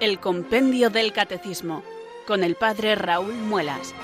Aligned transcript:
El 0.00 0.18
Compendio 0.18 0.88
del 0.88 1.12
Catecismo, 1.12 1.82
con 2.26 2.42
el 2.42 2.54
Padre 2.54 2.94
Raúl 2.94 3.34
Muelas. 3.34 3.94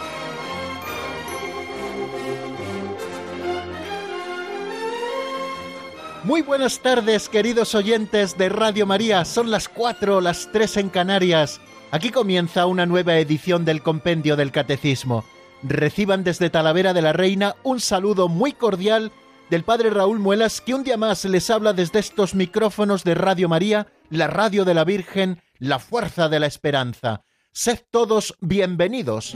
Muy 6.22 6.42
buenas 6.42 6.80
tardes, 6.80 7.30
queridos 7.30 7.74
oyentes 7.74 8.36
de 8.36 8.50
Radio 8.50 8.84
María. 8.84 9.24
Son 9.24 9.50
las 9.50 9.70
cuatro, 9.70 10.20
las 10.20 10.52
tres 10.52 10.76
en 10.76 10.90
Canarias. 10.90 11.62
Aquí 11.90 12.10
comienza 12.10 12.66
una 12.66 12.84
nueva 12.84 13.16
edición 13.16 13.64
del 13.64 13.82
Compendio 13.82 14.36
del 14.36 14.52
Catecismo. 14.52 15.24
Reciban 15.62 16.24
desde 16.24 16.50
Talavera 16.50 16.92
de 16.92 17.00
la 17.00 17.14
Reina 17.14 17.56
un 17.62 17.80
saludo 17.80 18.28
muy 18.28 18.52
cordial 18.52 19.12
del 19.48 19.64
Padre 19.64 19.88
Raúl 19.88 20.18
Muelas, 20.18 20.60
que 20.60 20.74
un 20.74 20.84
día 20.84 20.98
más 20.98 21.24
les 21.24 21.48
habla 21.48 21.72
desde 21.72 22.00
estos 22.00 22.34
micrófonos 22.34 23.02
de 23.02 23.14
Radio 23.14 23.48
María, 23.48 23.86
la 24.10 24.26
radio 24.26 24.66
de 24.66 24.74
la 24.74 24.84
Virgen, 24.84 25.40
la 25.58 25.78
fuerza 25.78 26.28
de 26.28 26.40
la 26.40 26.46
esperanza. 26.46 27.22
Sed 27.52 27.80
todos 27.90 28.34
bienvenidos. 28.40 29.34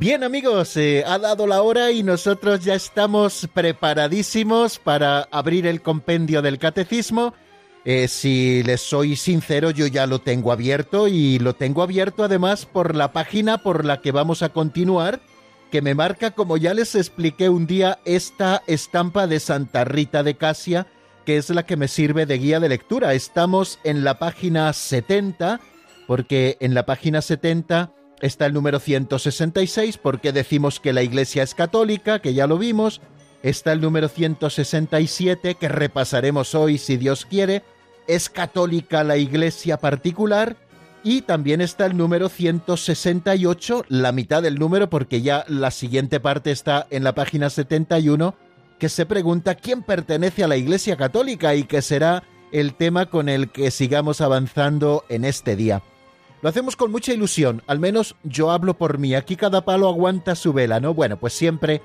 Bien 0.00 0.24
amigos, 0.24 0.78
eh, 0.78 1.04
ha 1.06 1.18
dado 1.18 1.46
la 1.46 1.60
hora 1.60 1.90
y 1.92 2.02
nosotros 2.02 2.64
ya 2.64 2.74
estamos 2.74 3.46
preparadísimos 3.52 4.78
para 4.78 5.28
abrir 5.30 5.66
el 5.66 5.82
compendio 5.82 6.40
del 6.40 6.58
catecismo 6.58 7.34
eh, 7.84 8.08
si 8.08 8.62
les 8.62 8.82
soy 8.82 9.16
sincero, 9.16 9.70
yo 9.70 9.86
ya 9.86 10.06
lo 10.06 10.20
tengo 10.20 10.52
abierto 10.52 11.08
y 11.08 11.38
lo 11.38 11.54
tengo 11.54 11.82
abierto 11.82 12.24
además 12.24 12.66
por 12.66 12.94
la 12.94 13.12
página 13.12 13.58
por 13.58 13.84
la 13.84 14.02
que 14.02 14.12
vamos 14.12 14.42
a 14.42 14.50
continuar, 14.50 15.20
que 15.70 15.80
me 15.80 15.94
marca, 15.94 16.32
como 16.32 16.56
ya 16.56 16.74
les 16.74 16.94
expliqué 16.94 17.48
un 17.48 17.66
día, 17.66 17.98
esta 18.04 18.62
estampa 18.66 19.26
de 19.26 19.40
Santa 19.40 19.84
Rita 19.84 20.22
de 20.22 20.36
Casia, 20.36 20.88
que 21.24 21.38
es 21.38 21.48
la 21.48 21.64
que 21.64 21.76
me 21.76 21.88
sirve 21.88 22.26
de 22.26 22.38
guía 22.38 22.60
de 22.60 22.68
lectura. 22.68 23.14
Estamos 23.14 23.78
en 23.84 24.04
la 24.04 24.18
página 24.18 24.72
70, 24.72 25.60
porque 26.06 26.58
en 26.60 26.74
la 26.74 26.84
página 26.84 27.22
70 27.22 27.92
está 28.20 28.46
el 28.46 28.52
número 28.52 28.78
166, 28.78 29.96
porque 29.96 30.32
decimos 30.32 30.80
que 30.80 30.92
la 30.92 31.02
Iglesia 31.02 31.42
es 31.42 31.54
católica, 31.54 32.18
que 32.18 32.34
ya 32.34 32.46
lo 32.46 32.58
vimos, 32.58 33.00
está 33.42 33.72
el 33.72 33.80
número 33.80 34.08
167 34.08 35.54
que 35.54 35.68
repasaremos 35.68 36.54
hoy 36.54 36.78
si 36.78 36.96
Dios 36.96 37.26
quiere, 37.26 37.62
es 38.06 38.28
católica 38.28 39.04
la 39.04 39.16
iglesia 39.16 39.78
particular 39.78 40.56
y 41.02 41.22
también 41.22 41.60
está 41.60 41.86
el 41.86 41.96
número 41.96 42.28
168, 42.28 43.86
la 43.88 44.12
mitad 44.12 44.42
del 44.42 44.58
número 44.58 44.90
porque 44.90 45.22
ya 45.22 45.44
la 45.48 45.70
siguiente 45.70 46.20
parte 46.20 46.50
está 46.50 46.86
en 46.90 47.04
la 47.04 47.14
página 47.14 47.48
71, 47.48 48.34
que 48.78 48.88
se 48.88 49.06
pregunta 49.06 49.54
quién 49.54 49.82
pertenece 49.82 50.44
a 50.44 50.48
la 50.48 50.56
iglesia 50.56 50.96
católica 50.96 51.54
y 51.54 51.64
que 51.64 51.80
será 51.80 52.24
el 52.52 52.74
tema 52.74 53.06
con 53.06 53.28
el 53.28 53.50
que 53.50 53.70
sigamos 53.70 54.20
avanzando 54.20 55.04
en 55.08 55.24
este 55.24 55.56
día. 55.56 55.82
Lo 56.42 56.48
hacemos 56.48 56.76
con 56.76 56.90
mucha 56.90 57.12
ilusión, 57.12 57.62
al 57.66 57.78
menos 57.78 58.16
yo 58.22 58.50
hablo 58.50 58.74
por 58.74 58.98
mí, 58.98 59.14
aquí 59.14 59.36
cada 59.36 59.64
palo 59.64 59.88
aguanta 59.88 60.34
su 60.34 60.52
vela, 60.52 60.80
¿no? 60.80 60.94
Bueno, 60.94 61.18
pues 61.18 61.32
siempre 61.32 61.80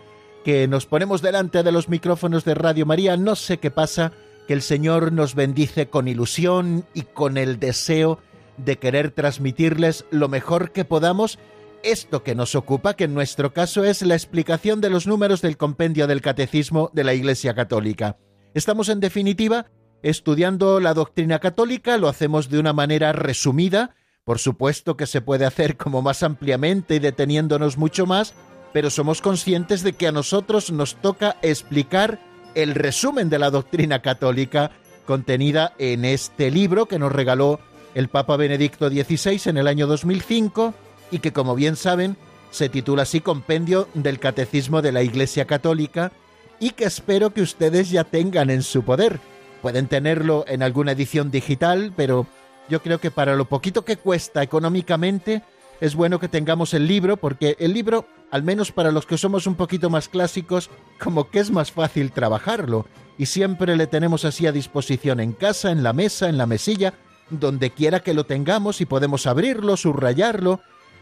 que 0.45 0.67
nos 0.67 0.85
ponemos 0.85 1.23
delante 1.23 1.63
de 1.63 1.71
los 1.71 1.89
micrófonos 1.89 2.45
de 2.45 2.53
Radio 2.53 2.85
María, 2.85 3.17
no 3.17 3.35
sé 3.35 3.57
qué 3.57 3.71
pasa, 3.71 4.11
que 4.47 4.53
el 4.53 4.61
Señor 4.61 5.11
nos 5.11 5.33
bendice 5.33 5.87
con 5.87 6.07
ilusión 6.07 6.85
y 6.93 7.01
con 7.01 7.37
el 7.37 7.59
deseo 7.59 8.19
de 8.57 8.77
querer 8.77 9.09
transmitirles 9.09 10.05
lo 10.11 10.29
mejor 10.29 10.71
que 10.71 10.85
podamos 10.85 11.39
esto 11.81 12.21
que 12.21 12.35
nos 12.35 12.53
ocupa, 12.53 12.93
que 12.93 13.05
en 13.05 13.15
nuestro 13.15 13.53
caso 13.53 13.83
es 13.83 14.03
la 14.03 14.13
explicación 14.13 14.81
de 14.81 14.91
los 14.91 15.07
números 15.07 15.41
del 15.41 15.57
compendio 15.57 16.05
del 16.05 16.21
Catecismo 16.21 16.91
de 16.93 17.03
la 17.03 17.15
Iglesia 17.15 17.55
Católica. 17.55 18.17
Estamos 18.53 18.89
en 18.89 18.99
definitiva 18.99 19.65
estudiando 20.03 20.79
la 20.79 20.93
doctrina 20.93 21.39
católica, 21.39 21.97
lo 21.97 22.07
hacemos 22.07 22.51
de 22.51 22.59
una 22.59 22.71
manera 22.71 23.13
resumida, 23.13 23.95
por 24.23 24.37
supuesto 24.37 24.95
que 24.95 25.07
se 25.07 25.21
puede 25.21 25.45
hacer 25.45 25.75
como 25.75 26.03
más 26.03 26.21
ampliamente 26.21 26.95
y 26.95 26.99
deteniéndonos 26.99 27.77
mucho 27.79 28.05
más, 28.05 28.35
pero 28.75 28.89
somos 28.89 29.21
conscientes 29.21 29.83
de 29.83 29.93
que 29.93 30.05
a 30.05 30.11
nosotros 30.11 30.69
nos 30.69 30.95
toca 30.95 31.37
explicar 31.41 32.19
el 32.55 32.75
resumen 32.75 33.29
de 33.29 33.39
la 33.39 33.49
doctrina 33.49 34.01
católica 34.01 34.71
contenida 35.05 35.73
en 35.77 36.03
este 36.03 36.51
libro 36.51 36.85
que 36.85 36.99
nos 36.99 37.13
regaló 37.13 37.61
el 37.93 38.09
Papa 38.09 38.35
Benedicto 38.35 38.89
XVI 38.89 39.39
en 39.45 39.55
el 39.55 39.69
año 39.69 39.87
2005 39.87 40.73
y 41.09 41.19
que, 41.19 41.31
como 41.31 41.55
bien 41.55 41.77
saben, 41.77 42.17
se 42.51 42.67
titula 42.67 43.03
así 43.03 43.21
Compendio 43.21 43.87
del 43.93 44.19
Catecismo 44.19 44.81
de 44.81 44.91
la 44.91 45.03
Iglesia 45.03 45.45
Católica 45.45 46.11
y 46.59 46.71
que 46.71 46.83
espero 46.83 47.29
que 47.29 47.43
ustedes 47.43 47.91
ya 47.91 48.03
tengan 48.03 48.49
en 48.49 48.61
su 48.61 48.83
poder. 48.83 49.21
Pueden 49.61 49.87
tenerlo 49.87 50.43
en 50.49 50.61
alguna 50.61 50.91
edición 50.91 51.31
digital, 51.31 51.93
pero 51.95 52.27
yo 52.67 52.81
creo 52.81 52.99
que 52.99 53.09
para 53.09 53.37
lo 53.37 53.45
poquito 53.45 53.85
que 53.85 53.95
cuesta 53.95 54.43
económicamente, 54.43 55.43
es 55.81 55.95
bueno 55.95 56.19
que 56.19 56.29
tengamos 56.29 56.73
el 56.73 56.87
libro 56.87 57.17
porque 57.17 57.55
el 57.59 57.73
libro, 57.73 58.07
al 58.31 58.43
menos 58.43 58.71
para 58.71 58.91
los 58.91 59.05
que 59.05 59.17
somos 59.17 59.47
un 59.47 59.55
poquito 59.55 59.89
más 59.89 60.09
clásicos, 60.09 60.69
como 60.99 61.29
que 61.29 61.39
es 61.39 61.51
más 61.51 61.71
fácil 61.71 62.11
trabajarlo 62.11 62.85
y 63.17 63.27
siempre 63.27 63.75
le 63.75 63.87
tenemos 63.87 64.25
así 64.25 64.47
a 64.47 64.51
disposición 64.51 65.19
en 65.19 65.33
casa, 65.33 65.71
en 65.71 65.83
la 65.83 65.93
mesa, 65.93 66.29
en 66.29 66.37
la 66.37 66.45
mesilla, 66.45 66.93
donde 67.29 67.71
quiera 67.71 68.01
que 68.01 68.13
lo 68.13 68.25
tengamos 68.25 68.81
y 68.81 68.85
podemos 68.85 69.25
abrirlo, 69.27 69.77
subrayarlo 69.77 70.61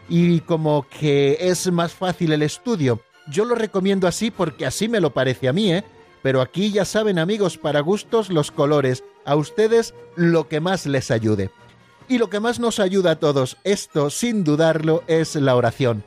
y 0.09 0.41
como 0.41 0.87
que 0.89 1.37
es 1.39 1.71
más 1.71 1.93
fácil 1.93 2.33
el 2.33 2.43
estudio. 2.43 3.01
Yo 3.27 3.45
lo 3.45 3.55
recomiendo 3.55 4.07
así 4.07 4.31
porque 4.31 4.65
así 4.65 4.89
me 4.89 4.99
lo 4.99 5.13
parece 5.13 5.47
a 5.47 5.53
mí, 5.53 5.71
¿eh? 5.71 5.83
Pero 6.21 6.39
aquí 6.39 6.71
ya 6.71 6.85
saben 6.85 7.19
amigos, 7.19 7.57
para 7.57 7.81
gustos 7.81 8.29
los 8.29 8.51
colores, 8.51 9.03
a 9.25 9.35
ustedes 9.35 9.93
lo 10.15 10.47
que 10.47 10.61
más 10.61 10.85
les 10.85 11.11
ayude. 11.11 11.51
Y 12.07 12.17
lo 12.17 12.29
que 12.29 12.39
más 12.39 12.59
nos 12.59 12.79
ayuda 12.79 13.11
a 13.11 13.19
todos, 13.19 13.57
esto 13.63 14.09
sin 14.09 14.43
dudarlo, 14.43 15.03
es 15.07 15.35
la 15.35 15.55
oración. 15.55 16.03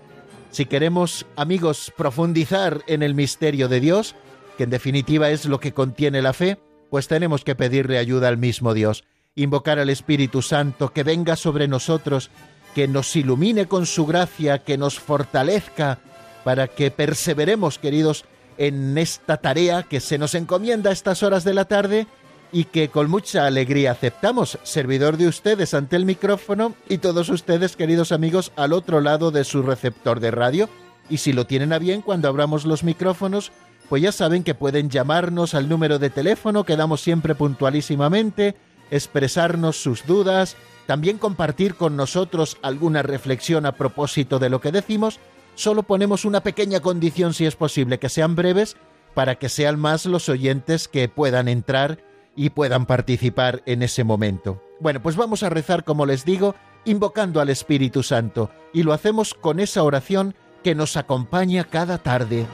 Si 0.51 0.67
queremos, 0.67 1.27
amigos, 1.37 1.93
profundizar 1.97 2.83
en 2.87 3.03
el 3.03 3.15
misterio 3.15 3.69
de 3.69 3.81
Dios, 3.81 4.15
que 4.57 4.65
en 4.65 4.71
definitiva 4.71 5.31
es 5.31 5.45
lo 5.47 5.61
que 5.61 5.73
contiene 5.73 6.23
la 6.23 6.33
fe, 6.33 6.59
pues 6.91 7.09
tenemos 7.09 7.45
que 7.45 7.55
pedirle 7.55 7.99
ayuda 7.99 8.29
al 8.29 8.39
mismo 8.39 8.75
Dios, 8.75 9.05
invocar 9.35 9.79
al 9.79 9.91
Espíritu 9.91 10.43
Santo 10.43 10.93
que 10.93 11.03
venga 11.03 11.37
sobre 11.37 11.69
nosotros, 11.69 12.31
que 12.75 12.89
nos 12.89 13.15
ilumine 13.17 13.67
con 13.67 13.87
su 13.87 14.07
gracia, 14.07 14.59
que 14.59 14.79
nos 14.79 14.99
fortalezca, 14.99 15.99
para 16.45 16.69
que 16.69 16.91
perseveremos, 16.91 17.79
queridos, 17.79 18.25
en 18.59 18.97
esta 18.97 19.39
tarea 19.39 19.83
que 19.83 20.01
se 20.01 20.19
nos 20.19 20.35
encomienda 20.35 20.91
a 20.91 20.93
estas 20.93 21.23
horas 21.23 21.45
de 21.45 21.55
la 21.55 21.67
tarde 21.67 22.07
y 22.53 22.65
que 22.65 22.89
con 22.89 23.11
mucha 23.11 23.47
alegría 23.47 23.93
aceptamos, 23.93 24.59
servidor 24.63 25.17
de 25.17 25.29
ustedes 25.29 25.75
ante 25.75 25.97
el 25.97 26.05
micrófono 26.05 26.75
y 26.89 26.99
todos 26.99 27.29
ustedes, 27.29 27.77
queridos 27.77 28.13
amigos, 28.13 28.53
al 28.57 28.73
otro 28.73 29.01
lado 29.01 29.31
de 29.31 29.45
su 29.45 29.63
receptor 29.63 30.21
de 30.21 30.31
radio. 30.31 30.69
Y 31.09 31.19
si 31.19 31.33
lo 31.33 31.47
tienen 31.47 31.73
a 31.73 31.79
bien 31.79 32.03
cuando 32.03 32.29
abramos 32.29 32.65
los 32.65 32.85
micrófonos, 32.85 33.53
pues 33.89 34.03
ya 34.03 34.13
saben 34.13 34.43
que 34.43 34.55
pueden 34.55 34.91
llamarnos 34.91 35.55
al 35.55 35.69
número 35.69 35.99
de 35.99 36.11
teléfono 36.11 36.65
que 36.65 36.77
damos 36.77 37.01
siempre 37.01 37.35
puntualísimamente, 37.35 38.57
expresarnos 38.91 39.77
sus 39.77 40.07
dudas, 40.07 40.57
también 40.87 41.19
compartir 41.19 41.75
con 41.75 41.97
nosotros 41.97 42.57
alguna 42.63 43.03
reflexión 43.03 43.67
a 43.67 43.73
propósito 43.73 44.39
de 44.39 44.51
lo 44.51 44.61
que 44.61 44.73
decimos. 44.73 45.21
Solo 45.55 45.83
ponemos 45.85 46.25
una 46.25 46.43
pequeña 46.43 46.81
condición 46.81 47.35
si 47.35 47.47
es 47.47 47.57
posible, 47.57 47.99
que 47.99 48.09
sean 48.09 48.35
breves, 48.35 48.77
para 49.15 49.37
que 49.37 49.49
sean 49.49 49.79
más 49.81 50.05
los 50.05 50.29
oyentes 50.29 50.89
que 50.89 51.09
puedan 51.09 51.49
entrar 51.49 51.99
y 52.37 52.51
puedan 52.51 52.87
participar 52.87 53.63
en 53.67 53.83
ese 53.83 54.05
momento. 54.05 54.63
Bueno, 54.79 55.03
pues 55.03 55.17
vamos 55.17 55.43
a 55.43 55.49
rezar, 55.49 55.85
como 55.85 56.05
les 56.07 56.25
digo, 56.25 56.55
invocando 56.85 57.41
al 57.41 57.49
Espíritu 57.49 58.03
Santo, 58.03 58.51
y 58.73 58.83
lo 58.83 58.93
hacemos 58.93 59.35
con 59.35 59.59
esa 59.59 59.83
oración 59.83 60.35
que 60.63 60.75
nos 60.75 60.97
acompaña 60.97 61.65
cada 61.65 61.99
tarde. 61.99 62.47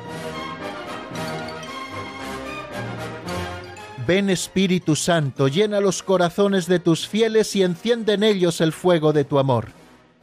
Ven 4.07 4.31
Espíritu 4.31 4.97
Santo, 4.97 5.49
llena 5.49 5.81
los 5.81 6.03
corazones 6.03 6.67
de 6.67 6.79
tus 6.79 7.07
fieles 7.07 7.55
y 7.55 7.63
enciende 7.63 8.15
en 8.15 8.23
ellos 8.23 8.61
el 8.61 8.73
fuego 8.73 9.13
de 9.13 9.25
tu 9.25 9.39
amor. 9.39 9.69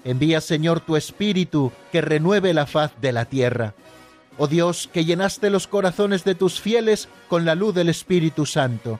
Envía 0.03 0.41
Señor 0.41 0.79
tu 0.79 0.95
Espíritu, 0.95 1.71
que 1.91 2.01
renueve 2.01 2.53
la 2.53 2.65
faz 2.65 2.91
de 3.01 3.11
la 3.11 3.25
tierra. 3.25 3.73
Oh 4.37 4.47
Dios, 4.47 4.89
que 4.91 5.05
llenaste 5.05 5.49
los 5.49 5.67
corazones 5.67 6.23
de 6.23 6.35
tus 6.35 6.61
fieles 6.61 7.09
con 7.27 7.45
la 7.45 7.55
luz 7.55 7.75
del 7.75 7.89
Espíritu 7.89 8.45
Santo 8.45 8.99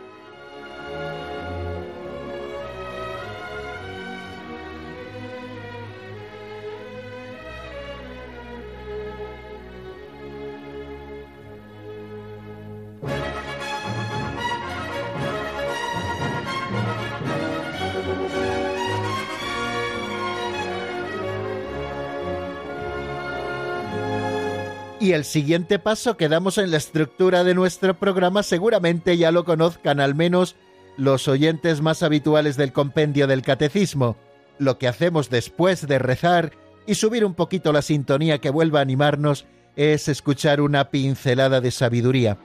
Y 25.01 25.13
el 25.13 25.25
siguiente 25.25 25.79
paso 25.79 26.15
que 26.15 26.29
damos 26.29 26.59
en 26.59 26.69
la 26.69 26.77
estructura 26.77 27.43
de 27.43 27.55
nuestro 27.55 27.97
programa 27.97 28.43
seguramente 28.43 29.17
ya 29.17 29.31
lo 29.31 29.45
conozcan 29.45 29.99
al 29.99 30.13
menos 30.13 30.55
los 30.95 31.27
oyentes 31.27 31.81
más 31.81 32.03
habituales 32.03 32.55
del 32.55 32.71
compendio 32.71 33.25
del 33.25 33.41
catecismo. 33.41 34.15
Lo 34.59 34.77
que 34.77 34.87
hacemos 34.87 35.31
después 35.31 35.87
de 35.87 35.97
rezar 35.97 36.51
y 36.85 36.93
subir 36.93 37.25
un 37.25 37.33
poquito 37.33 37.73
la 37.73 37.81
sintonía 37.81 38.37
que 38.37 38.51
vuelva 38.51 38.77
a 38.77 38.83
animarnos 38.83 39.47
es 39.75 40.07
escuchar 40.07 40.61
una 40.61 40.91
pincelada 40.91 41.61
de 41.61 41.71
sabiduría. 41.71 42.37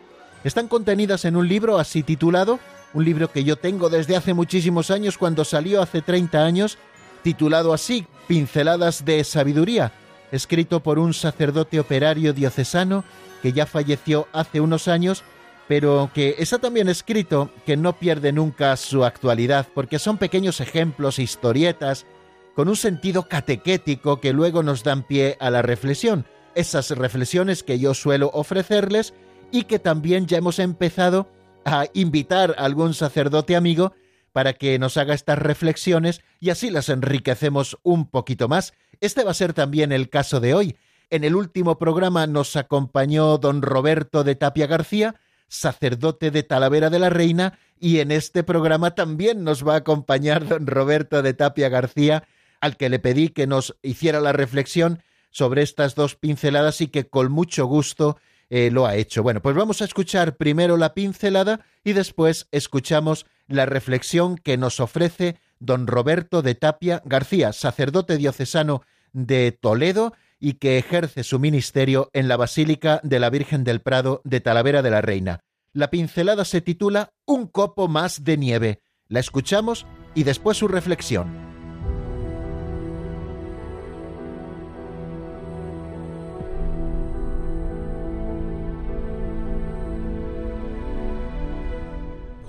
Están 0.43 0.69
contenidas 0.69 1.27
en 1.27 1.37
un 1.37 1.47
libro 1.47 1.79
así 1.79 2.03
titulado, 2.03 2.59
un 2.95 3.05
libro 3.05 3.31
que 3.31 3.45
yo 3.45 3.57
tengo 3.57 3.91
desde 3.91 4.17
hace 4.17 4.33
muchísimos 4.33 4.91
años 4.91 5.19
cuando 5.19 5.45
salió 5.45 5.83
hace 5.83 6.01
30 6.01 6.43
años, 6.43 6.79
titulado 7.23 7.75
así, 7.75 8.07
Pinceladas 8.29 9.05
de 9.05 9.23
Sabiduría, 9.25 9.93
escrito 10.33 10.83
por 10.83 10.99
un 10.99 11.15
sacerdote 11.15 11.81
operario 11.81 12.33
diocesano 12.33 13.05
que 13.43 13.53
ya 13.53 13.67
falleció 13.67 14.29
hace 14.33 14.61
unos 14.61 14.89
años, 14.89 15.23
pero 15.69 16.11
que 16.15 16.37
está 16.39 16.59
también 16.59 16.89
escrito 16.89 17.51
que 17.65 17.77
no 17.77 17.99
pierde 17.99 18.33
nunca 18.33 18.77
su 18.77 19.05
actualidad, 19.05 19.67
porque 19.75 19.99
son 19.99 20.19
pequeños 20.19 20.61
ejemplos, 20.61 21.19
historietas, 21.19 22.07
con 22.55 22.69
un 22.69 22.77
sentido 22.77 23.29
catequético 23.29 24.21
que 24.21 24.33
luego 24.33 24.63
nos 24.63 24.83
dan 24.83 25.03
pie 25.03 25.37
a 25.41 25.51
la 25.51 25.63
reflexión, 25.63 26.27
esas 26.55 26.91
reflexiones 26.91 27.63
que 27.63 27.79
yo 27.79 27.95
suelo 27.95 28.31
ofrecerles 28.33 29.13
y 29.53 29.65
que 29.65 29.79
también 29.79 30.27
ya 30.27 30.39
hemos 30.39 30.59
empezado 30.59 31.29
a 31.65 31.87
invitar 31.93 32.55
a 32.57 32.65
algún 32.65 32.95
sacerdote 32.95 33.57
amigo 33.57 33.93
para 34.37 34.53
que 34.53 34.79
nos 34.79 34.99
haga 34.99 35.15
estas 35.15 35.39
reflexiones 35.39 36.21
y 36.41 36.51
así 36.51 36.69
las 36.69 36.91
enriquecemos 36.91 37.79
un 37.83 38.07
poquito 38.07 38.49
más. 38.49 38.75
Este 39.01 39.25
va 39.25 39.31
a 39.31 39.35
ser 39.35 39.55
también 39.55 39.93
el 39.93 40.11
caso 40.11 40.41
de 40.41 40.53
hoy. 40.53 40.77
En 41.09 41.25
el 41.25 41.35
último 41.35 41.79
programa 41.79 42.27
nos 42.27 42.55
acompañó 42.55 43.39
don 43.39 43.63
Roberto 43.63 44.25
de 44.25 44.35
Tapia 44.35 44.67
García, 44.67 45.15
sacerdote 45.49 46.31
de 46.31 46.43
Talavera 46.43 46.91
de 46.91 46.99
la 46.99 47.09
Reina, 47.09 47.59
y 47.81 48.01
en 48.01 48.11
este 48.11 48.43
programa 48.43 48.95
también 48.95 49.43
nos 49.43 49.67
va 49.67 49.73
a 49.73 49.79
acompañar 49.79 50.47
don 50.47 50.67
Roberto 50.67 51.23
de 51.23 51.33
Tapia 51.33 51.71
García, 51.71 52.25
al 52.61 52.77
que 52.77 52.91
le 52.91 52.99
pedí 52.99 53.31
que 53.31 53.47
nos 53.47 53.75
hiciera 53.81 54.21
la 54.21 54.35
reflexión 54.35 55.03
sobre 55.31 55.63
estas 55.63 55.95
dos 55.95 56.15
pinceladas 56.15 56.83
y 56.83 56.89
que 56.89 57.09
con 57.09 57.33
mucho 57.33 57.65
gusto 57.65 58.19
eh, 58.51 58.71
lo 58.71 58.87
ha 58.87 58.97
hecho. 58.97 59.23
Bueno, 59.23 59.43
pues 59.43 59.57
vamos 59.57 59.83
a 59.83 59.85
escuchar 59.85 60.37
primero 60.37 60.77
la 60.77 60.95
pincelada 60.95 61.61
y 61.85 61.93
después 61.93 62.49
escuchamos 62.53 63.27
la 63.49 63.67
reflexión 63.67 64.37
que 64.37 64.57
nos 64.57 64.81
ofrece 64.81 65.37
don 65.59 65.87
Roberto 65.87 66.43
de 66.43 66.55
Tapia 66.55 67.03
García, 67.05 67.53
sacerdote 67.53 68.17
diocesano 68.17 68.83
de 69.13 69.53
Toledo 69.53 70.13
y 70.39 70.55
que 70.55 70.79
ejerce 70.79 71.25
su 71.25 71.39
ministerio 71.39 72.11
en 72.13 72.29
la 72.29 72.37
Basílica 72.37 73.01
de 73.03 73.21
la 73.21 73.31
Virgen 73.31 73.65
del 73.65 73.81
Prado 73.81 74.21
de 74.25 74.41
Talavera 74.41 74.83
de 74.83 74.91
la 74.91 75.01
Reina. 75.01 75.41
La 75.73 75.91
pincelada 75.91 76.45
se 76.45 76.61
titula 76.61 77.13
Un 77.25 77.47
copo 77.47 77.89
más 77.89 78.25
de 78.25 78.37
nieve. 78.37 78.81
La 79.09 79.21
escuchamos 79.21 79.87
y 80.15 80.25
después 80.25 80.57
su 80.57 80.69
reflexión. 80.69 81.46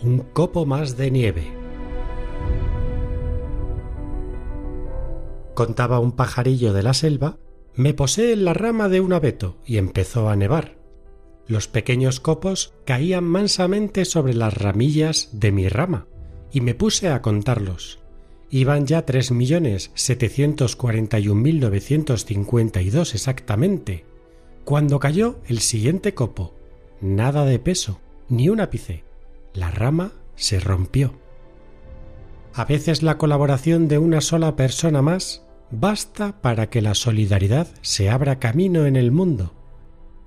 Un 0.03 0.19
copo 0.19 0.65
más 0.65 0.97
de 0.97 1.11
nieve. 1.11 1.47
Contaba 5.55 5.99
un 5.99 6.11
pajarillo 6.11 6.71
de 6.73 6.83
la 6.83 6.93
selva, 6.93 7.37
me 7.75 7.93
posé 7.93 8.33
en 8.33 8.45
la 8.45 8.53
rama 8.53 8.89
de 8.89 9.01
un 9.01 9.13
abeto 9.13 9.57
y 9.65 9.77
empezó 9.77 10.29
a 10.29 10.35
nevar. 10.35 10.77
Los 11.47 11.67
pequeños 11.67 12.19
copos 12.19 12.73
caían 12.85 13.23
mansamente 13.23 14.05
sobre 14.05 14.33
las 14.33 14.53
ramillas 14.53 15.29
de 15.31 15.51
mi 15.51 15.67
rama 15.67 16.07
y 16.51 16.61
me 16.61 16.75
puse 16.75 17.09
a 17.09 17.21
contarlos. 17.21 17.99
Iban 18.49 18.85
ya 18.85 19.05
tres 19.05 19.31
millones 19.31 19.91
setecientos 19.95 20.75
cuarenta 20.75 21.19
y 21.19 21.27
un 21.27 21.41
mil 21.41 21.59
novecientos 21.59 22.25
cincuenta 22.25 22.81
y 22.81 22.89
dos 22.89 23.15
exactamente, 23.15 24.05
cuando 24.63 24.99
cayó 24.99 25.39
el 25.47 25.59
siguiente 25.59 26.13
copo. 26.13 26.53
Nada 27.01 27.45
de 27.45 27.59
peso, 27.59 27.99
ni 28.29 28.49
un 28.49 28.59
ápice 28.59 29.06
la 29.57 29.71
rama 29.71 30.11
se 30.35 30.59
rompió. 30.59 31.13
A 32.53 32.65
veces 32.65 33.01
la 33.01 33.17
colaboración 33.17 33.87
de 33.87 33.97
una 33.97 34.21
sola 34.21 34.55
persona 34.55 35.01
más 35.01 35.43
basta 35.71 36.41
para 36.41 36.69
que 36.69 36.81
la 36.81 36.93
solidaridad 36.93 37.67
se 37.81 38.09
abra 38.09 38.39
camino 38.39 38.85
en 38.85 38.95
el 38.95 39.11
mundo. 39.11 39.53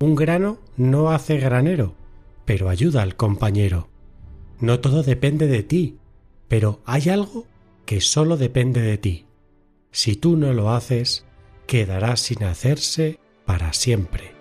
Un 0.01 0.17
grano 0.17 0.59
no 0.77 1.11
hace 1.11 1.39
granero, 1.39 1.95
pero 2.45 2.69
ayuda 2.69 3.03
al 3.03 3.15
compañero. 3.15 3.89
No 4.59 4.81
todo 4.81 5.03
depende 5.03 5.47
de 5.47 5.63
ti, 5.63 5.99
pero 6.49 6.81
hay 6.85 7.09
algo 7.09 7.47
que 7.87 8.01
solo 8.01 8.37
depende 8.37 8.81
de 8.81 8.99
ti. 8.99 9.27
Si 9.93 10.17
tú 10.17 10.37
no 10.37 10.53
lo 10.53 10.71
haces, 10.71 11.25
quedará 11.67 12.17
sin 12.17 12.43
hacerse 12.43 13.21
para 13.45 13.73
siempre. 13.73 14.40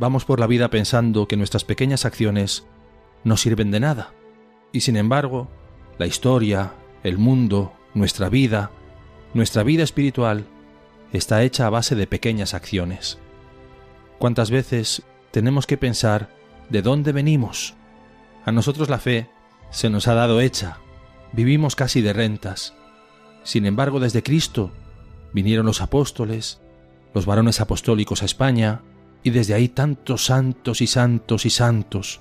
Vamos 0.00 0.24
por 0.24 0.40
la 0.40 0.46
vida 0.46 0.70
pensando 0.70 1.28
que 1.28 1.36
nuestras 1.36 1.64
pequeñas 1.64 2.06
acciones 2.06 2.66
no 3.22 3.36
sirven 3.36 3.70
de 3.70 3.80
nada. 3.80 4.14
Y 4.72 4.80
sin 4.80 4.96
embargo, 4.96 5.48
la 5.98 6.06
historia, 6.06 6.72
el 7.04 7.18
mundo, 7.18 7.74
nuestra 7.92 8.30
vida, 8.30 8.70
nuestra 9.34 9.62
vida 9.62 9.82
espiritual, 9.82 10.46
está 11.12 11.42
hecha 11.42 11.66
a 11.66 11.70
base 11.70 11.94
de 11.96 12.06
pequeñas 12.06 12.54
acciones. 12.54 13.18
¿Cuántas 14.18 14.50
veces 14.50 15.02
tenemos 15.32 15.66
que 15.66 15.76
pensar 15.76 16.30
de 16.70 16.80
dónde 16.80 17.12
venimos? 17.12 17.74
A 18.46 18.52
nosotros 18.52 18.88
la 18.88 18.98
fe 18.98 19.28
se 19.70 19.90
nos 19.90 20.08
ha 20.08 20.14
dado 20.14 20.40
hecha, 20.40 20.78
vivimos 21.32 21.76
casi 21.76 22.00
de 22.00 22.14
rentas. 22.14 22.74
Sin 23.42 23.66
embargo, 23.66 24.00
desde 24.00 24.22
Cristo 24.22 24.72
vinieron 25.34 25.66
los 25.66 25.82
apóstoles, 25.82 26.62
los 27.12 27.26
varones 27.26 27.60
apostólicos 27.60 28.22
a 28.22 28.24
España, 28.24 28.80
y 29.22 29.30
desde 29.30 29.54
ahí 29.54 29.68
tantos 29.68 30.24
santos 30.24 30.80
y 30.80 30.86
santos 30.86 31.46
y 31.46 31.50
santos. 31.50 32.20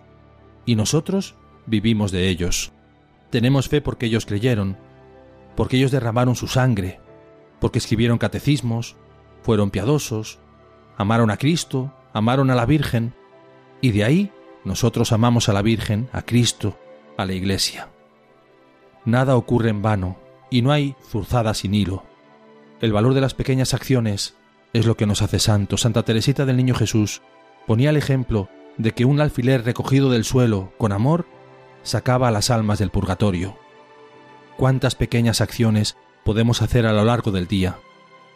Y 0.66 0.76
nosotros 0.76 1.36
vivimos 1.66 2.12
de 2.12 2.30
ellos. 2.30 2.72
Tenemos 3.30 3.70
fe 3.70 3.82
porque 3.82 4.08
ellos 4.08 4.26
creyeron, 4.26 4.78
porque 5.56 5.78
ellos 5.78 5.92
derramaron 5.92 6.36
su 6.36 6.48
sangre, 6.48 7.00
porque 7.60 7.80
escribieron 7.80 8.18
catecismos, 8.18 8.96
fueron 9.44 9.72
piadosos, 9.72 10.40
amaron 10.98 11.32
a 11.32 11.38
Cristo, 11.38 11.94
amaron 12.14 12.50
a 12.50 12.56
la 12.56 12.66
Virgen, 12.66 13.14
y 13.82 13.92
de 13.92 14.04
ahí 14.04 14.32
nosotros 14.66 15.12
amamos 15.12 15.48
a 15.48 15.54
la 15.54 15.62
Virgen, 15.62 16.10
a 16.12 16.24
Cristo, 16.24 16.78
a 17.18 17.26
la 17.26 17.34
Iglesia. 17.34 17.90
Nada 19.06 19.36
ocurre 19.36 19.70
en 19.70 19.82
vano, 19.82 20.18
y 20.50 20.62
no 20.62 20.72
hay 20.72 20.96
zurzada 21.10 21.54
sin 21.54 21.74
hilo. 21.74 22.04
El 22.82 22.94
valor 22.94 23.14
de 23.14 23.22
las 23.22 23.34
pequeñas 23.34 23.74
acciones 23.74 24.36
es 24.74 24.86
lo 24.86 24.96
que 24.96 25.06
nos 25.06 25.22
hace 25.22 25.40
santos. 25.40 25.82
Santa 25.82 26.04
Teresita 26.04 26.46
del 26.46 26.58
Niño 26.58 26.76
Jesús 26.76 27.22
ponía 27.68 27.90
el 27.90 27.98
ejemplo 27.98 28.50
de 28.78 28.94
que 28.94 29.06
un 29.06 29.20
alfiler 29.20 29.66
recogido 29.66 30.10
del 30.10 30.24
suelo 30.24 30.74
con 30.78 30.92
amor 30.92 31.26
sacaba 31.84 32.28
a 32.28 32.32
las 32.32 32.50
almas 32.50 32.80
del 32.80 32.92
purgatorio. 32.92 33.58
Cuántas 34.58 34.96
pequeñas 34.96 35.42
acciones 35.42 35.98
podemos 36.24 36.62
hacer 36.62 36.86
a 36.86 36.94
lo 36.94 37.04
largo 37.04 37.32
del 37.32 37.48
día, 37.48 37.78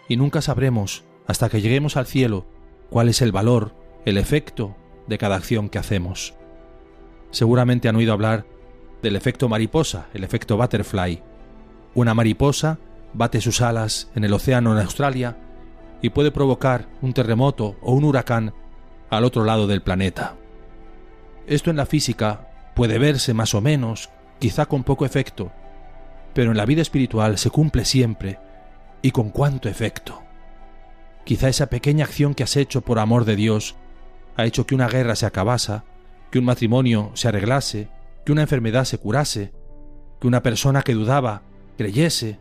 y 0.07 0.17
nunca 0.17 0.41
sabremos, 0.41 1.03
hasta 1.27 1.49
que 1.49 1.61
lleguemos 1.61 1.97
al 1.97 2.07
cielo, 2.07 2.45
cuál 2.89 3.09
es 3.09 3.21
el 3.21 3.31
valor, 3.31 3.75
el 4.05 4.17
efecto 4.17 4.75
de 5.07 5.17
cada 5.17 5.35
acción 5.35 5.69
que 5.69 5.79
hacemos. 5.79 6.33
Seguramente 7.31 7.89
han 7.89 7.95
oído 7.95 8.13
hablar 8.13 8.45
del 9.01 9.15
efecto 9.15 9.49
mariposa, 9.49 10.07
el 10.13 10.23
efecto 10.23 10.57
butterfly. 10.57 11.21
Una 11.93 12.13
mariposa 12.13 12.79
bate 13.13 13.41
sus 13.41 13.61
alas 13.61 14.09
en 14.15 14.23
el 14.23 14.33
océano 14.33 14.71
en 14.73 14.83
Australia 14.83 15.37
y 16.03 16.09
puede 16.09 16.31
provocar 16.31 16.89
un 17.01 17.13
terremoto 17.13 17.77
o 17.81 17.93
un 17.93 18.03
huracán 18.03 18.53
al 19.09 19.23
otro 19.23 19.45
lado 19.45 19.67
del 19.67 19.81
planeta. 19.81 20.35
Esto 21.47 21.71
en 21.71 21.77
la 21.77 21.85
física 21.85 22.49
puede 22.75 22.99
verse 22.99 23.33
más 23.33 23.55
o 23.55 23.61
menos, 23.61 24.09
quizá 24.37 24.65
con 24.65 24.83
poco 24.83 25.05
efecto, 25.05 25.51
pero 26.33 26.51
en 26.51 26.57
la 26.57 26.65
vida 26.65 26.81
espiritual 26.81 27.37
se 27.37 27.49
cumple 27.49 27.85
siempre 27.85 28.37
y 29.01 29.11
con 29.11 29.29
cuánto 29.29 29.69
efecto. 29.69 30.21
Quizá 31.23 31.47
esa 31.47 31.67
pequeña 31.67 32.03
acción 32.03 32.33
que 32.33 32.43
has 32.43 32.57
hecho 32.57 32.81
por 32.81 32.99
amor 32.99 33.23
de 33.23 33.37
Dios 33.37 33.75
ha 34.35 34.43
hecho 34.43 34.65
que 34.65 34.75
una 34.75 34.89
guerra 34.89 35.15
se 35.15 35.25
acabase, 35.25 35.83
que 36.31 36.39
un 36.39 36.45
matrimonio 36.45 37.11
se 37.13 37.29
arreglase, 37.29 37.87
que 38.25 38.33
una 38.33 38.41
enfermedad 38.41 38.83
se 38.83 38.97
curase, 38.97 39.53
que 40.19 40.27
una 40.27 40.43
persona 40.43 40.81
que 40.81 40.95
dudaba 40.95 41.43
creyese, 41.77 42.39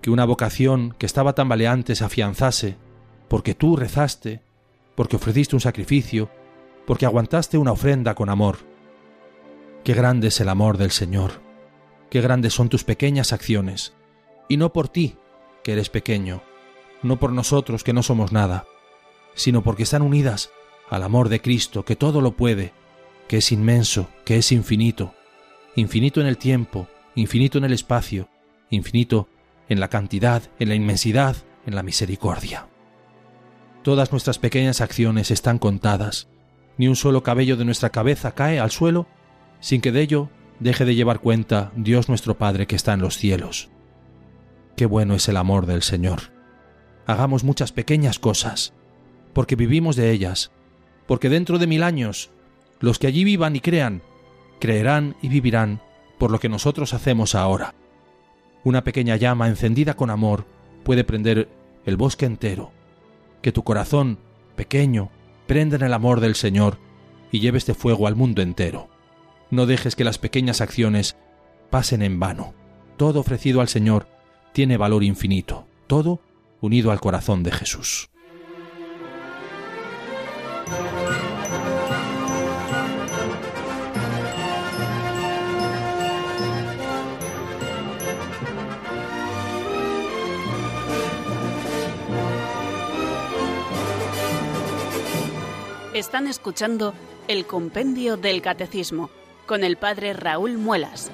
que 0.00 0.10
una 0.10 0.24
vocación 0.24 0.94
que 0.96 1.06
estaba 1.06 1.32
tambaleante 1.32 1.96
se 1.96 2.04
afianzase, 2.04 2.76
porque 3.30 3.54
tú 3.54 3.76
rezaste, 3.76 4.42
porque 4.96 5.14
ofreciste 5.14 5.54
un 5.54 5.60
sacrificio, 5.60 6.28
porque 6.84 7.06
aguantaste 7.06 7.58
una 7.58 7.70
ofrenda 7.70 8.16
con 8.16 8.28
amor. 8.28 8.58
Qué 9.84 9.94
grande 9.94 10.28
es 10.28 10.40
el 10.40 10.48
amor 10.48 10.78
del 10.78 10.90
Señor, 10.90 11.40
qué 12.10 12.20
grandes 12.20 12.54
son 12.54 12.68
tus 12.68 12.82
pequeñas 12.82 13.32
acciones, 13.32 13.94
y 14.48 14.56
no 14.56 14.72
por 14.72 14.88
ti, 14.88 15.16
que 15.62 15.74
eres 15.74 15.90
pequeño, 15.90 16.42
no 17.04 17.20
por 17.20 17.30
nosotros 17.30 17.84
que 17.84 17.92
no 17.92 18.02
somos 18.02 18.32
nada, 18.32 18.66
sino 19.34 19.62
porque 19.62 19.84
están 19.84 20.02
unidas 20.02 20.50
al 20.88 21.04
amor 21.04 21.28
de 21.28 21.40
Cristo 21.40 21.84
que 21.84 21.94
todo 21.94 22.20
lo 22.20 22.32
puede, 22.32 22.72
que 23.28 23.36
es 23.36 23.52
inmenso, 23.52 24.08
que 24.24 24.38
es 24.38 24.50
infinito, 24.50 25.14
infinito 25.76 26.20
en 26.20 26.26
el 26.26 26.36
tiempo, 26.36 26.88
infinito 27.14 27.58
en 27.58 27.64
el 27.64 27.74
espacio, 27.74 28.28
infinito 28.70 29.28
en 29.68 29.78
la 29.78 29.86
cantidad, 29.86 30.42
en 30.58 30.68
la 30.68 30.74
inmensidad, 30.74 31.36
en 31.64 31.76
la 31.76 31.84
misericordia. 31.84 32.69
Todas 33.82 34.12
nuestras 34.12 34.38
pequeñas 34.38 34.80
acciones 34.80 35.30
están 35.30 35.58
contadas, 35.58 36.28
ni 36.76 36.88
un 36.88 36.96
solo 36.96 37.22
cabello 37.22 37.56
de 37.56 37.64
nuestra 37.64 37.90
cabeza 37.90 38.32
cae 38.32 38.60
al 38.60 38.70
suelo 38.70 39.06
sin 39.60 39.80
que 39.80 39.92
de 39.92 40.02
ello 40.02 40.28
deje 40.58 40.84
de 40.84 40.94
llevar 40.94 41.20
cuenta 41.20 41.72
Dios 41.76 42.08
nuestro 42.08 42.36
Padre 42.36 42.66
que 42.66 42.76
está 42.76 42.92
en 42.92 43.00
los 43.00 43.16
cielos. 43.16 43.70
Qué 44.76 44.86
bueno 44.86 45.14
es 45.14 45.28
el 45.28 45.36
amor 45.36 45.66
del 45.66 45.82
Señor. 45.82 46.32
Hagamos 47.06 47.44
muchas 47.44 47.72
pequeñas 47.72 48.18
cosas, 48.18 48.74
porque 49.32 49.56
vivimos 49.56 49.96
de 49.96 50.10
ellas, 50.10 50.50
porque 51.06 51.28
dentro 51.28 51.58
de 51.58 51.66
mil 51.66 51.82
años 51.82 52.30
los 52.80 52.98
que 52.98 53.06
allí 53.06 53.24
vivan 53.24 53.56
y 53.56 53.60
crean, 53.60 54.02
creerán 54.58 55.16
y 55.22 55.28
vivirán 55.28 55.80
por 56.18 56.30
lo 56.30 56.38
que 56.38 56.48
nosotros 56.48 56.94
hacemos 56.94 57.34
ahora. 57.34 57.74
Una 58.62 58.84
pequeña 58.84 59.16
llama 59.16 59.48
encendida 59.48 59.94
con 59.94 60.10
amor 60.10 60.46
puede 60.84 61.04
prender 61.04 61.48
el 61.86 61.96
bosque 61.96 62.26
entero. 62.26 62.72
Que 63.42 63.52
tu 63.52 63.62
corazón, 63.64 64.18
pequeño, 64.56 65.10
prenda 65.46 65.76
en 65.76 65.82
el 65.82 65.92
amor 65.92 66.20
del 66.20 66.34
Señor 66.34 66.78
y 67.32 67.40
lleve 67.40 67.58
este 67.58 67.74
fuego 67.74 68.06
al 68.06 68.16
mundo 68.16 68.42
entero. 68.42 68.88
No 69.50 69.66
dejes 69.66 69.96
que 69.96 70.04
las 70.04 70.18
pequeñas 70.18 70.60
acciones 70.60 71.16
pasen 71.70 72.02
en 72.02 72.20
vano. 72.20 72.54
Todo 72.96 73.20
ofrecido 73.20 73.60
al 73.60 73.68
Señor 73.68 74.06
tiene 74.52 74.76
valor 74.76 75.02
infinito, 75.04 75.66
todo 75.86 76.20
unido 76.60 76.90
al 76.90 77.00
corazón 77.00 77.42
de 77.42 77.52
Jesús. 77.52 78.09
Están 95.94 96.28
escuchando 96.28 96.94
el 97.26 97.46
Compendio 97.46 98.16
del 98.16 98.42
Catecismo 98.42 99.10
con 99.44 99.64
el 99.64 99.76
Padre 99.76 100.12
Raúl 100.12 100.56
Muelas. 100.56 101.10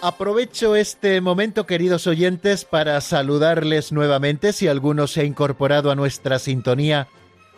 Aprovecho 0.00 0.74
este 0.74 1.20
momento, 1.20 1.64
queridos 1.64 2.08
oyentes, 2.08 2.64
para 2.64 3.00
saludarles 3.00 3.92
nuevamente 3.92 4.52
si 4.52 4.66
alguno 4.66 5.06
se 5.06 5.20
ha 5.20 5.24
incorporado 5.24 5.92
a 5.92 5.94
nuestra 5.94 6.40
sintonía. 6.40 7.06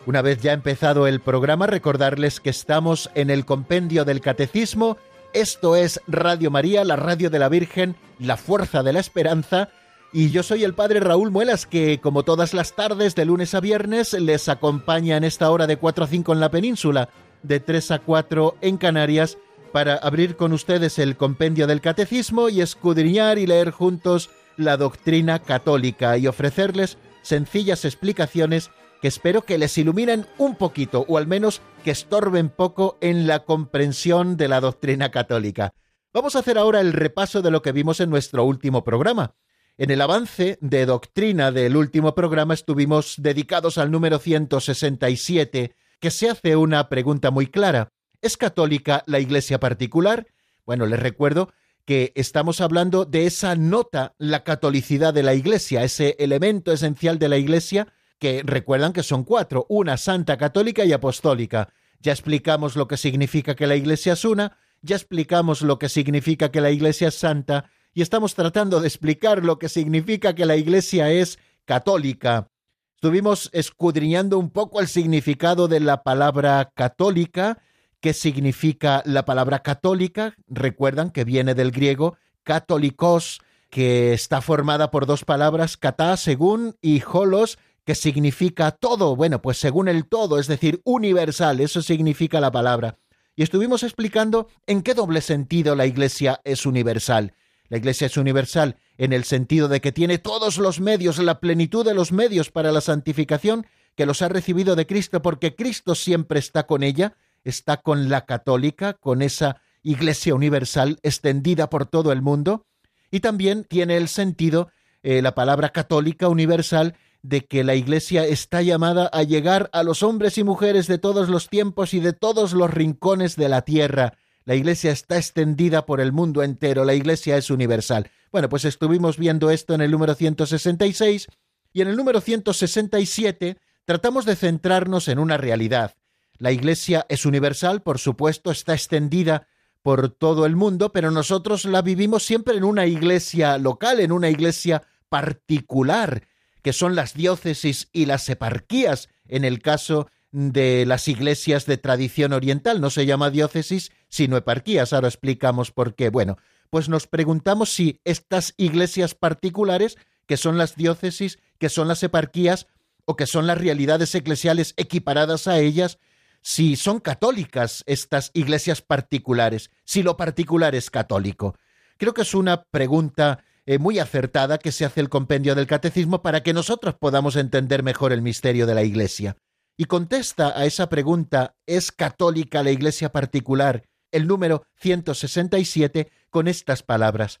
Una 0.05 0.21
vez 0.21 0.43
ya 0.43 0.53
empezado 0.53 1.07
el 1.07 1.21
programa, 1.21 1.65
recordarles 1.65 2.39
que 2.39 2.51
estamos 2.51 3.09
en 3.15 3.31
el 3.31 3.45
Compendio 3.45 4.05
del 4.05 4.21
Catecismo. 4.21 4.97
Esto 5.33 5.75
es 5.75 5.99
Radio 6.05 6.51
María, 6.51 6.85
la 6.85 6.97
radio 6.97 7.31
de 7.31 7.39
la 7.39 7.49
Virgen, 7.49 7.95
la 8.19 8.37
fuerza 8.37 8.83
de 8.83 8.93
la 8.93 8.99
esperanza 8.99 9.69
y 10.15 10.31
yo 10.31 10.43
soy 10.43 10.63
el 10.63 10.73
padre 10.73 11.01
Raúl 11.01 11.29
Muelas, 11.29 11.65
que 11.65 11.99
como 11.99 12.23
todas 12.23 12.53
las 12.53 12.73
tardes 12.73 13.15
de 13.15 13.25
lunes 13.25 13.53
a 13.53 13.59
viernes 13.59 14.13
les 14.13 14.47
acompaña 14.47 15.17
en 15.17 15.25
esta 15.25 15.51
hora 15.51 15.67
de 15.67 15.75
4 15.75 16.05
a 16.05 16.07
5 16.07 16.31
en 16.31 16.39
la 16.39 16.49
península, 16.49 17.09
de 17.43 17.59
3 17.59 17.91
a 17.91 17.99
4 17.99 18.55
en 18.61 18.77
Canarias, 18.77 19.37
para 19.73 19.95
abrir 19.95 20.37
con 20.37 20.53
ustedes 20.53 20.99
el 20.99 21.17
compendio 21.17 21.67
del 21.67 21.81
catecismo 21.81 22.47
y 22.47 22.61
escudriñar 22.61 23.37
y 23.39 23.45
leer 23.45 23.71
juntos 23.71 24.29
la 24.55 24.77
doctrina 24.77 25.39
católica 25.39 26.17
y 26.17 26.27
ofrecerles 26.27 26.97
sencillas 27.21 27.83
explicaciones 27.83 28.71
que 29.01 29.09
espero 29.09 29.41
que 29.41 29.57
les 29.57 29.77
iluminen 29.77 30.27
un 30.37 30.55
poquito 30.55 31.03
o 31.09 31.17
al 31.17 31.27
menos 31.27 31.61
que 31.83 31.91
estorben 31.91 32.47
poco 32.47 32.97
en 33.01 33.27
la 33.27 33.43
comprensión 33.43 34.37
de 34.37 34.47
la 34.47 34.61
doctrina 34.61 35.11
católica. 35.11 35.73
Vamos 36.13 36.37
a 36.37 36.39
hacer 36.39 36.57
ahora 36.57 36.79
el 36.79 36.93
repaso 36.93 37.41
de 37.41 37.51
lo 37.51 37.61
que 37.61 37.73
vimos 37.73 37.99
en 37.99 38.09
nuestro 38.09 38.45
último 38.45 38.85
programa. 38.85 39.35
En 39.77 39.91
el 39.91 39.99
avance 39.99 40.57
de 40.61 40.85
doctrina 40.85 41.51
del 41.51 41.75
último 41.75 42.15
programa 42.15 42.53
estuvimos 42.53 43.15
dedicados 43.17 43.77
al 43.77 43.91
número 43.91 44.19
167, 44.19 45.75
que 45.99 46.11
se 46.11 46.29
hace 46.29 46.55
una 46.55 46.87
pregunta 46.87 47.29
muy 47.29 47.47
clara. 47.47 47.89
¿Es 48.21 48.37
católica 48.37 49.03
la 49.05 49.19
Iglesia 49.19 49.59
particular? 49.59 50.27
Bueno, 50.65 50.85
les 50.85 51.01
recuerdo 51.01 51.51
que 51.83 52.13
estamos 52.15 52.61
hablando 52.61 53.03
de 53.03 53.25
esa 53.25 53.57
nota, 53.57 54.15
la 54.17 54.45
catolicidad 54.45 55.13
de 55.13 55.23
la 55.23 55.33
Iglesia, 55.33 55.83
ese 55.83 56.15
elemento 56.19 56.71
esencial 56.71 57.19
de 57.19 57.27
la 57.27 57.37
Iglesia, 57.37 57.89
que 58.17 58.43
recuerdan 58.45 58.93
que 58.93 59.03
son 59.03 59.25
cuatro, 59.25 59.65
una 59.67 59.97
santa, 59.97 60.37
católica 60.37 60.85
y 60.85 60.93
apostólica. 60.93 61.73
Ya 61.99 62.13
explicamos 62.13 62.77
lo 62.77 62.87
que 62.87 62.95
significa 62.95 63.55
que 63.55 63.67
la 63.67 63.75
Iglesia 63.75 64.13
es 64.13 64.23
una, 64.23 64.57
ya 64.81 64.95
explicamos 64.95 65.61
lo 65.61 65.79
que 65.79 65.89
significa 65.89 66.49
que 66.49 66.61
la 66.61 66.71
Iglesia 66.71 67.09
es 67.09 67.15
santa, 67.15 67.69
y 67.95 68.01
estamos 68.01 68.35
tratando 68.35 68.81
de 68.81 68.89
explicar 68.89 69.43
lo 69.43 69.57
que 69.57 69.69
significa 69.69 70.35
que 70.35 70.45
la 70.45 70.57
Iglesia 70.57 71.09
es 71.11 71.39
católica. 71.63 72.51
Estuvimos 72.95 73.49
escudriñando 73.53 74.37
un 74.37 74.49
poco 74.49 74.81
el 74.81 74.89
significado 74.89 75.69
de 75.69 75.79
la 75.79 76.03
palabra 76.03 76.73
católica, 76.75 77.61
qué 78.01 78.13
significa 78.13 79.01
la 79.05 79.23
palabra 79.23 79.59
católica. 79.59 80.35
Recuerdan 80.47 81.09
que 81.09 81.23
viene 81.23 81.55
del 81.55 81.71
griego 81.71 82.17
católicos, 82.43 83.39
que 83.69 84.11
está 84.11 84.41
formada 84.41 84.91
por 84.91 85.05
dos 85.05 85.23
palabras, 85.23 85.77
katá, 85.77 86.17
según, 86.17 86.75
y 86.81 87.01
holos, 87.01 87.57
que 87.85 87.95
significa 87.95 88.71
todo. 88.71 89.15
Bueno, 89.15 89.41
pues 89.41 89.57
según 89.57 89.87
el 89.87 90.05
todo, 90.05 90.37
es 90.37 90.47
decir, 90.47 90.81
universal, 90.83 91.61
eso 91.61 91.81
significa 91.81 92.41
la 92.41 92.51
palabra. 92.51 92.97
Y 93.37 93.43
estuvimos 93.43 93.83
explicando 93.83 94.49
en 94.67 94.81
qué 94.81 94.93
doble 94.93 95.21
sentido 95.21 95.75
la 95.75 95.85
Iglesia 95.85 96.41
es 96.43 96.65
universal. 96.65 97.33
La 97.69 97.77
Iglesia 97.77 98.07
es 98.07 98.17
universal 98.17 98.77
en 98.97 99.13
el 99.13 99.23
sentido 99.23 99.67
de 99.67 99.81
que 99.81 99.91
tiene 99.91 100.17
todos 100.17 100.57
los 100.57 100.79
medios, 100.79 101.17
la 101.19 101.39
plenitud 101.39 101.85
de 101.85 101.93
los 101.93 102.11
medios 102.11 102.51
para 102.51 102.71
la 102.71 102.81
santificación, 102.81 103.65
que 103.95 104.05
los 104.05 104.21
ha 104.21 104.29
recibido 104.29 104.75
de 104.75 104.85
Cristo, 104.85 105.21
porque 105.21 105.55
Cristo 105.55 105.95
siempre 105.95 106.39
está 106.39 106.67
con 106.67 106.83
ella, 106.83 107.15
está 107.43 107.77
con 107.77 108.09
la 108.09 108.25
católica, 108.25 108.93
con 108.93 109.21
esa 109.21 109.61
Iglesia 109.81 110.33
universal 110.33 110.99
extendida 111.03 111.69
por 111.69 111.85
todo 111.85 112.11
el 112.11 112.21
mundo, 112.21 112.65
y 113.11 113.19
también 113.19 113.63
tiene 113.63 113.97
el 113.97 114.07
sentido, 114.07 114.69
eh, 115.03 115.21
la 115.21 115.35
palabra 115.35 115.69
católica 115.69 116.27
universal, 116.27 116.95
de 117.21 117.45
que 117.45 117.63
la 117.63 117.75
Iglesia 117.75 118.25
está 118.25 118.61
llamada 118.61 119.07
a 119.07 119.23
llegar 119.23 119.69
a 119.73 119.83
los 119.83 120.03
hombres 120.03 120.37
y 120.37 120.43
mujeres 120.43 120.87
de 120.87 120.97
todos 120.97 121.29
los 121.29 121.49
tiempos 121.49 121.93
y 121.93 121.99
de 121.99 122.13
todos 122.13 122.53
los 122.53 122.71
rincones 122.71 123.35
de 123.35 123.49
la 123.49 123.63
tierra, 123.63 124.13
la 124.45 124.55
Iglesia 124.55 124.91
está 124.91 125.17
extendida 125.17 125.85
por 125.85 125.99
el 125.99 126.11
mundo 126.11 126.43
entero, 126.43 126.85
la 126.85 126.93
Iglesia 126.93 127.35
es 127.37 127.49
universal. 127.49 128.09
Bueno, 128.31 128.47
pues 128.47 128.63
estuvimos 128.63 129.17
viendo 129.17 129.49
esto 129.49 129.73
en 129.73 129.81
el 129.81 129.91
número 129.91 130.13
166 130.13 131.27
y 131.73 131.81
en 131.81 131.87
el 131.87 131.97
número 131.97 132.21
167 132.21 133.57
tratamos 133.85 134.25
de 134.25 134.35
centrarnos 134.35 135.07
en 135.07 135.19
una 135.19 135.37
realidad. 135.37 135.95
La 136.37 136.51
Iglesia 136.51 137.05
es 137.09 137.25
universal, 137.25 137.81
por 137.81 137.97
supuesto, 137.97 138.51
está 138.51 138.73
extendida 138.73 139.47
por 139.85 140.09
todo 140.09 140.45
el 140.45 140.55
mundo, 140.55 140.91
pero 140.91 141.11
nosotros 141.11 141.65
la 141.65 141.83
vivimos 141.83 142.23
siempre 142.23 142.57
en 142.57 142.63
una 142.63 142.87
iglesia 142.87 143.59
local, 143.59 143.99
en 143.99 144.11
una 144.11 144.29
iglesia 144.29 144.81
particular, 145.09 146.23
que 146.63 146.73
son 146.73 146.95
las 146.95 147.13
diócesis 147.13 147.89
y 147.93 148.07
las 148.07 148.27
eparquías, 148.27 149.09
en 149.27 149.45
el 149.45 149.61
caso 149.61 150.09
de 150.35 150.85
las 150.85 151.07
iglesias 151.07 151.65
de 151.65 151.77
tradición 151.77 152.33
oriental. 152.33 152.81
No 152.81 152.89
se 152.89 153.05
llama 153.05 153.29
diócesis, 153.29 153.93
sino 154.09 154.35
eparquías. 154.35 154.91
Ahora 154.91 155.07
explicamos 155.07 155.71
por 155.71 155.95
qué. 155.95 156.09
Bueno, 156.09 156.35
pues 156.69 156.89
nos 156.89 157.07
preguntamos 157.07 157.69
si 157.69 158.01
estas 158.03 158.53
iglesias 158.57 159.15
particulares, 159.15 159.97
que 160.27 160.35
son 160.35 160.57
las 160.57 160.75
diócesis, 160.75 161.39
que 161.57 161.69
son 161.69 161.87
las 161.87 162.03
eparquías, 162.03 162.67
o 163.05 163.15
que 163.15 163.27
son 163.27 163.47
las 163.47 163.57
realidades 163.57 164.13
eclesiales 164.13 164.73
equiparadas 164.75 165.47
a 165.47 165.59
ellas, 165.59 165.99
si 166.41 166.75
son 166.75 166.99
católicas 166.99 167.83
estas 167.85 168.31
iglesias 168.33 168.81
particulares, 168.81 169.71
si 169.85 170.03
lo 170.03 170.17
particular 170.17 170.75
es 170.75 170.89
católico. 170.89 171.55
Creo 171.97 172.13
que 172.13 172.23
es 172.23 172.33
una 172.33 172.63
pregunta 172.63 173.45
eh, 173.65 173.77
muy 173.77 173.99
acertada 173.99 174.57
que 174.57 174.73
se 174.73 174.83
hace 174.83 174.99
el 174.99 175.07
compendio 175.07 175.55
del 175.55 175.65
catecismo 175.65 176.21
para 176.21 176.43
que 176.43 176.51
nosotros 176.51 176.95
podamos 176.95 177.37
entender 177.37 177.83
mejor 177.83 178.11
el 178.11 178.21
misterio 178.21 178.65
de 178.65 178.75
la 178.75 178.83
Iglesia 178.83 179.37
y 179.77 179.85
contesta 179.85 180.57
a 180.57 180.65
esa 180.65 180.89
pregunta 180.89 181.55
¿es 181.65 181.91
católica 181.91 182.63
la 182.63 182.71
iglesia 182.71 183.11
particular? 183.11 183.83
el 184.15 184.27
número 184.27 184.65
167 184.77 186.09
con 186.29 186.47
estas 186.47 186.83
palabras. 186.83 187.39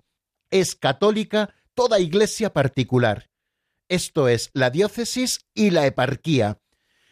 Es 0.51 0.75
católica 0.75 1.55
toda 1.73 2.01
iglesia 2.01 2.51
particular. 2.51 3.29
Esto 3.87 4.27
es 4.27 4.49
la 4.53 4.71
diócesis 4.71 5.45
y 5.53 5.69
la 5.69 5.85
eparquía. 5.85 6.59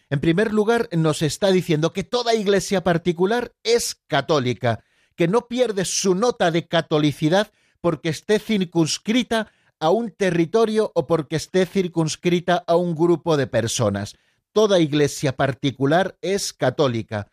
En 0.10 0.20
primer 0.20 0.52
lugar, 0.52 0.90
nos 0.92 1.22
está 1.22 1.50
diciendo 1.50 1.94
que 1.94 2.04
toda 2.04 2.36
iglesia 2.36 2.84
particular 2.84 3.54
es 3.64 3.96
católica, 4.08 4.84
que 5.16 5.30
no 5.30 5.48
pierde 5.48 5.86
su 5.86 6.14
nota 6.14 6.52
de 6.52 6.68
catolicidad 6.68 7.50
porque 7.80 8.10
esté 8.10 8.40
circunscrita 8.40 9.50
a 9.80 9.92
un 9.92 10.12
territorio 10.12 10.92
o 10.94 11.08
porque 11.08 11.38
esté 11.38 11.66
circunscrita 11.66 12.66
a 12.68 12.76
un 12.76 12.96
grupo 12.96 13.38
de 13.38 13.48
personas. 13.48 14.18
Toda 14.54 14.80
iglesia 14.80 15.36
particular 15.36 16.18
es 16.22 16.54
católica. 16.54 17.28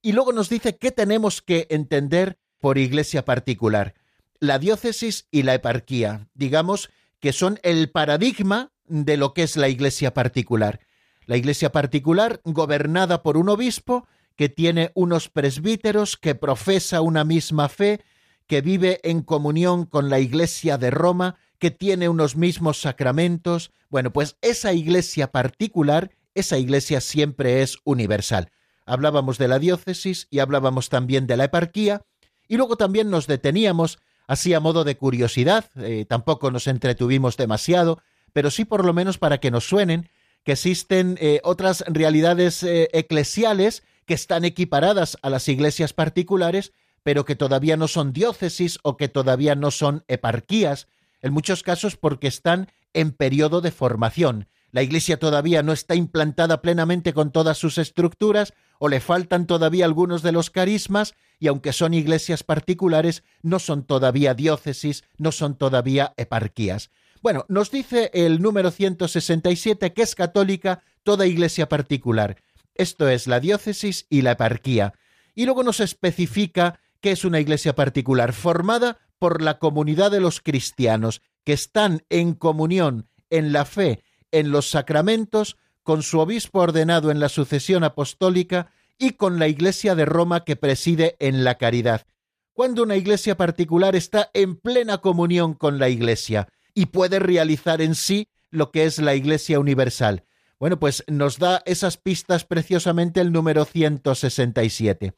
Y 0.00 0.12
luego 0.12 0.32
nos 0.32 0.48
dice 0.48 0.76
qué 0.76 0.90
tenemos 0.90 1.42
que 1.42 1.66
entender 1.70 2.38
por 2.58 2.78
iglesia 2.78 3.24
particular. 3.24 3.94
La 4.40 4.58
diócesis 4.58 5.28
y 5.30 5.42
la 5.42 5.54
eparquía, 5.54 6.28
digamos 6.34 6.90
que 7.20 7.32
son 7.32 7.60
el 7.62 7.90
paradigma 7.90 8.72
de 8.86 9.16
lo 9.16 9.34
que 9.34 9.44
es 9.44 9.56
la 9.56 9.68
iglesia 9.68 10.12
particular. 10.12 10.80
La 11.26 11.36
iglesia 11.36 11.70
particular, 11.70 12.40
gobernada 12.44 13.22
por 13.22 13.36
un 13.36 13.48
obispo, 13.48 14.08
que 14.34 14.48
tiene 14.48 14.90
unos 14.94 15.28
presbíteros, 15.28 16.16
que 16.16 16.34
profesa 16.34 17.00
una 17.00 17.24
misma 17.24 17.68
fe, 17.68 18.00
que 18.46 18.60
vive 18.60 19.00
en 19.04 19.22
comunión 19.22 19.86
con 19.86 20.10
la 20.10 20.18
iglesia 20.18 20.78
de 20.78 20.90
Roma, 20.90 21.36
que 21.58 21.70
tiene 21.70 22.08
unos 22.08 22.34
mismos 22.34 22.80
sacramentos. 22.80 23.70
Bueno, 23.88 24.12
pues 24.12 24.36
esa 24.40 24.72
iglesia 24.72 25.30
particular, 25.30 26.10
esa 26.34 26.58
iglesia 26.58 27.00
siempre 27.00 27.62
es 27.62 27.78
universal. 27.84 28.50
Hablábamos 28.86 29.38
de 29.38 29.48
la 29.48 29.58
diócesis 29.58 30.26
y 30.30 30.40
hablábamos 30.40 30.88
también 30.88 31.26
de 31.26 31.36
la 31.36 31.44
eparquía, 31.44 32.02
y 32.48 32.56
luego 32.56 32.76
también 32.76 33.10
nos 33.10 33.26
deteníamos, 33.26 33.98
así 34.26 34.52
a 34.54 34.60
modo 34.60 34.84
de 34.84 34.96
curiosidad, 34.96 35.66
eh, 35.76 36.04
tampoco 36.08 36.50
nos 36.50 36.66
entretuvimos 36.66 37.36
demasiado, 37.36 38.02
pero 38.32 38.50
sí 38.50 38.64
por 38.64 38.84
lo 38.84 38.92
menos 38.92 39.18
para 39.18 39.38
que 39.38 39.50
nos 39.50 39.64
suenen 39.64 40.10
que 40.44 40.52
existen 40.52 41.16
eh, 41.20 41.40
otras 41.44 41.84
realidades 41.86 42.62
eh, 42.62 42.88
eclesiales 42.92 43.84
que 44.06 44.14
están 44.14 44.44
equiparadas 44.44 45.16
a 45.22 45.30
las 45.30 45.48
iglesias 45.48 45.92
particulares, 45.92 46.72
pero 47.02 47.24
que 47.24 47.36
todavía 47.36 47.76
no 47.76 47.88
son 47.88 48.12
diócesis 48.12 48.78
o 48.82 48.96
que 48.96 49.08
todavía 49.08 49.54
no 49.54 49.70
son 49.70 50.04
eparquías, 50.08 50.88
en 51.20 51.32
muchos 51.32 51.62
casos 51.62 51.96
porque 51.96 52.26
están 52.26 52.68
en 52.92 53.12
periodo 53.12 53.60
de 53.60 53.70
formación. 53.70 54.48
La 54.72 54.82
iglesia 54.82 55.18
todavía 55.18 55.62
no 55.62 55.72
está 55.72 55.94
implantada 55.94 56.62
plenamente 56.62 57.12
con 57.12 57.30
todas 57.30 57.58
sus 57.58 57.76
estructuras 57.76 58.54
o 58.78 58.88
le 58.88 59.00
faltan 59.00 59.46
todavía 59.46 59.84
algunos 59.84 60.22
de 60.22 60.32
los 60.32 60.48
carismas 60.48 61.14
y 61.38 61.48
aunque 61.48 61.74
son 61.74 61.92
iglesias 61.92 62.42
particulares, 62.42 63.22
no 63.42 63.58
son 63.58 63.84
todavía 63.84 64.32
diócesis, 64.32 65.04
no 65.18 65.30
son 65.30 65.56
todavía 65.56 66.14
eparquías. 66.16 66.90
Bueno, 67.20 67.44
nos 67.48 67.70
dice 67.70 68.10
el 68.14 68.40
número 68.40 68.70
167 68.70 69.92
que 69.92 70.02
es 70.02 70.14
católica 70.14 70.82
toda 71.02 71.26
iglesia 71.26 71.68
particular. 71.68 72.42
Esto 72.74 73.08
es 73.08 73.26
la 73.26 73.40
diócesis 73.40 74.06
y 74.08 74.22
la 74.22 74.32
eparquía. 74.32 74.94
Y 75.34 75.44
luego 75.44 75.62
nos 75.62 75.80
especifica 75.80 76.80
que 77.02 77.10
es 77.10 77.26
una 77.26 77.40
iglesia 77.40 77.74
particular 77.74 78.32
formada 78.32 78.98
por 79.18 79.42
la 79.42 79.58
comunidad 79.58 80.10
de 80.10 80.20
los 80.20 80.40
cristianos 80.40 81.20
que 81.44 81.52
están 81.52 82.04
en 82.08 82.32
comunión 82.32 83.08
en 83.28 83.52
la 83.52 83.64
fe, 83.64 84.02
en 84.32 84.50
los 84.50 84.70
sacramentos, 84.70 85.56
con 85.82 86.02
su 86.02 86.18
obispo 86.18 86.60
ordenado 86.60 87.10
en 87.10 87.20
la 87.20 87.28
sucesión 87.28 87.84
apostólica 87.84 88.72
y 88.98 89.12
con 89.12 89.38
la 89.38 89.48
iglesia 89.48 89.94
de 89.94 90.04
Roma 90.04 90.44
que 90.44 90.56
preside 90.56 91.16
en 91.18 91.44
la 91.44 91.56
caridad. 91.56 92.06
Cuando 92.52 92.82
una 92.82 92.96
iglesia 92.96 93.36
particular 93.36 93.96
está 93.96 94.30
en 94.34 94.56
plena 94.56 94.98
comunión 94.98 95.54
con 95.54 95.78
la 95.78 95.88
iglesia, 95.88 96.48
y 96.74 96.86
puede 96.86 97.18
realizar 97.18 97.80
en 97.80 97.94
sí 97.94 98.28
lo 98.50 98.70
que 98.70 98.84
es 98.84 98.98
la 98.98 99.14
Iglesia 99.14 99.58
Universal. 99.58 100.24
Bueno, 100.58 100.78
pues 100.78 101.04
nos 101.08 101.38
da 101.38 101.62
esas 101.66 101.96
pistas 101.96 102.44
preciosamente 102.44 103.20
el 103.20 103.32
número 103.32 103.64
167, 103.64 105.14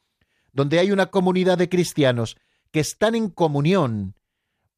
donde 0.53 0.79
hay 0.79 0.91
una 0.91 1.07
comunidad 1.07 1.57
de 1.57 1.69
cristianos 1.69 2.37
que 2.71 2.79
están 2.79 3.15
en 3.15 3.29
comunión, 3.29 4.15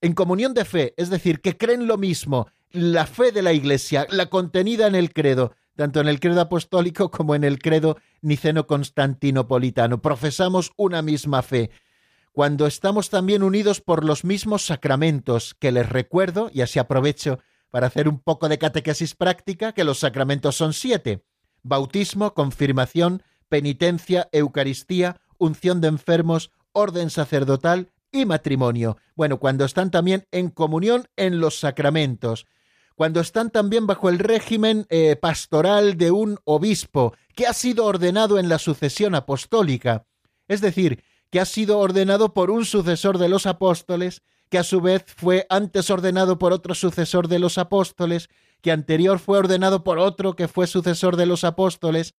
en 0.01 0.13
comunión 0.13 0.53
de 0.53 0.65
fe, 0.65 0.93
es 0.97 1.09
decir, 1.09 1.41
que 1.41 1.57
creen 1.57 1.87
lo 1.87 1.97
mismo, 1.97 2.47
la 2.77 3.07
fe 3.07 3.31
de 3.31 3.41
la 3.41 3.53
Iglesia, 3.53 4.07
la 4.09 4.27
contenida 4.27 4.87
en 4.87 4.95
el 4.95 5.11
credo, 5.13 5.53
tanto 5.75 5.99
en 5.99 6.07
el 6.07 6.19
credo 6.19 6.41
apostólico 6.41 7.11
como 7.11 7.35
en 7.35 7.43
el 7.43 7.59
credo 7.59 7.97
niceno-constantinopolitano. 8.21 10.01
Profesamos 10.01 10.71
una 10.77 11.01
misma 11.01 11.41
fe, 11.41 11.71
cuando 12.31 12.67
estamos 12.67 13.09
también 13.09 13.41
unidos 13.41 13.81
por 13.81 14.05
los 14.05 14.23
mismos 14.23 14.63
sacramentos, 14.63 15.55
que 15.55 15.71
les 15.71 15.89
recuerdo, 15.89 16.51
y 16.53 16.61
así 16.61 16.77
aprovecho 16.77 17.39
para 17.71 17.87
hacer 17.87 18.07
un 18.07 18.19
poco 18.19 18.47
de 18.47 18.59
catequesis 18.59 19.15
práctica, 19.15 19.71
que 19.71 19.83
los 19.83 19.97
sacramentos 19.97 20.55
son 20.55 20.73
siete. 20.73 21.23
Bautismo, 21.63 22.35
confirmación, 22.35 23.23
penitencia, 23.49 24.29
Eucaristía, 24.31 25.19
unción 25.39 25.81
de 25.81 25.87
enfermos, 25.87 26.51
orden 26.73 27.09
sacerdotal 27.09 27.91
y 28.11 28.25
matrimonio. 28.25 28.97
Bueno, 29.15 29.39
cuando 29.39 29.65
están 29.65 29.89
también 29.89 30.27
en 30.31 30.51
comunión 30.51 31.07
en 31.15 31.39
los 31.39 31.59
sacramentos, 31.59 32.45
cuando 32.97 33.19
están 33.19 33.51
también 33.51 33.85
bajo 33.85 34.09
el 34.09 34.17
régimen 34.17 34.87
eh, 34.89 35.15
pastoral 35.15 35.97
de 35.97 36.09
un 36.09 36.39
obispo 36.45 37.13
que 37.35 37.45
ha 37.45 37.53
sido 37.53 37.85
ordenado 37.85 38.39
en 38.39 38.49
la 38.49 38.57
sucesión 38.57 39.13
apostólica, 39.13 40.07
es 40.47 40.61
decir, 40.61 41.03
que 41.29 41.39
ha 41.39 41.45
sido 41.45 41.77
ordenado 41.77 42.33
por 42.33 42.49
un 42.49 42.65
sucesor 42.65 43.19
de 43.19 43.29
los 43.29 43.45
apóstoles, 43.45 44.23
que 44.49 44.57
a 44.57 44.63
su 44.63 44.81
vez 44.81 45.05
fue 45.15 45.45
antes 45.51 45.91
ordenado 45.91 46.39
por 46.39 46.53
otro 46.53 46.73
sucesor 46.73 47.27
de 47.27 47.37
los 47.37 47.59
apóstoles, 47.59 48.29
que 48.63 48.71
anterior 48.71 49.19
fue 49.19 49.37
ordenado 49.37 49.83
por 49.83 49.99
otro 49.99 50.35
que 50.35 50.47
fue 50.47 50.65
sucesor 50.65 51.17
de 51.17 51.27
los 51.27 51.43
apóstoles. 51.43 52.15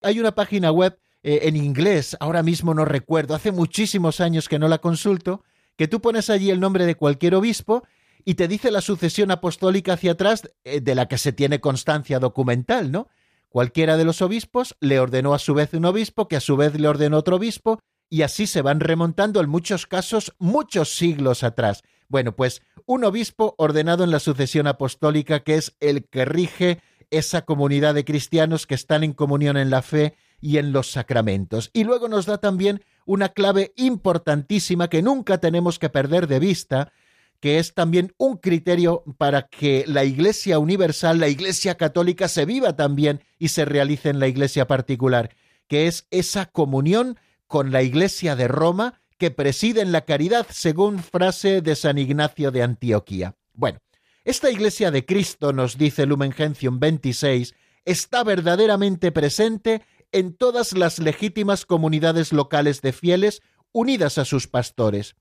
Hay 0.00 0.18
una 0.18 0.34
página 0.34 0.70
web 0.70 0.98
eh, 1.24 1.40
en 1.42 1.56
inglés, 1.56 2.16
ahora 2.20 2.42
mismo 2.42 2.72
no 2.72 2.86
recuerdo, 2.86 3.34
hace 3.34 3.52
muchísimos 3.52 4.22
años 4.22 4.48
que 4.48 4.58
no 4.58 4.66
la 4.66 4.78
consulto, 4.78 5.42
que 5.76 5.88
tú 5.88 6.00
pones 6.00 6.30
allí 6.30 6.48
el 6.48 6.58
nombre 6.58 6.86
de 6.86 6.94
cualquier 6.94 7.34
obispo 7.34 7.82
y 8.28 8.34
te 8.34 8.48
dice 8.48 8.72
la 8.72 8.80
sucesión 8.80 9.30
apostólica 9.30 9.92
hacia 9.92 10.12
atrás 10.12 10.50
eh, 10.64 10.80
de 10.80 10.94
la 10.96 11.06
que 11.06 11.16
se 11.16 11.32
tiene 11.32 11.60
constancia 11.60 12.18
documental, 12.18 12.90
¿no? 12.90 13.08
Cualquiera 13.48 13.96
de 13.96 14.04
los 14.04 14.20
obispos 14.20 14.76
le 14.80 14.98
ordenó 14.98 15.32
a 15.32 15.38
su 15.38 15.54
vez 15.54 15.72
un 15.72 15.84
obispo, 15.84 16.26
que 16.26 16.36
a 16.36 16.40
su 16.40 16.56
vez 16.56 16.78
le 16.78 16.88
ordenó 16.88 17.18
otro 17.18 17.36
obispo, 17.36 17.78
y 18.10 18.22
así 18.22 18.48
se 18.48 18.62
van 18.62 18.80
remontando 18.80 19.40
en 19.40 19.48
muchos 19.48 19.86
casos 19.86 20.34
muchos 20.38 20.96
siglos 20.96 21.44
atrás. 21.44 21.84
Bueno, 22.08 22.34
pues 22.34 22.62
un 22.84 23.04
obispo 23.04 23.54
ordenado 23.58 24.02
en 24.02 24.10
la 24.10 24.18
sucesión 24.18 24.66
apostólica 24.66 25.40
que 25.40 25.54
es 25.54 25.76
el 25.78 26.04
que 26.08 26.24
rige 26.24 26.80
esa 27.10 27.42
comunidad 27.42 27.94
de 27.94 28.04
cristianos 28.04 28.66
que 28.66 28.74
están 28.74 29.04
en 29.04 29.12
comunión 29.12 29.56
en 29.56 29.70
la 29.70 29.82
fe 29.82 30.16
y 30.40 30.58
en 30.58 30.72
los 30.72 30.90
sacramentos. 30.90 31.70
Y 31.72 31.84
luego 31.84 32.08
nos 32.08 32.26
da 32.26 32.38
también 32.38 32.82
una 33.06 33.28
clave 33.28 33.72
importantísima 33.76 34.88
que 34.88 35.02
nunca 35.02 35.38
tenemos 35.38 35.78
que 35.78 35.88
perder 35.88 36.26
de 36.26 36.40
vista, 36.40 36.92
que 37.40 37.58
es 37.58 37.74
también 37.74 38.12
un 38.18 38.36
criterio 38.36 39.04
para 39.18 39.42
que 39.48 39.84
la 39.86 40.04
Iglesia 40.04 40.58
universal, 40.58 41.18
la 41.18 41.28
Iglesia 41.28 41.76
católica, 41.76 42.28
se 42.28 42.44
viva 42.44 42.76
también 42.76 43.22
y 43.38 43.48
se 43.48 43.64
realice 43.64 44.08
en 44.08 44.20
la 44.20 44.28
Iglesia 44.28 44.66
particular, 44.66 45.34
que 45.68 45.86
es 45.86 46.06
esa 46.10 46.46
comunión 46.46 47.18
con 47.46 47.72
la 47.72 47.82
Iglesia 47.82 48.36
de 48.36 48.48
Roma 48.48 49.00
que 49.18 49.30
preside 49.30 49.80
en 49.80 49.92
la 49.92 50.04
caridad, 50.04 50.46
según 50.50 50.98
frase 50.98 51.62
de 51.62 51.76
San 51.76 51.98
Ignacio 51.98 52.50
de 52.50 52.62
Antioquía. 52.62 53.34
Bueno, 53.54 53.80
esta 54.24 54.50
Iglesia 54.50 54.90
de 54.90 55.06
Cristo, 55.06 55.52
nos 55.52 55.78
dice 55.78 56.04
Lumen 56.04 56.32
Gentium 56.32 56.78
26, 56.78 57.54
está 57.84 58.24
verdaderamente 58.24 59.12
presente 59.12 59.82
en 60.12 60.36
todas 60.36 60.72
las 60.72 60.98
legítimas 60.98 61.64
comunidades 61.64 62.32
locales 62.32 62.82
de 62.82 62.92
fieles 62.92 63.42
unidas 63.72 64.18
a 64.18 64.24
sus 64.24 64.48
pastores. 64.48 65.16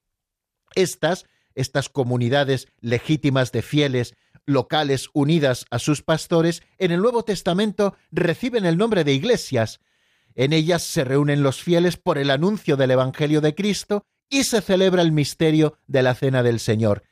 Estas, 0.75 1.25
estas 1.55 1.89
comunidades 1.89 2.67
legítimas 2.81 3.51
de 3.51 3.61
fieles 3.61 4.15
locales 4.45 5.09
unidas 5.13 5.65
a 5.71 5.79
sus 5.79 6.03
pastores, 6.03 6.61
en 6.77 6.91
el 6.91 7.01
Nuevo 7.01 7.23
Testamento 7.23 7.95
reciben 8.11 8.65
el 8.65 8.77
nombre 8.77 9.03
de 9.03 9.13
iglesias, 9.13 9.79
en 10.35 10.53
ellas 10.53 10.83
se 10.83 11.03
reúnen 11.03 11.43
los 11.43 11.63
fieles 11.63 11.97
por 11.97 12.17
el 12.17 12.29
anuncio 12.29 12.75
del 12.75 12.91
Evangelio 12.91 13.41
de 13.41 13.55
Cristo 13.55 14.05
y 14.29 14.43
se 14.43 14.61
celebra 14.61 15.01
el 15.01 15.13
misterio 15.13 15.77
de 15.87 16.03
la 16.03 16.13
Cena 16.13 16.43
del 16.43 16.59
Señor. 16.59 17.03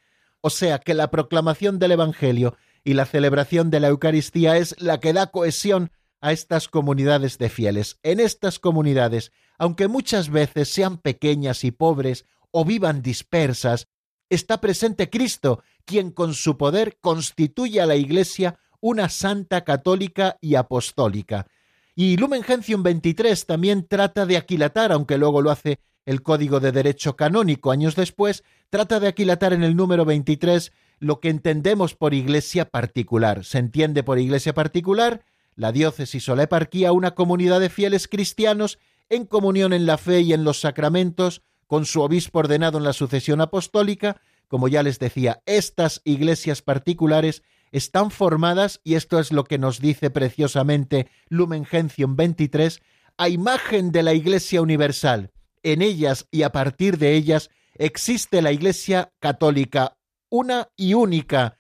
O 0.41 0.49
sea 0.49 0.79
que 0.79 0.93
la 0.93 1.09
proclamación 1.09 1.79
del 1.79 1.93
Evangelio 1.93 2.57
y 2.83 2.95
la 2.95 3.05
celebración 3.05 3.69
de 3.69 3.79
la 3.79 3.87
Eucaristía 3.87 4.57
es 4.57 4.75
la 4.79 4.99
que 4.99 5.13
da 5.13 5.27
cohesión 5.27 5.91
a 6.19 6.33
estas 6.33 6.67
comunidades 6.67 7.37
de 7.37 7.49
fieles. 7.49 7.97
En 8.03 8.19
estas 8.19 8.59
comunidades, 8.59 9.31
aunque 9.57 9.87
muchas 9.87 10.29
veces 10.29 10.69
sean 10.69 10.97
pequeñas 10.97 11.63
y 11.63 11.71
pobres 11.71 12.25
o 12.51 12.65
vivan 12.65 13.01
dispersas, 13.01 13.87
está 14.33 14.59
presente 14.61 15.09
Cristo, 15.09 15.63
quien 15.85 16.11
con 16.11 16.33
su 16.33 16.57
poder 16.57 16.97
constituye 16.99 17.81
a 17.81 17.85
la 17.85 17.95
Iglesia 17.95 18.57
una 18.79 19.09
santa 19.09 19.63
católica 19.63 20.37
y 20.41 20.55
apostólica. 20.55 21.47
Y 21.95 22.17
Lumen 22.17 22.43
Gentium 22.43 22.83
23 22.83 23.45
también 23.45 23.87
trata 23.87 24.25
de 24.25 24.37
aquilatar, 24.37 24.91
aunque 24.91 25.17
luego 25.17 25.41
lo 25.41 25.51
hace 25.51 25.79
el 26.05 26.21
Código 26.21 26.59
de 26.59 26.71
Derecho 26.71 27.15
Canónico 27.15 27.71
años 27.71 27.95
después, 27.95 28.43
trata 28.69 28.99
de 28.99 29.07
aquilatar 29.07 29.53
en 29.53 29.63
el 29.63 29.75
número 29.75 30.05
23 30.05 30.71
lo 30.99 31.19
que 31.19 31.29
entendemos 31.29 31.95
por 31.95 32.13
iglesia 32.13 32.69
particular. 32.69 33.45
Se 33.45 33.59
entiende 33.59 34.03
por 34.03 34.19
iglesia 34.19 34.53
particular 34.53 35.23
la 35.55 35.71
diócesis 35.71 36.27
o 36.29 36.35
la 36.35 36.43
eparquía, 36.43 36.91
una 36.91 37.11
comunidad 37.11 37.59
de 37.59 37.69
fieles 37.69 38.07
cristianos 38.07 38.79
en 39.09 39.25
comunión 39.25 39.73
en 39.73 39.85
la 39.85 39.97
fe 39.97 40.21
y 40.21 40.33
en 40.33 40.43
los 40.43 40.59
sacramentos, 40.59 41.41
con 41.73 41.87
su 41.87 42.03
obispo 42.03 42.37
ordenado 42.37 42.77
en 42.77 42.83
la 42.83 42.93
sucesión 42.93 43.41
apostólica. 43.41 44.21
Como 44.47 44.67
ya 44.67 44.83
les 44.83 44.99
decía, 44.99 45.41
estas 45.47 46.01
iglesias 46.03 46.61
particulares 46.61 47.41
están 47.71 48.11
formadas, 48.11 48.79
y 48.83 48.93
esto 48.93 49.17
es 49.17 49.31
lo 49.31 49.43
que 49.43 49.57
nos 49.57 49.79
dice 49.79 50.11
preciosamente 50.11 51.09
Lumen 51.29 51.65
Gentium 51.65 52.15
23, 52.15 52.79
a 53.17 53.27
imagen 53.27 53.91
de 53.91 54.03
la 54.03 54.13
Iglesia 54.13 54.61
Universal. 54.61 55.31
En 55.63 55.81
ellas 55.81 56.27
y 56.29 56.43
a 56.43 56.51
partir 56.51 56.99
de 56.99 57.15
ellas 57.15 57.49
existe 57.73 58.43
la 58.43 58.51
Iglesia 58.51 59.11
Católica, 59.19 59.97
una 60.29 60.69
y 60.75 60.93
única. 60.93 61.57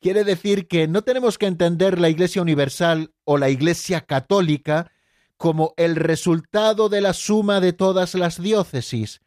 Quiere 0.00 0.24
decir 0.24 0.66
que 0.66 0.88
no 0.88 1.02
tenemos 1.02 1.38
que 1.38 1.46
entender 1.46 2.00
la 2.00 2.08
Iglesia 2.08 2.42
Universal 2.42 3.14
o 3.22 3.38
la 3.38 3.48
Iglesia 3.48 4.00
Católica 4.00 4.90
como 5.36 5.72
el 5.76 5.94
resultado 5.94 6.88
de 6.88 7.00
la 7.00 7.12
suma 7.12 7.60
de 7.60 7.72
todas 7.72 8.16
las 8.16 8.42
diócesis. 8.42 9.20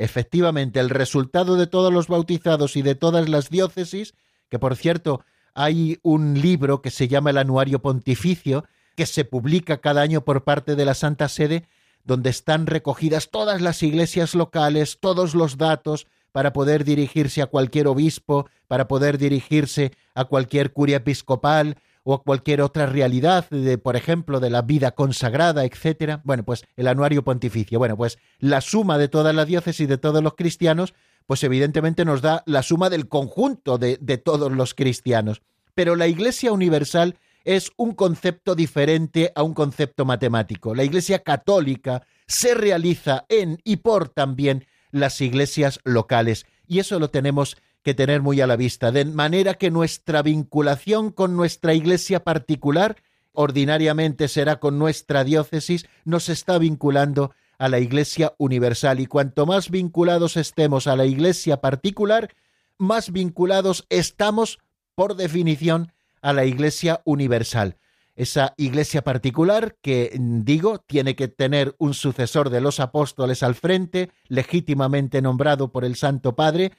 Efectivamente, 0.00 0.80
el 0.80 0.88
resultado 0.88 1.56
de 1.56 1.66
todos 1.66 1.92
los 1.92 2.08
bautizados 2.08 2.74
y 2.74 2.80
de 2.80 2.94
todas 2.94 3.28
las 3.28 3.50
diócesis, 3.50 4.14
que 4.48 4.58
por 4.58 4.74
cierto 4.74 5.22
hay 5.52 5.98
un 6.02 6.40
libro 6.40 6.80
que 6.80 6.90
se 6.90 7.06
llama 7.06 7.28
el 7.28 7.36
Anuario 7.36 7.82
Pontificio, 7.82 8.64
que 8.96 9.04
se 9.04 9.26
publica 9.26 9.82
cada 9.82 10.00
año 10.00 10.22
por 10.24 10.42
parte 10.42 10.74
de 10.74 10.86
la 10.86 10.94
Santa 10.94 11.28
Sede, 11.28 11.66
donde 12.02 12.30
están 12.30 12.66
recogidas 12.66 13.28
todas 13.30 13.60
las 13.60 13.82
iglesias 13.82 14.34
locales, 14.34 14.96
todos 15.00 15.34
los 15.34 15.58
datos, 15.58 16.06
para 16.32 16.54
poder 16.54 16.84
dirigirse 16.84 17.42
a 17.42 17.46
cualquier 17.46 17.86
obispo, 17.86 18.48
para 18.68 18.88
poder 18.88 19.18
dirigirse 19.18 19.92
a 20.14 20.24
cualquier 20.24 20.72
curia 20.72 20.96
episcopal 20.96 21.76
o 22.02 22.14
a 22.14 22.22
cualquier 22.22 22.62
otra 22.62 22.86
realidad, 22.86 23.48
de, 23.50 23.78
por 23.78 23.96
ejemplo, 23.96 24.40
de 24.40 24.50
la 24.50 24.62
vida 24.62 24.92
consagrada, 24.92 25.64
etcétera. 25.64 26.20
Bueno, 26.24 26.44
pues 26.44 26.64
el 26.76 26.88
anuario 26.88 27.24
pontificio. 27.24 27.78
Bueno, 27.78 27.96
pues 27.96 28.18
la 28.38 28.60
suma 28.60 28.98
de 28.98 29.08
todas 29.08 29.34
las 29.34 29.46
diócesis 29.46 29.88
de 29.88 29.98
todos 29.98 30.22
los 30.22 30.34
cristianos, 30.34 30.94
pues 31.26 31.44
evidentemente 31.44 32.04
nos 32.04 32.22
da 32.22 32.42
la 32.46 32.62
suma 32.62 32.90
del 32.90 33.08
conjunto 33.08 33.78
de, 33.78 33.98
de 34.00 34.18
todos 34.18 34.50
los 34.52 34.74
cristianos. 34.74 35.42
Pero 35.74 35.96
la 35.96 36.08
Iglesia 36.08 36.52
Universal 36.52 37.18
es 37.44 37.70
un 37.76 37.94
concepto 37.94 38.54
diferente 38.54 39.32
a 39.34 39.42
un 39.42 39.54
concepto 39.54 40.04
matemático. 40.04 40.74
La 40.74 40.84
Iglesia 40.84 41.20
católica 41.20 42.06
se 42.26 42.54
realiza 42.54 43.26
en 43.28 43.58
y 43.64 43.76
por 43.76 44.08
también 44.08 44.66
las 44.90 45.20
iglesias 45.20 45.80
locales. 45.84 46.46
Y 46.66 46.78
eso 46.78 46.98
lo 46.98 47.10
tenemos 47.10 47.56
que 47.82 47.94
tener 47.94 48.20
muy 48.20 48.40
a 48.40 48.46
la 48.46 48.56
vista, 48.56 48.92
de 48.92 49.04
manera 49.04 49.54
que 49.54 49.70
nuestra 49.70 50.22
vinculación 50.22 51.10
con 51.10 51.36
nuestra 51.36 51.74
iglesia 51.74 52.22
particular 52.24 52.96
ordinariamente 53.32 54.28
será 54.28 54.60
con 54.60 54.78
nuestra 54.78 55.24
diócesis, 55.24 55.86
nos 56.04 56.28
está 56.28 56.58
vinculando 56.58 57.32
a 57.58 57.68
la 57.68 57.78
iglesia 57.78 58.34
universal. 58.38 59.00
Y 59.00 59.06
cuanto 59.06 59.46
más 59.46 59.70
vinculados 59.70 60.36
estemos 60.36 60.86
a 60.86 60.96
la 60.96 61.06
iglesia 61.06 61.60
particular, 61.60 62.34
más 62.76 63.12
vinculados 63.12 63.86
estamos, 63.88 64.58
por 64.94 65.16
definición, 65.16 65.92
a 66.22 66.32
la 66.32 66.44
iglesia 66.44 67.00
universal 67.04 67.76
esa 68.20 68.52
iglesia 68.58 69.02
particular 69.02 69.76
que, 69.80 70.14
digo, 70.20 70.78
tiene 70.86 71.16
que 71.16 71.28
tener 71.28 71.74
un 71.78 71.94
sucesor 71.94 72.50
de 72.50 72.60
los 72.60 72.78
apóstoles 72.78 73.42
al 73.42 73.54
frente, 73.54 74.10
legítimamente 74.28 75.22
nombrado 75.22 75.72
por 75.72 75.86
el 75.86 75.96
Santo 75.96 76.36
Padre, 76.36 76.72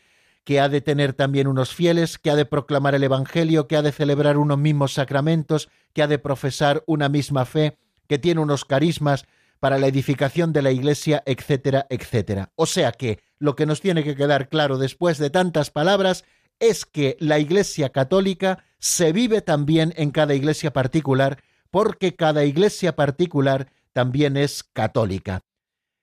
que 0.43 0.59
ha 0.59 0.69
de 0.69 0.81
tener 0.81 1.13
también 1.13 1.47
unos 1.47 1.73
fieles, 1.73 2.17
que 2.17 2.31
ha 2.31 2.35
de 2.35 2.45
proclamar 2.45 2.95
el 2.95 3.03
Evangelio, 3.03 3.67
que 3.67 3.75
ha 3.77 3.81
de 3.81 3.91
celebrar 3.91 4.37
unos 4.37 4.57
mismos 4.57 4.93
sacramentos, 4.93 5.69
que 5.93 6.01
ha 6.01 6.07
de 6.07 6.19
profesar 6.19 6.83
una 6.87 7.09
misma 7.09 7.45
fe, 7.45 7.77
que 8.07 8.17
tiene 8.17 8.41
unos 8.41 8.65
carismas 8.65 9.25
para 9.59 9.77
la 9.77 9.87
edificación 9.87 10.53
de 10.53 10.63
la 10.63 10.71
Iglesia, 10.71 11.21
etcétera, 11.25 11.85
etcétera. 11.89 12.51
O 12.55 12.65
sea 12.65 12.91
que 12.91 13.19
lo 13.37 13.55
que 13.55 13.67
nos 13.67 13.81
tiene 13.81 14.03
que 14.03 14.15
quedar 14.15 14.49
claro 14.49 14.77
después 14.77 15.19
de 15.19 15.29
tantas 15.29 15.69
palabras 15.69 16.25
es 16.59 16.85
que 16.85 17.15
la 17.19 17.37
Iglesia 17.37 17.89
católica 17.89 18.63
se 18.81 19.13
vive 19.13 19.41
también 19.41 19.93
en 19.95 20.09
cada 20.09 20.33
iglesia 20.33 20.73
particular, 20.73 21.41
porque 21.69 22.15
cada 22.15 22.43
iglesia 22.43 22.95
particular 22.95 23.71
también 23.93 24.35
es 24.35 24.63
católica. 24.63 25.41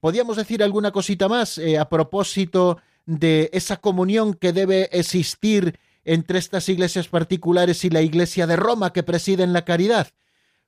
¿Podríamos 0.01 0.37
decir 0.37 0.63
alguna 0.63 0.93
cosita 0.93 1.29
más 1.29 1.59
eh, 1.59 1.77
a 1.77 1.89
propósito 1.89 2.79
de 3.09 3.49
esa 3.55 3.79
comunión 3.79 4.35
que 4.35 4.53
debe 4.53 4.91
existir 4.93 5.81
entre 6.05 6.39
estas 6.39 6.69
iglesias 6.69 7.09
particulares 7.09 7.83
y 7.85 7.91
la 7.91 8.03
iglesia 8.03 8.47
de 8.47 8.57
Roma 8.57 8.93
que 8.93 9.03
preside 9.03 9.45
en 9.45 9.55
la 9.55 9.65
caridad? 9.65 10.09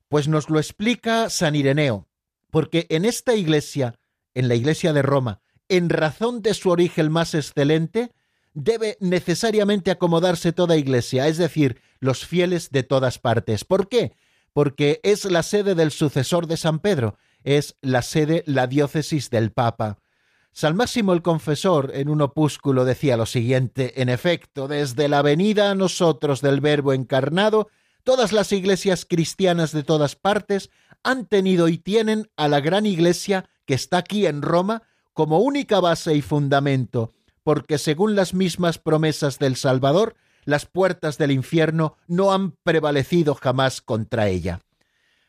Pues 0.09 0.26
nos 0.26 0.48
lo 0.48 0.59
explica 0.59 1.29
San 1.29 1.55
Ireneo, 1.55 2.09
porque 2.50 2.87
en 2.88 3.05
esta 3.05 3.35
iglesia, 3.35 4.00
en 4.33 4.48
la 4.48 4.55
iglesia 4.55 4.94
de 4.94 5.03
Roma, 5.03 5.42
en 5.68 5.90
razón 5.90 6.40
de 6.40 6.55
su 6.55 6.70
origen 6.70 7.12
más 7.12 7.35
excelente, 7.35 8.11
debe 8.55 8.96
necesariamente 9.00 9.90
acomodarse 9.90 10.53
toda 10.53 10.79
iglesia, 10.79 11.29
es 11.29 11.37
decir, 11.37 11.79
los 12.00 12.26
fieles 12.26 12.70
de 12.70 12.85
todas 12.85 13.18
partes. 13.18 13.64
¿Por 13.64 13.88
qué? 13.88 14.12
Porque 14.55 14.98
es 15.03 15.26
la 15.26 15.42
sede 15.42 15.74
del 15.74 15.90
sucesor 15.90 16.46
de 16.46 16.57
San 16.57 16.79
Pedro, 16.79 17.18
es 17.44 17.76
la 17.83 18.00
sede, 18.00 18.44
la 18.46 18.66
diócesis 18.66 19.29
del 19.29 19.53
Papa. 19.53 19.98
San 20.52 20.76
Máximo 20.76 21.12
el 21.12 21.22
Confesor 21.22 21.92
en 21.94 22.08
un 22.08 22.20
opúsculo 22.22 22.84
decía 22.84 23.16
lo 23.16 23.26
siguiente, 23.26 24.02
en 24.02 24.08
efecto, 24.08 24.68
desde 24.68 25.08
la 25.08 25.22
venida 25.22 25.70
a 25.70 25.74
nosotros 25.74 26.40
del 26.40 26.60
Verbo 26.60 26.92
encarnado, 26.92 27.68
todas 28.02 28.32
las 28.32 28.52
iglesias 28.52 29.06
cristianas 29.08 29.72
de 29.72 29.84
todas 29.84 30.16
partes 30.16 30.70
han 31.02 31.26
tenido 31.26 31.68
y 31.68 31.78
tienen 31.78 32.28
a 32.36 32.48
la 32.48 32.60
gran 32.60 32.84
iglesia 32.84 33.48
que 33.64 33.74
está 33.74 33.98
aquí 33.98 34.26
en 34.26 34.42
Roma 34.42 34.82
como 35.12 35.38
única 35.38 35.80
base 35.80 36.14
y 36.14 36.22
fundamento, 36.22 37.12
porque 37.42 37.78
según 37.78 38.16
las 38.16 38.34
mismas 38.34 38.78
promesas 38.78 39.38
del 39.38 39.56
Salvador, 39.56 40.16
las 40.44 40.66
puertas 40.66 41.18
del 41.18 41.30
infierno 41.30 41.96
no 42.06 42.32
han 42.32 42.52
prevalecido 42.52 43.34
jamás 43.34 43.80
contra 43.80 44.28
ella. 44.28 44.60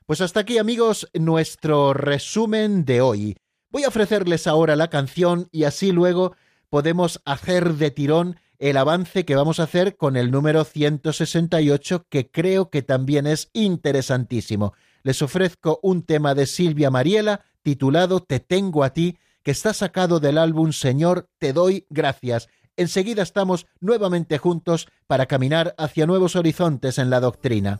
Pues 0.06 0.22
hasta 0.22 0.42
aquí 0.42 0.58
amigos 0.58 1.08
nuestro 1.14 1.94
resumen 1.94 2.86
de 2.86 3.02
hoy. 3.02 3.38
Voy 3.72 3.86
a 3.86 3.88
ofrecerles 3.88 4.48
ahora 4.48 4.76
la 4.76 4.90
canción 4.90 5.48
y 5.52 5.64
así 5.64 5.94
luego 5.94 6.36
podemos 6.70 7.22
hacer 7.24 7.76
de 7.76 7.90
tirón 7.90 8.38
el 8.60 8.76
avance 8.76 9.24
que 9.24 9.36
vamos 9.36 9.60
a 9.60 9.64
hacer 9.64 9.96
con 9.96 10.18
el 10.18 10.30
número 10.30 10.66
168 10.66 12.06
que 12.10 12.30
creo 12.30 12.70
que 12.70 12.82
también 12.82 13.28
es 13.28 13.50
interesantísimo. 13.54 14.74
Les 15.04 15.22
ofrezco 15.22 15.80
un 15.84 16.04
tema 16.04 16.36
de 16.36 16.48
Silvia 16.48 16.92
Mariela 16.92 17.46
titulado 17.64 18.20
Te 18.20 18.42
tengo 18.42 18.84
a 18.84 18.92
ti 18.92 19.18
que 19.42 19.52
está 19.52 19.74
sacado 19.74 20.20
del 20.20 20.38
álbum 20.38 20.74
Señor, 20.74 21.30
te 21.40 21.54
doy 21.54 21.88
gracias. 21.90 22.50
Enseguida 22.76 23.24
estamos 23.24 23.68
nuevamente 23.80 24.38
juntos 24.38 24.88
para 25.08 25.28
caminar 25.28 25.76
hacia 25.78 26.06
nuevos 26.06 26.36
horizontes 26.36 26.98
en 26.98 27.10
la 27.10 27.22
doctrina. 27.22 27.80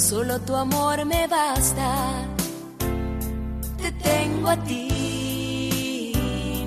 solo 0.00 0.40
tu 0.40 0.56
amor 0.56 1.04
me 1.04 1.26
basta. 1.26 2.24
Te 3.76 3.92
tengo 3.92 4.48
a 4.48 4.56
ti, 4.64 6.12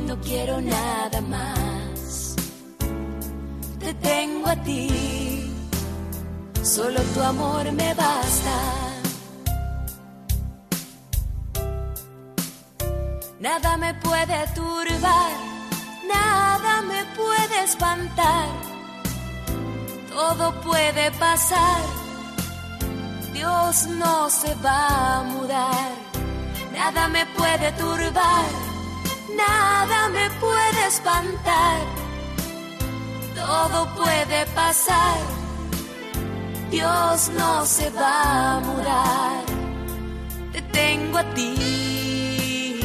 no 0.07 0.19
quiero 0.21 0.61
nada 0.61 1.19
más. 1.21 2.35
Te 3.79 3.93
tengo 3.95 4.47
a 4.47 4.55
ti, 4.55 5.51
solo 6.61 7.01
tu 7.13 7.21
amor 7.21 7.71
me 7.71 7.93
basta. 7.95 8.57
Nada 13.39 13.77
me 13.77 13.93
puede 13.95 14.47
turbar, 14.55 15.31
nada 16.07 16.81
me 16.83 17.03
puede 17.17 17.63
espantar, 17.63 18.47
todo 20.13 20.53
puede 20.61 21.11
pasar 21.11 22.02
Dios 23.33 23.87
no 23.87 24.29
se 24.29 24.53
va 24.55 25.19
a 25.19 25.23
mudar, 25.23 25.91
nada 26.71 27.07
me 27.07 27.25
puede 27.37 27.71
turbar, 27.73 28.45
nada 29.35 30.09
me 30.09 30.29
puede 30.39 30.87
espantar, 30.87 31.79
todo 33.35 33.87
puede 33.95 34.45
pasar, 34.53 35.17
Dios 36.69 37.31
no 37.37 37.65
se 37.65 37.89
va 37.89 38.55
a 38.55 38.59
mudar, 38.59 39.43
te 40.51 40.61
tengo 40.61 41.17
a 41.17 41.23
ti, 41.33 42.75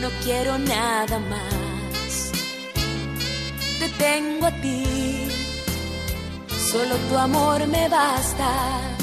no 0.00 0.08
quiero 0.24 0.58
nada 0.58 1.18
más. 1.18 2.32
Te 3.78 3.88
tengo 3.98 4.46
a 4.46 4.52
ti, 4.62 5.28
solo 6.70 6.96
tu 7.08 7.18
amor 7.18 7.66
me 7.66 7.88
basta. 7.88 8.93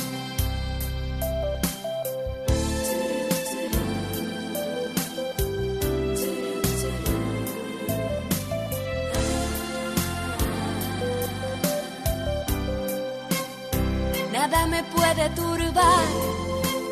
Nada 14.52 14.68
me 14.68 14.84
puede 14.84 15.30
turbar, 15.30 16.08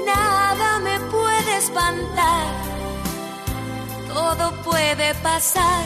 nada 0.05 0.79
me 0.79 0.97
puede 1.11 1.57
espantar, 1.57 2.53
todo 4.13 4.51
puede 4.63 5.13
pasar 5.15 5.83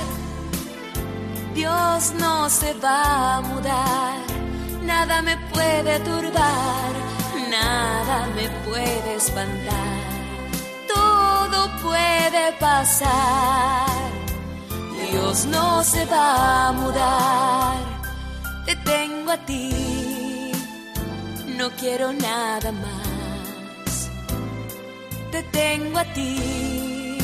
Dios 1.54 2.14
no 2.20 2.50
se 2.50 2.74
va 2.74 3.38
a 3.38 3.42
mudar, 3.42 4.18
nada 4.82 5.22
me 5.22 5.38
puede 5.54 6.00
turbar, 6.00 6.92
nada 7.50 8.28
me 8.36 8.50
puede 8.66 9.16
espantar, 9.16 10.00
todo 10.88 11.70
puede 11.84 12.54
pasar. 12.60 13.88
Dios 15.12 15.46
no 15.46 15.84
se 15.84 16.06
va 16.06 16.70
a 16.70 16.72
mudar, 16.72 17.78
te 18.66 18.76
tengo 18.78 19.32
a 19.32 19.38
ti, 19.38 20.12
no 21.58 21.72
quiero 21.72 22.13
nada 22.13 22.72
más, 22.72 24.10
te 25.32 25.44
tengo 25.44 26.00
a 26.00 26.06
ti, 26.13 27.18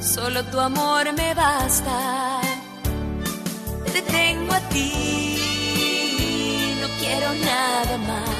solo 0.00 0.44
tu 0.44 0.58
amor 0.60 1.12
me 1.12 1.34
basta 1.34 2.42
te 3.92 4.00
tengo 4.02 4.52
a 4.54 4.60
ti, 4.70 5.36
no 6.80 6.88
quiero 6.98 7.34
nada 7.44 7.98
más. 7.98 8.30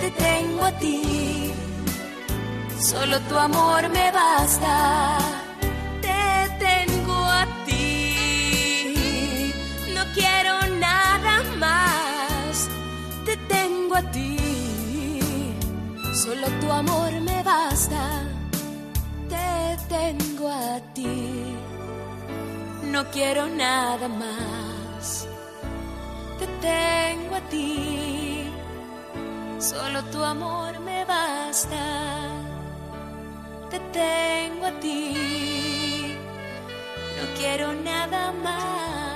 Te 0.00 0.10
tengo 0.10 0.64
a 0.64 0.72
ti, 0.72 1.52
solo 2.80 3.20
tu 3.28 3.36
amor 3.36 3.88
me 3.90 4.10
basta. 4.10 5.45
Solo 16.26 16.48
tu 16.60 16.72
amor 16.72 17.12
me 17.20 17.42
basta. 17.42 18.02
Te 19.28 19.76
tengo 19.88 20.48
a 20.48 20.80
ti 20.92 21.56
no 22.96 23.04
quiero 23.10 23.46
nada 23.46 24.08
más. 24.08 25.28
Te 26.38 26.46
tengo 26.68 27.34
a 27.36 27.40
ti, 27.50 28.50
solo 29.58 30.02
tu 30.04 30.24
amor 30.24 30.80
me 30.80 31.04
basta. 31.04 31.84
Te 33.70 33.78
tengo 34.00 34.64
a 34.66 34.72
ti, 34.80 36.16
no 37.16 37.24
quiero 37.38 37.74
nada 37.74 38.32
más. 38.32 39.15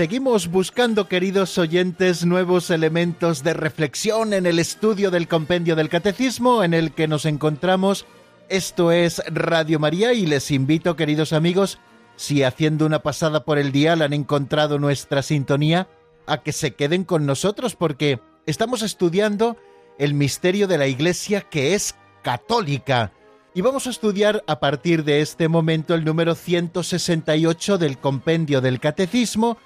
Seguimos 0.00 0.48
buscando, 0.48 1.08
queridos 1.08 1.58
oyentes, 1.58 2.24
nuevos 2.24 2.70
elementos 2.70 3.42
de 3.42 3.52
reflexión 3.52 4.32
en 4.32 4.46
el 4.46 4.58
estudio 4.58 5.10
del 5.10 5.28
compendio 5.28 5.76
del 5.76 5.90
catecismo 5.90 6.64
en 6.64 6.72
el 6.72 6.92
que 6.92 7.06
nos 7.06 7.26
encontramos. 7.26 8.06
Esto 8.48 8.92
es 8.92 9.22
Radio 9.26 9.78
María 9.78 10.14
y 10.14 10.24
les 10.24 10.52
invito, 10.52 10.96
queridos 10.96 11.34
amigos, 11.34 11.80
si 12.16 12.44
haciendo 12.44 12.86
una 12.86 13.02
pasada 13.02 13.44
por 13.44 13.58
el 13.58 13.72
dial 13.72 14.00
han 14.00 14.14
encontrado 14.14 14.78
nuestra 14.78 15.20
sintonía, 15.20 15.86
a 16.26 16.42
que 16.42 16.52
se 16.52 16.72
queden 16.72 17.04
con 17.04 17.26
nosotros 17.26 17.76
porque 17.76 18.20
estamos 18.46 18.80
estudiando 18.80 19.58
el 19.98 20.14
misterio 20.14 20.66
de 20.66 20.78
la 20.78 20.86
Iglesia 20.86 21.42
que 21.42 21.74
es 21.74 21.94
católica. 22.22 23.12
Y 23.52 23.60
vamos 23.60 23.86
a 23.86 23.90
estudiar 23.90 24.44
a 24.46 24.60
partir 24.60 25.04
de 25.04 25.20
este 25.20 25.48
momento 25.48 25.94
el 25.94 26.06
número 26.06 26.34
168 26.34 27.76
del 27.76 27.98
compendio 27.98 28.62
del 28.62 28.80
catecismo, 28.80 29.58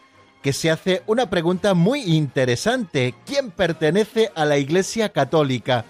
que 0.44 0.52
se 0.52 0.70
hace 0.70 1.02
una 1.06 1.30
pregunta 1.30 1.72
muy 1.72 2.02
interesante. 2.02 3.14
¿Quién 3.24 3.50
pertenece 3.50 4.30
a 4.34 4.44
la 4.44 4.58
Iglesia 4.58 5.08
Católica? 5.08 5.86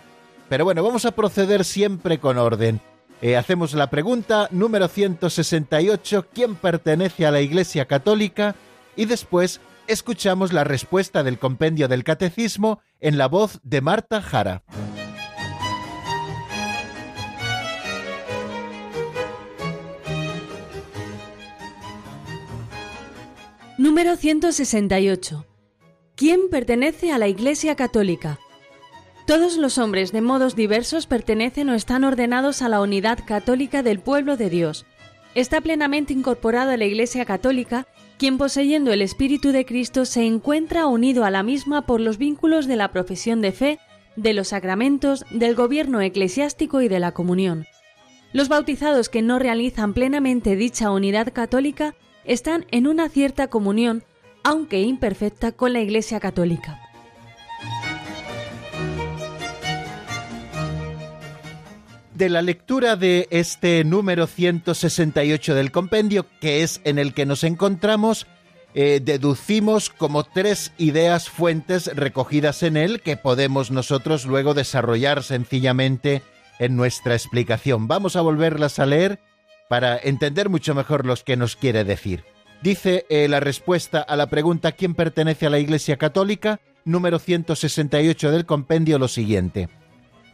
Pero 0.49 0.65
bueno, 0.65 0.85
vamos 0.85 1.05
a 1.07 1.11
proceder 1.11 1.65
siempre 1.65 2.21
con 2.21 2.39
orden. 2.39 2.81
Eh, 3.21 3.37
hacemos 3.37 3.75
la 3.75 3.91
pregunta 3.91 4.47
número 4.53 4.87
168, 4.87 6.29
¿quién 6.33 6.55
pertenece 6.55 7.27
a 7.27 7.33
la 7.33 7.41
Iglesia 7.41 7.87
Católica? 7.87 8.55
Y 8.95 9.07
después 9.07 9.61
escuchamos 9.89 10.53
la 10.53 10.63
respuesta 10.63 11.25
del 11.25 11.41
compendio 11.41 11.89
del 11.89 12.05
Catecismo 12.05 12.79
en 13.01 13.19
la 13.19 13.27
voz 13.27 13.59
de 13.65 13.81
Marta 13.81 14.23
Jara. 14.23 14.63
Número 23.77 24.15
168. 24.15 25.47
¿Quién 26.15 26.49
pertenece 26.49 27.11
a 27.11 27.19
la 27.19 27.27
Iglesia 27.27 27.75
Católica? 27.75 28.39
Todos 29.27 29.57
los 29.57 29.79
hombres 29.79 30.13
de 30.13 30.21
modos 30.21 30.55
diversos 30.55 31.09
pertenecen 31.09 31.69
o 31.71 31.75
están 31.75 32.05
ordenados 32.05 32.63
a 32.63 32.69
la 32.69 32.81
unidad 32.81 33.19
católica 33.27 33.83
del 33.83 33.99
pueblo 33.99 34.37
de 34.37 34.49
Dios. 34.49 34.87
Está 35.35 35.61
plenamente 35.61 36.13
incorporado 36.13 36.71
a 36.71 36.77
la 36.77 36.85
Iglesia 36.85 37.25
Católica 37.25 37.89
quien 38.17 38.39
poseyendo 38.39 38.93
el 38.93 39.03
Espíritu 39.03 39.51
de 39.51 39.67
Cristo 39.67 40.05
se 40.05 40.25
encuentra 40.25 40.87
unido 40.87 41.25
a 41.25 41.33
la 41.33 41.43
misma 41.43 41.85
por 41.85 42.01
los 42.01 42.17
vínculos 42.17 42.69
de 42.69 42.77
la 42.77 42.93
profesión 42.93 43.41
de 43.41 43.51
fe, 43.51 43.81
de 44.15 44.35
los 44.35 44.49
sacramentos, 44.49 45.25
del 45.31 45.57
gobierno 45.57 46.01
eclesiástico 46.01 46.81
y 46.81 46.87
de 46.87 47.01
la 47.01 47.11
comunión. 47.11 47.67
Los 48.33 48.49
bautizados 48.49 49.09
que 49.09 49.21
no 49.21 49.41
realizan 49.41 49.95
plenamente 49.95 50.55
dicha 50.55 50.93
unidad 50.93 51.33
católica 51.33 51.97
están 52.25 52.67
en 52.71 52.87
una 52.87 53.09
cierta 53.09 53.49
comunión, 53.49 54.05
aunque 54.43 54.81
imperfecta, 54.83 55.53
con 55.53 55.73
la 55.73 55.81
Iglesia 55.81 56.21
Católica. 56.21 56.81
De 62.15 62.29
la 62.29 62.43
lectura 62.43 62.95
de 62.95 63.27
este 63.31 63.83
número 63.83 64.29
168 64.29 65.55
del 65.55 65.73
compendio, 65.73 66.27
que 66.41 66.63
es 66.63 66.81
en 66.85 67.01
el 67.01 67.13
que 67.13 67.27
nos 67.27 67.43
encontramos, 67.43 68.29
eh, 68.75 69.01
deducimos 69.03 69.91
como 69.91 70.25
tres 70.25 70.73
ideas 70.79 71.29
fuentes 71.29 71.87
recogidas 71.95 72.63
en 72.63 72.77
él 72.77 73.03
que 73.03 73.17
podemos 73.17 73.71
nosotros 73.71 74.27
luego 74.27 74.55
desarrollar 74.55 75.23
sencillamente 75.23 76.23
en 76.59 76.77
nuestra 76.77 77.15
explicación. 77.15 77.89
Vamos 77.89 78.17
a 78.17 78.21
volverlas 78.21 78.79
a 78.79 78.87
leer 78.87 79.21
para 79.69 79.99
entender 79.99 80.49
mucho 80.49 80.75
mejor 80.75 81.07
lo 81.07 81.15
que 81.17 81.37
nos 81.37 81.57
quiere 81.57 81.85
decir. 81.85 82.25
Dice 82.63 83.07
eh, 83.09 83.29
la 83.29 83.41
respuesta 83.41 84.01
a 84.01 84.17
la 84.17 84.29
pregunta 84.29 84.73
¿quién 84.73 84.95
pertenece 84.95 85.47
a 85.47 85.51
la 85.51 85.59
Iglesia 85.59 85.97
Católica? 85.97 86.61
número 86.85 87.19
168 87.19 88.31
del 88.31 88.47
compendio 88.47 88.99
lo 88.99 89.09
siguiente. 89.09 89.69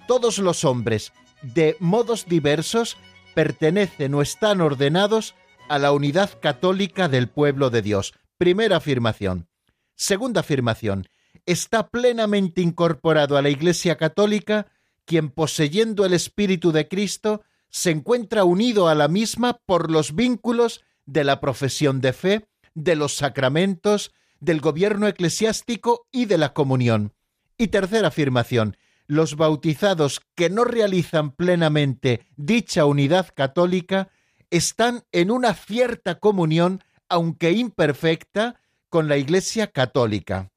Todos 0.07 0.39
los 0.39 0.65
hombres, 0.65 1.13
de 1.43 1.77
modos 1.79 2.27
diversos, 2.27 2.97
pertenecen 3.35 4.15
o 4.15 4.23
están 4.23 4.61
ordenados 4.61 5.35
a 5.69 5.79
la 5.79 5.93
unidad 5.93 6.31
católica 6.41 7.09
del 7.09 7.29
pueblo 7.29 7.71
de 7.71 7.83
Dios. 7.83 8.15
Primera 8.37 8.77
afirmación. 8.77 9.49
Segunda 9.95 10.41
afirmación. 10.41 11.07
Está 11.47 11.89
plenamente 11.89 12.61
incorporado 12.61 13.37
a 13.37 13.43
la 13.43 13.51
Iglesia 13.51 13.97
católica 13.97 14.67
quien 15.05 15.31
poseyendo 15.31 16.05
el 16.05 16.13
Espíritu 16.13 16.73
de 16.73 16.89
Cristo 16.89 17.43
se 17.71 17.91
encuentra 17.91 18.45
unido 18.45 18.89
a 18.89 18.95
la 18.95 19.09
misma 19.09 19.61
por 19.67 19.91
los 19.91 20.15
vínculos 20.15 20.85
de 21.07 21.25
la 21.25 21.41
profesión 21.41 22.01
de 22.01 22.13
fe, 22.13 22.49
de 22.75 22.97
los 22.97 23.17
sacramentos, 23.17 24.13
del 24.41 24.61
gobierno 24.61 25.07
eclesiástico 25.07 26.07
y 26.11 26.27
de 26.27 26.39
la 26.39 26.53
comunión. 26.53 27.15
Y 27.57 27.69
tercera 27.69 28.09
afirmación, 28.09 28.77
los 29.07 29.37
bautizados 29.37 30.21
que 30.35 30.51
no 30.51 30.65
realizan 30.65 31.33
plenamente 31.33 32.27
dicha 32.37 32.85
unidad 32.85 33.29
católica 33.35 34.09
están 34.51 35.05
en 35.13 35.31
una 35.31 35.55
cierta 35.55 36.19
comunión, 36.19 36.83
aunque 37.09 37.53
imperfecta, 37.53 38.61
con 38.89 39.09
la 39.09 39.17
Iglesia 39.17 39.69
católica. 39.69 40.51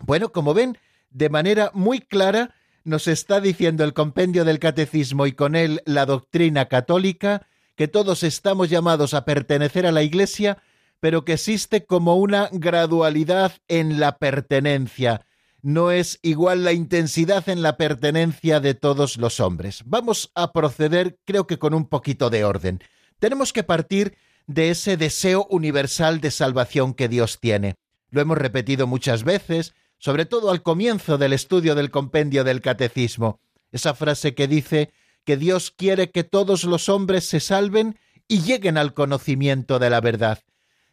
Bueno, 0.00 0.32
como 0.32 0.54
ven, 0.54 0.76
de 1.10 1.28
manera 1.28 1.70
muy 1.74 2.00
clara 2.00 2.54
nos 2.84 3.08
está 3.08 3.40
diciendo 3.40 3.84
el 3.84 3.92
compendio 3.92 4.44
del 4.44 4.58
catecismo 4.58 5.26
y 5.26 5.32
con 5.32 5.56
él 5.56 5.82
la 5.86 6.06
doctrina 6.06 6.66
católica 6.66 7.46
que 7.76 7.88
todos 7.88 8.22
estamos 8.22 8.68
llamados 8.68 9.14
a 9.14 9.24
pertenecer 9.24 9.86
a 9.86 9.92
la 9.92 10.02
Iglesia, 10.02 10.58
pero 11.00 11.24
que 11.24 11.32
existe 11.34 11.86
como 11.86 12.16
una 12.16 12.48
gradualidad 12.52 13.52
en 13.68 14.00
la 14.00 14.18
pertenencia. 14.18 15.24
No 15.62 15.90
es 15.90 16.18
igual 16.22 16.64
la 16.64 16.72
intensidad 16.72 17.48
en 17.48 17.62
la 17.62 17.76
pertenencia 17.76 18.60
de 18.60 18.74
todos 18.74 19.16
los 19.18 19.40
hombres. 19.40 19.82
Vamos 19.86 20.30
a 20.34 20.52
proceder, 20.52 21.18
creo 21.24 21.46
que 21.46 21.58
con 21.58 21.74
un 21.74 21.86
poquito 21.86 22.30
de 22.30 22.44
orden. 22.44 22.80
Tenemos 23.18 23.52
que 23.52 23.62
partir 23.62 24.16
de 24.46 24.70
ese 24.70 24.96
deseo 24.96 25.46
universal 25.50 26.20
de 26.20 26.30
salvación 26.30 26.94
que 26.94 27.08
Dios 27.08 27.38
tiene. 27.40 27.76
Lo 28.10 28.20
hemos 28.20 28.38
repetido 28.38 28.86
muchas 28.86 29.22
veces, 29.22 29.74
sobre 30.00 30.24
todo 30.24 30.50
al 30.50 30.62
comienzo 30.62 31.18
del 31.18 31.32
estudio 31.32 31.76
del 31.76 31.90
compendio 31.90 32.42
del 32.42 32.60
catecismo, 32.60 33.38
esa 33.70 33.94
frase 33.94 34.34
que 34.34 34.48
dice 34.48 34.90
que 35.24 35.36
Dios 35.36 35.70
quiere 35.70 36.10
que 36.10 36.24
todos 36.24 36.64
los 36.64 36.88
hombres 36.88 37.24
se 37.24 37.38
salven 37.38 37.96
y 38.26 38.40
lleguen 38.40 38.78
al 38.78 38.94
conocimiento 38.94 39.78
de 39.78 39.90
la 39.90 40.00
verdad. 40.00 40.42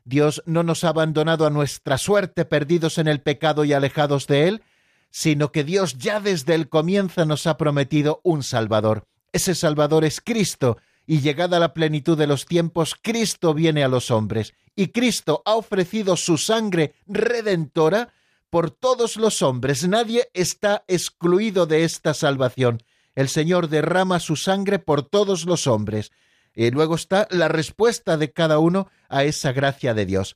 Dios 0.03 0.43
no 0.45 0.63
nos 0.63 0.83
ha 0.83 0.89
abandonado 0.89 1.45
a 1.45 1.49
nuestra 1.49 1.97
suerte 1.97 2.45
perdidos 2.45 2.97
en 2.97 3.07
el 3.07 3.21
pecado 3.21 3.65
y 3.65 3.73
alejados 3.73 4.27
de 4.27 4.47
Él, 4.47 4.61
sino 5.09 5.51
que 5.51 5.63
Dios 5.63 5.97
ya 5.97 6.19
desde 6.19 6.53
el 6.53 6.69
comienzo 6.69 7.25
nos 7.25 7.47
ha 7.47 7.57
prometido 7.57 8.19
un 8.23 8.43
Salvador. 8.43 9.07
Ese 9.31 9.55
Salvador 9.55 10.03
es 10.03 10.21
Cristo, 10.21 10.77
y 11.05 11.21
llegada 11.21 11.59
la 11.59 11.73
plenitud 11.73 12.17
de 12.17 12.27
los 12.27 12.45
tiempos, 12.45 12.95
Cristo 13.01 13.53
viene 13.53 13.83
a 13.83 13.87
los 13.87 14.11
hombres, 14.11 14.53
y 14.75 14.87
Cristo 14.89 15.41
ha 15.45 15.55
ofrecido 15.55 16.17
su 16.17 16.37
sangre 16.37 16.93
redentora 17.07 18.13
por 18.49 18.71
todos 18.71 19.17
los 19.17 19.41
hombres. 19.41 19.87
Nadie 19.87 20.29
está 20.33 20.83
excluido 20.87 21.65
de 21.65 21.83
esta 21.83 22.13
salvación. 22.13 22.83
El 23.15 23.29
Señor 23.29 23.69
derrama 23.69 24.19
su 24.19 24.35
sangre 24.35 24.79
por 24.79 25.03
todos 25.03 25.45
los 25.45 25.67
hombres. 25.67 26.11
Y 26.53 26.71
luego 26.71 26.95
está 26.95 27.27
la 27.29 27.47
respuesta 27.47 28.17
de 28.17 28.31
cada 28.31 28.59
uno 28.59 28.89
a 29.09 29.23
esa 29.23 29.51
gracia 29.51 29.93
de 29.93 30.05
Dios. 30.05 30.35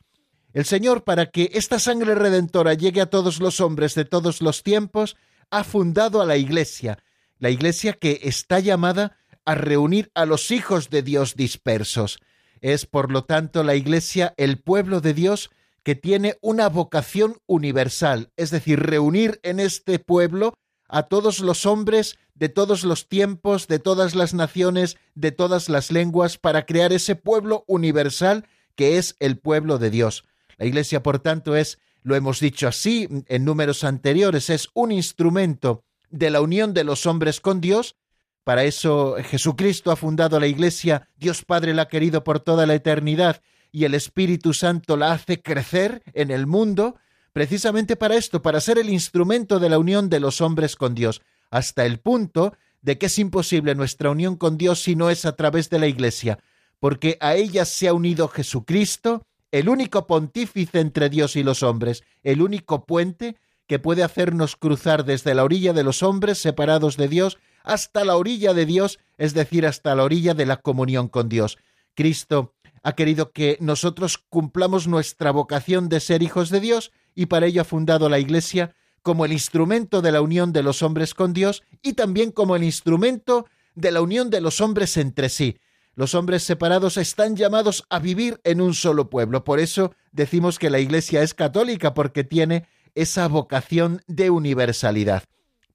El 0.54 0.65
Señor, 0.65 1.04
para 1.04 1.28
que 1.28 1.50
esta 1.54 1.80
sangre 1.80 2.15
redentora 2.15 2.74
llegue 2.74 3.02
a 3.02 3.10
todos 3.10 3.39
los 3.39 3.62
hombres 3.62 3.95
de 3.95 4.06
todos 4.06 4.41
los 4.41 4.63
tiempos, 4.63 5.15
ha 5.50 5.63
fundado 5.63 6.21
a 6.21 6.26
la 6.26 6.38
Iglesia, 6.38 7.00
la 7.39 7.50
Iglesia 7.50 7.93
que 7.93 8.19
está 8.24 8.60
llamada 8.60 9.17
a 9.45 9.56
reunir 9.56 10.12
a 10.13 10.26
los 10.26 10.52
hijos 10.52 10.89
de 10.89 11.04
Dios 11.04 11.36
dispersos. 11.36 12.19
Es, 12.60 12.86
por 12.86 13.12
lo 13.12 13.24
tanto, 13.24 13.63
la 13.63 13.76
Iglesia 13.76 14.34
el 14.38 14.60
pueblo 14.60 15.02
de 15.02 15.13
Dios 15.13 15.50
que 15.84 15.96
tiene 15.96 16.38
una 16.41 16.70
vocación 16.70 17.38
universal, 17.48 18.32
es 18.38 18.52
decir, 18.52 18.80
reunir 18.80 19.39
en 19.44 19.60
este 19.60 20.00
pueblo 20.00 20.54
a 20.88 21.04
todos 21.04 21.39
los 21.39 21.65
hombres 21.65 22.17
de 22.36 22.50
todos 22.50 22.84
los 22.84 23.08
tiempos, 23.08 23.67
de 23.67 23.80
todas 23.80 24.15
las 24.15 24.34
naciones, 24.34 24.98
de 25.15 25.32
todas 25.32 25.70
las 25.70 25.91
lenguas, 25.91 26.38
para 26.38 26.65
crear 26.65 26.91
ese 26.91 27.15
pueblo 27.15 27.63
universal 27.67 28.48
que 28.76 28.98
es 28.98 29.15
el 29.20 29.38
pueblo 29.38 29.78
de 29.78 29.89
Dios. 29.89 30.26
La 30.58 30.65
Iglesia, 30.65 31.04
por 31.04 31.20
tanto, 31.20 31.56
es, 31.56 31.78
lo 32.04 32.15
hemos 32.15 32.39
dicho 32.39 32.67
así 32.67 33.08
en 33.28 33.46
números 33.46 33.84
anteriores, 33.84 34.50
es 34.50 34.70
un 34.74 34.91
instrumento 34.91 35.84
de 36.10 36.30
la 36.30 36.41
unión 36.41 36.74
de 36.74 36.84
los 36.84 37.06
hombres 37.06 37.41
con 37.41 37.62
Dios. 37.62 37.96
Para 38.44 38.63
eso 38.63 39.17
Jesucristo 39.24 39.91
ha 39.91 39.96
fundado 39.96 40.39
la 40.39 40.48
Iglesia, 40.48 41.10
Dios 41.17 41.46
Padre 41.46 41.74
la 41.74 41.84
ha 41.84 41.88
querido 41.88 42.24
por 42.24 42.39
toda 42.39 42.65
la 42.65 42.74
eternidad 42.74 43.41
y 43.71 43.86
el 43.86 43.93
Espíritu 43.93 44.53
Santo 44.53 44.97
la 44.97 45.13
hace 45.13 45.41
crecer 45.41 46.03
en 46.13 46.31
el 46.31 46.47
mundo, 46.47 46.95
precisamente 47.34 47.95
para 47.95 48.15
esto, 48.15 48.41
para 48.41 48.60
ser 48.60 48.77
el 48.77 48.89
instrumento 48.89 49.60
de 49.60 49.69
la 49.69 49.79
unión 49.79 50.10
de 50.10 50.19
los 50.19 50.41
hombres 50.41 50.75
con 50.75 50.93
Dios, 50.93 51.21
hasta 51.49 51.86
el 51.86 51.99
punto 51.99 52.53
de 52.81 52.97
que 52.97 53.05
es 53.05 53.19
imposible 53.19 53.75
nuestra 53.75 54.10
unión 54.10 54.36
con 54.36 54.57
Dios 54.57 54.81
si 54.81 54.95
no 54.95 55.10
es 55.10 55.25
a 55.25 55.36
través 55.36 55.69
de 55.69 55.79
la 55.79 55.88
Iglesia, 55.88 56.39
porque 56.79 57.17
a 57.21 57.36
ella 57.36 57.65
se 57.65 57.88
ha 57.88 57.93
unido 57.93 58.27
Jesucristo, 58.27 59.23
el 59.51 59.69
único 59.69 60.07
pontífice 60.07 60.79
entre 60.79 61.10
Dios 61.10 61.36
y 61.36 61.43
los 61.43 61.62
hombres, 61.63 62.03
el 62.23 62.41
único 62.41 62.86
puente 62.86 63.38
que 63.67 63.79
puede 63.79 64.03
hacernos 64.03 64.55
cruzar 64.55 65.05
desde 65.05 65.34
la 65.36 65.43
orilla 65.43 65.73
de 65.73 65.84
los 65.84 66.03
hombres 66.03 66.39
separados 66.39 66.97
de 66.97 67.07
Dios 67.07 67.38
hasta 67.63 68.03
la 68.03 68.17
orilla 68.17 68.53
de 68.53 68.65
Dios, 68.65 68.99
es 69.17 69.34
decir, 69.34 69.65
hasta 69.65 69.95
la 69.95 70.03
orilla 70.03 70.34
de 70.34 70.45
la 70.45 70.57
comunión 70.57 71.07
con 71.07 71.29
Dios. 71.29 71.57
Cristo 71.93 72.53
ha 72.84 72.94
querido 72.94 73.32
que 73.32 73.58
nosotros 73.60 74.17
cumplamos 74.17 74.88
nuestra 74.88 75.32
vocación 75.32 75.89
de 75.89 76.00
ser 76.00 76.24
hijos 76.24 76.50
de 76.50 76.60
Dios 76.60 76.91
y 77.13 77.28
para 77.28 77.46
ello 77.46 77.62
ha 77.62 77.65
fundado 77.65 78.10
la 78.10 78.20
Iglesia 78.20 78.76
como 79.02 79.26
el 79.26 79.34
instrumento 79.34 80.02
de 80.02 80.12
la 80.12 80.22
unión 80.22 80.54
de 80.54 80.63
los 80.63 80.82
hombres 80.82 81.13
con 81.13 81.34
Dios 81.34 81.63
y 81.82 81.94
también 81.94 82.32
como 82.32 82.56
el 82.56 82.63
instrumento 82.63 83.46
de 83.76 83.91
la 83.91 84.02
unión 84.02 84.30
de 84.30 84.41
los 84.41 84.62
hombres 84.62 84.98
entre 84.98 85.30
sí. 85.30 85.58
Los 85.96 86.15
hombres 86.15 86.44
separados 86.44 86.98
están 86.98 87.36
llamados 87.36 87.86
a 87.89 88.00
vivir 88.00 88.39
en 88.44 88.62
un 88.62 88.74
solo 88.74 89.10
pueblo. 89.10 89.44
Por 89.44 89.60
eso 89.60 89.94
decimos 90.12 90.58
que 90.58 90.70
la 90.70 90.80
Iglesia 90.80 91.22
es 91.22 91.34
católica, 91.34 91.94
porque 91.94 92.24
tiene 92.24 92.65
esa 92.96 93.28
vocación 93.28 94.02
de 94.08 94.30
universalidad. 94.30 95.24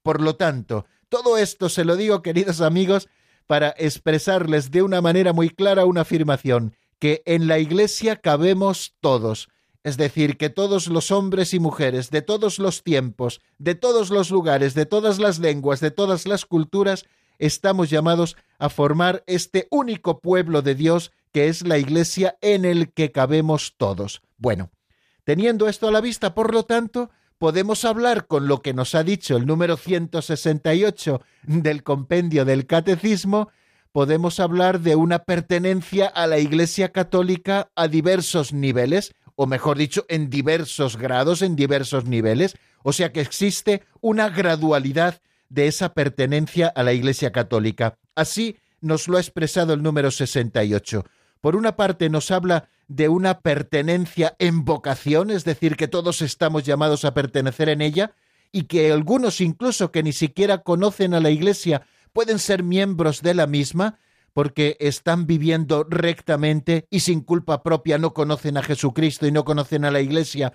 Por 0.01 0.21
lo 0.21 0.35
tanto, 0.35 0.85
todo 1.09 1.37
esto 1.37 1.69
se 1.69 1.85
lo 1.85 1.95
digo, 1.95 2.21
queridos 2.21 2.61
amigos, 2.61 3.09
para 3.45 3.73
expresarles 3.77 4.71
de 4.71 4.81
una 4.81 5.01
manera 5.01 5.33
muy 5.33 5.49
clara 5.49 5.85
una 5.85 6.01
afirmación 6.01 6.73
que 6.99 7.23
en 7.25 7.47
la 7.47 7.59
Iglesia 7.59 8.17
cabemos 8.17 8.95
todos, 8.99 9.49
es 9.83 9.97
decir, 9.97 10.37
que 10.37 10.49
todos 10.49 10.87
los 10.87 11.11
hombres 11.11 11.53
y 11.53 11.59
mujeres 11.59 12.09
de 12.09 12.21
todos 12.21 12.59
los 12.59 12.83
tiempos, 12.83 13.41
de 13.57 13.75
todos 13.75 14.09
los 14.09 14.31
lugares, 14.31 14.73
de 14.73 14.85
todas 14.85 15.19
las 15.19 15.39
lenguas, 15.39 15.79
de 15.79 15.91
todas 15.91 16.27
las 16.27 16.45
culturas, 16.45 17.05
estamos 17.39 17.89
llamados 17.89 18.35
a 18.59 18.69
formar 18.69 19.23
este 19.27 19.67
único 19.71 20.19
pueblo 20.19 20.61
de 20.61 20.75
Dios 20.75 21.11
que 21.31 21.47
es 21.47 21.67
la 21.67 21.77
Iglesia 21.77 22.37
en 22.41 22.65
el 22.65 22.91
que 22.91 23.11
cabemos 23.11 23.75
todos. 23.77 24.21
Bueno, 24.37 24.71
teniendo 25.23 25.67
esto 25.67 25.87
a 25.87 25.91
la 25.91 26.01
vista, 26.01 26.33
por 26.33 26.53
lo 26.53 26.63
tanto, 26.63 27.11
podemos 27.37 27.85
hablar 27.85 28.27
con 28.27 28.47
lo 28.47 28.61
que 28.61 28.73
nos 28.73 28.95
ha 28.95 29.03
dicho 29.03 29.37
el 29.37 29.45
número 29.45 29.77
168 29.77 31.21
del 31.43 31.83
compendio 31.83 32.45
del 32.45 32.65
Catecismo 32.65 33.49
podemos 33.97 34.39
hablar 34.39 34.81
de 34.81 34.95
una 34.95 35.23
pertenencia 35.23 36.05
a 36.05 36.27
la 36.27 36.37
Iglesia 36.37 36.91
Católica 36.91 37.71
a 37.75 37.87
diversos 37.87 38.53
niveles, 38.53 39.15
o 39.35 39.47
mejor 39.47 39.75
dicho, 39.75 40.05
en 40.07 40.29
diversos 40.29 40.97
grados, 40.97 41.41
en 41.41 41.55
diversos 41.55 42.05
niveles, 42.05 42.55
o 42.83 42.93
sea 42.93 43.11
que 43.11 43.21
existe 43.21 43.81
una 43.99 44.29
gradualidad 44.29 45.19
de 45.49 45.65
esa 45.65 45.95
pertenencia 45.95 46.67
a 46.67 46.83
la 46.83 46.93
Iglesia 46.93 47.31
Católica. 47.31 47.97
Así 48.13 48.57
nos 48.81 49.07
lo 49.07 49.17
ha 49.17 49.19
expresado 49.19 49.73
el 49.73 49.81
número 49.81 50.11
68. 50.11 51.03
Por 51.41 51.55
una 51.55 51.75
parte 51.75 52.07
nos 52.11 52.29
habla 52.29 52.69
de 52.87 53.09
una 53.09 53.39
pertenencia 53.39 54.35
en 54.37 54.63
vocación, 54.63 55.31
es 55.31 55.43
decir, 55.43 55.75
que 55.75 55.87
todos 55.87 56.21
estamos 56.21 56.65
llamados 56.65 57.03
a 57.03 57.15
pertenecer 57.15 57.67
en 57.69 57.81
ella, 57.81 58.11
y 58.51 58.65
que 58.65 58.91
algunos 58.91 59.41
incluso 59.41 59.91
que 59.91 60.03
ni 60.03 60.13
siquiera 60.13 60.59
conocen 60.59 61.15
a 61.15 61.19
la 61.19 61.31
Iglesia 61.31 61.87
pueden 62.13 62.39
ser 62.39 62.63
miembros 62.63 63.21
de 63.21 63.33
la 63.33 63.47
misma 63.47 63.99
porque 64.33 64.77
están 64.79 65.25
viviendo 65.25 65.85
rectamente 65.89 66.87
y 66.89 66.99
sin 66.99 67.21
culpa 67.21 67.63
propia 67.63 67.97
no 67.97 68.13
conocen 68.13 68.57
a 68.57 68.63
Jesucristo 68.63 69.25
y 69.25 69.31
no 69.31 69.45
conocen 69.45 69.85
a 69.85 69.91
la 69.91 70.01
Iglesia 70.01 70.53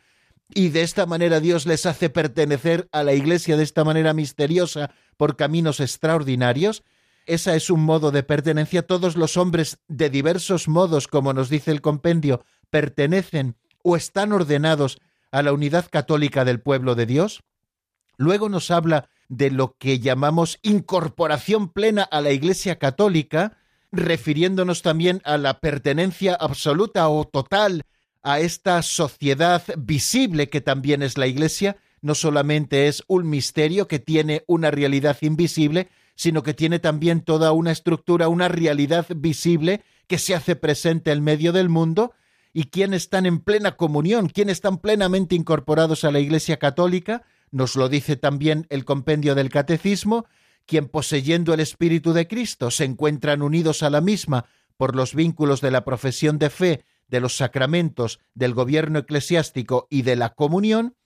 y 0.55 0.69
de 0.69 0.83
esta 0.83 1.07
manera 1.07 1.41
Dios 1.41 1.67
les 1.67 1.87
hace 1.87 2.11
pertenecer 2.11 2.89
a 2.93 3.03
la 3.03 3.15
Iglesia 3.15 3.57
de 3.57 3.63
esta 3.63 3.85
manera 3.85 4.13
misteriosa 4.13 4.91
por 5.17 5.37
caminos 5.37 5.81
extraordinarios. 5.81 6.83
Esa 7.27 7.55
es 7.55 7.71
un 7.71 7.85
modo 7.85 8.11
de 8.11 8.23
pertenencia. 8.23 8.87
Todos 8.87 9.17
los 9.17 9.37
hombres 9.37 9.79
de 9.89 10.11
diversos 10.11 10.69
modos, 10.69 11.09
como 11.09 11.33
nos 11.33 11.49
dice 11.49 11.71
el 11.71 11.81
compendio, 11.81 12.45
pertenecen 12.71 13.57
o 13.83 13.97
están 13.97 14.33
ordenados 14.33 14.99
a 15.31 15.43
la 15.43 15.53
unidad 15.53 15.87
católica 15.91 16.45
del 16.45 16.61
pueblo 16.61 16.95
de 16.95 17.07
Dios. 17.07 17.43
Luego 18.19 18.49
nos 18.49 18.71
habla 18.71 19.09
de 19.33 19.51
lo 19.51 19.77
que 19.79 19.99
llamamos 19.99 20.59
incorporación 20.61 21.71
plena 21.71 22.03
a 22.03 22.21
la 22.21 22.33
Iglesia 22.33 22.79
Católica, 22.79 23.57
refiriéndonos 23.91 24.83
también 24.83 25.23
a 25.25 25.39
la 25.39 25.59
pertenencia 25.59 26.35
absoluta 26.35 27.09
o 27.09 27.25
total 27.27 27.85
a 28.23 28.41
esta 28.41 28.83
sociedad 28.83 29.63
visible 29.79 30.51
que 30.51 30.61
también 30.61 31.03
es 31.03 31.17
la 31.17 31.29
Iglesia, 31.29 31.79
no 32.03 32.15
solamente 32.15 32.89
es 32.89 33.05
un 33.07 33.27
misterio 33.31 33.89
que 33.89 33.99
tiene 33.99 34.45
una 34.47 34.71
realidad 34.71 35.17
invisible, 35.23 35.89
sino 36.15 36.43
que 36.43 36.53
tiene 36.53 36.79
también 36.79 37.23
toda 37.23 37.53
una 37.53 37.73
estructura, 37.73 38.29
una 38.29 38.49
realidad 38.49 39.07
visible 39.17 39.83
que 40.09 40.19
se 40.19 40.35
hace 40.35 40.57
presente 40.57 41.11
en 41.11 41.25
medio 41.25 41.53
del 41.53 41.71
mundo 41.71 42.13
y 42.53 42.65
quienes 42.65 43.05
están 43.05 43.25
en 43.25 43.41
plena 43.41 43.77
comunión, 43.77 44.29
quienes 44.29 44.59
están 44.59 44.77
plenamente 44.77 45.35
incorporados 45.35 46.05
a 46.05 46.11
la 46.11 46.21
Iglesia 46.21 46.59
Católica, 46.59 47.23
nos 47.53 47.77
lo 47.77 47.89
dice 47.89 48.17
también 48.17 48.67
el 48.71 48.85
compendio 48.85 49.37
del 49.37 49.51
Catecismo, 49.51 50.27
quien 50.67 50.89
poseyendo 50.89 51.55
el 51.55 51.61
Espíritu 51.61 52.13
de 52.13 52.27
Cristo 52.27 52.71
se 52.71 52.85
encuentran 52.85 53.43
unidos 53.43 53.83
a 53.83 53.91
la 53.91 54.01
misma 54.01 54.47
por 54.77 54.97
los 54.97 55.15
vínculos 55.15 55.61
de 55.61 55.71
la 55.71 55.85
profesión 55.85 56.39
de 56.39 56.51
fe, 56.51 56.85
de 57.09 57.21
los 57.21 57.37
sacramentos, 57.37 58.19
del 58.35 58.55
gobierno 58.55 58.99
eclesiástico 59.01 59.87
y 59.91 60.03
de 60.03 60.17
la 60.17 60.31
comunión, 60.31 60.97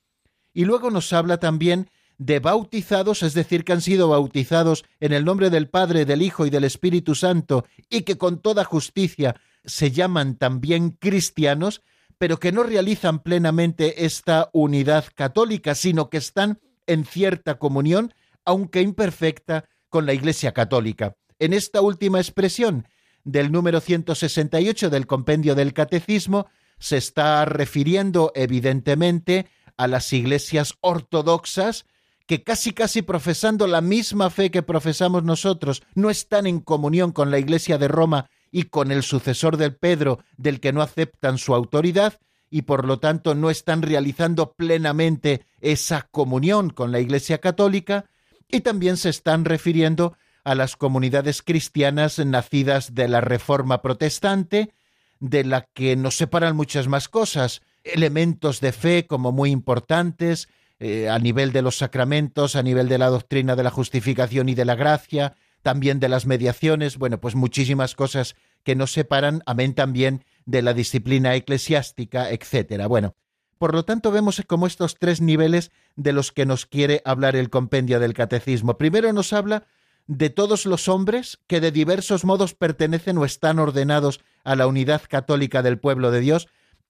y 0.55 0.65
luego 0.65 0.91
nos 0.91 1.13
habla 1.13 1.39
también 1.39 1.91
de 2.19 2.39
bautizados, 2.39 3.23
es 3.23 3.35
decir, 3.35 3.65
que 3.65 3.73
han 3.73 3.83
sido 3.83 4.09
bautizados 4.09 4.85
en 5.01 5.13
el 5.13 5.25
nombre 5.25 5.51
del 5.51 5.69
Padre, 5.69 6.07
del 6.07 6.23
Hijo 6.23 6.47
y 6.47 6.51
del 6.51 6.65
Espíritu 6.65 7.15
Santo, 7.15 7.67
y 7.91 8.03
que 8.03 8.17
con 8.17 8.41
toda 8.41 8.65
justicia 8.65 9.37
se 9.65 9.91
llaman 9.91 10.37
también 10.37 10.91
cristianos, 10.91 11.83
pero 12.19 12.39
que 12.39 12.53
no 12.53 12.63
realizan 12.63 13.21
plenamente 13.21 14.05
esta 14.05 14.49
unidad 14.53 15.05
católica, 15.15 15.75
sino 15.75 16.09
que 16.09 16.17
están 16.17 16.61
en 16.87 17.05
cierta 17.05 17.59
comunión, 17.59 18.15
aunque 18.45 18.81
imperfecta, 18.81 19.65
con 19.89 20.07
la 20.07 20.13
Iglesia 20.13 20.53
católica. 20.53 21.17
En 21.39 21.53
esta 21.53 21.81
última 21.81 22.19
expresión 22.19 22.87
del 23.25 23.53
número 23.53 23.81
168 23.81 24.91
del 24.91 25.07
compendio 25.07 25.55
del 25.55 25.73
Catecismo 25.73 26.47
se 26.79 26.97
está 26.97 27.45
refiriendo 27.45 28.33
evidentemente 28.35 29.47
a 29.77 29.87
las 29.87 30.13
iglesias 30.13 30.75
ortodoxas, 30.81 31.87
que 32.27 32.43
casi 32.43 32.73
casi 32.73 33.03
profesando 33.03 33.67
la 33.67 33.81
misma 33.81 34.31
fe 34.31 34.51
que 34.51 34.63
profesamos 34.63 35.23
nosotros, 35.23 35.83
no 35.95 36.11
están 36.11 36.47
en 36.47 36.61
comunión 36.61 37.13
con 37.13 37.31
la 37.31 37.39
Iglesia 37.39 37.79
de 37.79 37.89
Roma 37.89 38.29
y 38.51 38.65
con 38.65 38.91
el 38.91 39.03
sucesor 39.03 39.57
del 39.57 39.75
Pedro, 39.75 40.21
del 40.37 40.61
que 40.61 40.73
no 40.73 40.83
aceptan 40.83 41.39
su 41.39 41.55
autoridad, 41.55 42.19
y 42.51 42.63
por 42.63 42.87
lo 42.87 42.99
tanto 42.99 43.35
no 43.35 43.51
están 43.51 43.83
realizando 43.83 44.53
plenamente 44.53 45.47
esa 45.61 46.03
comunión 46.11 46.71
con 46.71 46.93
la 46.93 47.01
Iglesia 47.01 47.39
católica, 47.39 48.07
y 48.49 48.61
también 48.61 48.97
se 48.97 49.09
están 49.09 49.45
refiriendo 49.45 50.17
a 50.45 50.55
las 50.55 50.77
comunidades 50.77 51.43
cristianas 51.43 52.19
nacidas 52.25 52.95
de 52.95 53.09
la 53.09 53.21
Reforma 53.21 53.83
protestante, 53.83 54.73
de 55.19 55.45
la 55.45 55.63
que 55.63 55.97
nos 55.97 56.17
separan 56.17 56.55
muchas 56.55 56.89
más 56.89 57.09
cosas, 57.09 57.63
elementos 57.83 58.61
de 58.61 58.73
fe 58.73 59.07
como 59.07 59.33
muy 59.33 59.51
importantes, 59.51 60.49
eh, 60.79 61.09
a 61.09 61.19
nivel 61.19 61.53
de 61.53 61.63
los 61.63 61.79
sacramentos, 61.79 62.55
a 62.55 62.63
nivel 62.63 62.89
de 62.89 62.99
la 62.99 63.09
doctrina 63.09 63.57
de 63.57 63.63
la 63.63 63.71
justificación 63.71 64.49
y 64.49 64.55
de 64.55 64.67
la 64.67 64.75
gracia, 64.75 65.35
también 65.67 65.99
de 65.99 66.09
las 66.09 66.27
mediaciones, 66.27 66.97
bueno, 66.97 67.19
pues 67.19 67.35
muchísimas 67.35 67.97
cosas 67.97 68.37
que 68.63 68.77
nos 68.77 68.93
separan, 68.93 69.43
amén 69.47 69.75
también 69.75 70.25
de 70.45 70.63
la 70.63 70.75
disciplina 70.75 71.35
eclesiástica, 71.35 72.31
etcétera. 72.31 72.87
Bueno, 72.87 73.17
por 73.59 73.75
lo 73.75 73.85
tanto 73.85 74.13
vemos 74.13 74.41
como 74.47 74.69
estos 74.69 74.95
tres 74.95 75.21
niveles 75.21 75.73
de 75.97 76.13
los 76.13 76.31
que 76.31 76.47
nos 76.47 76.67
quiere 76.67 77.03
hablar 77.05 77.35
el 77.35 77.51
compendio 77.51 77.99
del 77.99 78.15
catecismo. 78.15 78.79
Primero 78.79 79.13
nos 79.13 79.33
habla 79.33 79.67
de 80.07 80.31
todos 80.31 80.67
los 80.67 80.87
hombres 80.87 81.41
que 81.49 81.61
de 81.61 81.73
diversos 81.73 82.25
modos 82.25 82.55
pertenecen 82.55 83.19
o 83.19 83.25
están 83.25 83.59
ordenados 83.59 84.21
a 84.45 84.55
la 84.55 84.69
unidad 84.69 85.03
católica 85.09 85.63
del 85.63 85.81
pueblo 85.81 86.13
de 86.13 86.21
Dios, 86.21 86.47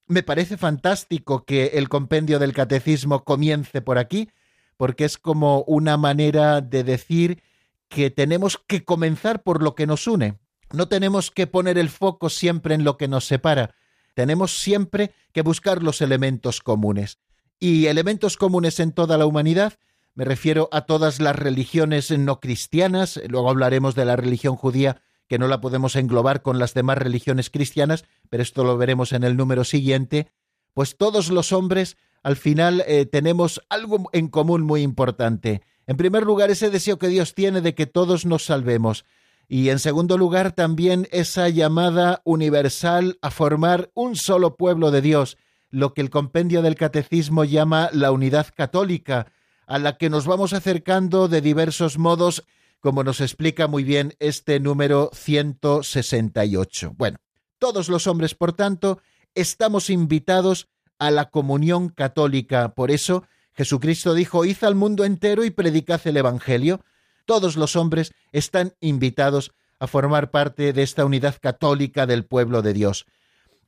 me 0.06 0.22
parece 0.22 0.58
fantástico 0.58 1.46
que 1.46 1.68
el 1.76 1.88
compendio 1.88 2.38
del 2.38 2.52
catecismo 2.52 3.24
comience 3.24 3.80
por 3.80 3.96
aquí, 3.96 4.28
porque 4.76 5.06
es 5.06 5.16
como 5.16 5.62
una 5.62 5.96
manera 5.96 6.60
de 6.60 6.84
decir 6.84 7.42
que 7.88 8.10
tenemos 8.10 8.58
que 8.66 8.84
comenzar 8.84 9.42
por 9.42 9.62
lo 9.62 9.74
que 9.74 9.86
nos 9.86 10.06
une. 10.06 10.38
No 10.72 10.88
tenemos 10.88 11.30
que 11.30 11.46
poner 11.46 11.78
el 11.78 11.88
foco 11.88 12.28
siempre 12.28 12.74
en 12.74 12.84
lo 12.84 12.96
que 12.96 13.08
nos 13.08 13.26
separa. 13.26 13.74
Tenemos 14.14 14.58
siempre 14.58 15.12
que 15.32 15.42
buscar 15.42 15.82
los 15.82 16.00
elementos 16.00 16.60
comunes. 16.60 17.18
Y 17.58 17.86
elementos 17.86 18.36
comunes 18.36 18.80
en 18.80 18.92
toda 18.92 19.16
la 19.18 19.26
humanidad, 19.26 19.74
me 20.14 20.24
refiero 20.24 20.68
a 20.72 20.82
todas 20.82 21.20
las 21.20 21.36
religiones 21.36 22.10
no 22.10 22.40
cristianas, 22.40 23.20
luego 23.28 23.50
hablaremos 23.50 23.94
de 23.94 24.04
la 24.04 24.16
religión 24.16 24.56
judía 24.56 25.02
que 25.28 25.38
no 25.38 25.48
la 25.48 25.60
podemos 25.60 25.96
englobar 25.96 26.42
con 26.42 26.58
las 26.58 26.74
demás 26.74 26.98
religiones 26.98 27.50
cristianas, 27.50 28.04
pero 28.30 28.42
esto 28.42 28.64
lo 28.64 28.76
veremos 28.76 29.12
en 29.12 29.24
el 29.24 29.36
número 29.36 29.64
siguiente, 29.64 30.28
pues 30.72 30.96
todos 30.96 31.30
los 31.30 31.52
hombres 31.52 31.96
al 32.22 32.36
final 32.36 32.84
eh, 32.86 33.06
tenemos 33.06 33.60
algo 33.68 34.08
en 34.12 34.28
común 34.28 34.62
muy 34.62 34.82
importante. 34.82 35.62
En 35.86 35.96
primer 35.96 36.24
lugar, 36.24 36.50
ese 36.50 36.70
deseo 36.70 36.98
que 36.98 37.08
Dios 37.08 37.34
tiene 37.34 37.60
de 37.60 37.74
que 37.74 37.86
todos 37.86 38.26
nos 38.26 38.44
salvemos. 38.44 39.04
Y 39.48 39.68
en 39.68 39.78
segundo 39.78 40.18
lugar, 40.18 40.52
también 40.52 41.06
esa 41.12 41.48
llamada 41.48 42.20
universal 42.24 43.18
a 43.22 43.30
formar 43.30 43.90
un 43.94 44.16
solo 44.16 44.56
pueblo 44.56 44.90
de 44.90 45.00
Dios, 45.00 45.38
lo 45.70 45.94
que 45.94 46.00
el 46.00 46.10
compendio 46.10 46.62
del 46.62 46.74
catecismo 46.74 47.44
llama 47.44 47.90
la 47.92 48.10
unidad 48.10 48.48
católica, 48.56 49.32
a 49.66 49.78
la 49.78 49.96
que 49.96 50.10
nos 50.10 50.26
vamos 50.26 50.52
acercando 50.52 51.28
de 51.28 51.40
diversos 51.40 51.98
modos 51.98 52.44
como 52.80 53.02
nos 53.02 53.20
explica 53.20 53.66
muy 53.66 53.82
bien 53.82 54.14
este 54.20 54.60
número 54.60 55.10
168. 55.12 56.94
Bueno, 56.96 57.18
todos 57.58 57.88
los 57.88 58.06
hombres, 58.06 58.34
por 58.34 58.52
tanto, 58.52 59.00
estamos 59.34 59.90
invitados 59.90 60.68
a 60.98 61.10
la 61.10 61.30
comunión 61.30 61.88
católica. 61.88 62.74
Por 62.74 62.90
eso 62.90 63.24
Jesucristo 63.56 64.14
dijo, 64.14 64.44
id 64.44 64.62
al 64.62 64.74
mundo 64.74 65.04
entero 65.04 65.44
y 65.44 65.50
predicad 65.50 66.00
el 66.04 66.18
Evangelio. 66.18 66.84
Todos 67.24 67.56
los 67.56 67.74
hombres 67.74 68.12
están 68.32 68.74
invitados 68.80 69.52
a 69.78 69.86
formar 69.86 70.30
parte 70.30 70.72
de 70.72 70.82
esta 70.82 71.04
unidad 71.04 71.36
católica 71.40 72.06
del 72.06 72.24
pueblo 72.24 72.62
de 72.62 72.72
Dios. 72.72 73.06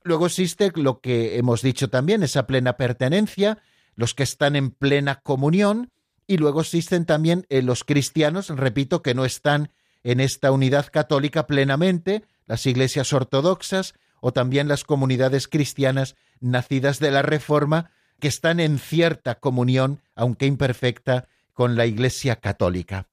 Luego 0.02 0.26
existe 0.26 0.72
lo 0.74 1.00
que 1.00 1.38
hemos 1.38 1.62
dicho 1.62 1.88
también, 1.88 2.22
esa 2.22 2.46
plena 2.46 2.74
pertenencia, 2.76 3.58
los 3.96 4.14
que 4.14 4.22
están 4.22 4.56
en 4.56 4.70
plena 4.70 5.20
comunión, 5.20 5.90
y 6.26 6.36
luego 6.36 6.60
existen 6.60 7.04
también 7.04 7.46
eh, 7.48 7.62
los 7.62 7.84
cristianos, 7.84 8.48
repito, 8.50 9.02
que 9.02 9.14
no 9.14 9.24
están 9.24 9.70
en 10.04 10.20
esta 10.20 10.52
unidad 10.52 10.86
católica 10.92 11.46
plenamente, 11.46 12.24
las 12.46 12.64
iglesias 12.66 13.12
ortodoxas 13.12 13.94
o 14.20 14.32
también 14.32 14.68
las 14.68 14.84
comunidades 14.84 15.48
cristianas 15.48 16.16
nacidas 16.40 16.98
de 16.98 17.10
la 17.10 17.22
Reforma, 17.22 17.90
que 18.20 18.28
están 18.28 18.60
en 18.60 18.78
cierta 18.78 19.36
comunión, 19.36 20.02
aunque 20.14 20.46
imperfecta, 20.46 21.28
con 21.52 21.76
la 21.76 21.86
Iglesia 21.86 22.36
católica. 22.36 23.08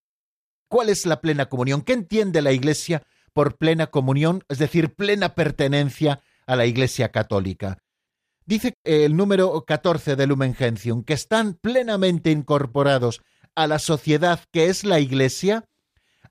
¿Cuál 0.67 0.89
es 0.89 1.05
la 1.05 1.21
plena 1.21 1.47
comunión? 1.47 1.81
¿Qué 1.81 1.93
entiende 1.93 2.41
la 2.41 2.51
Iglesia 2.51 3.03
por 3.33 3.57
plena 3.57 3.87
comunión, 3.87 4.43
es 4.49 4.59
decir, 4.59 4.93
plena 4.93 5.35
pertenencia 5.35 6.21
a 6.45 6.55
la 6.55 6.65
Iglesia 6.65 7.11
católica? 7.11 7.79
Dice 8.45 8.77
el 8.83 9.15
número 9.15 9.65
14 9.65 10.15
de 10.15 10.27
Lumen 10.27 10.53
Gentium 10.53 11.03
que 11.03 11.13
están 11.13 11.55
plenamente 11.55 12.29
incorporados 12.29 13.21
a 13.55 13.65
la 13.65 13.79
sociedad 13.79 14.39
que 14.51 14.67
es 14.67 14.83
la 14.83 14.99
Iglesia 14.99 15.65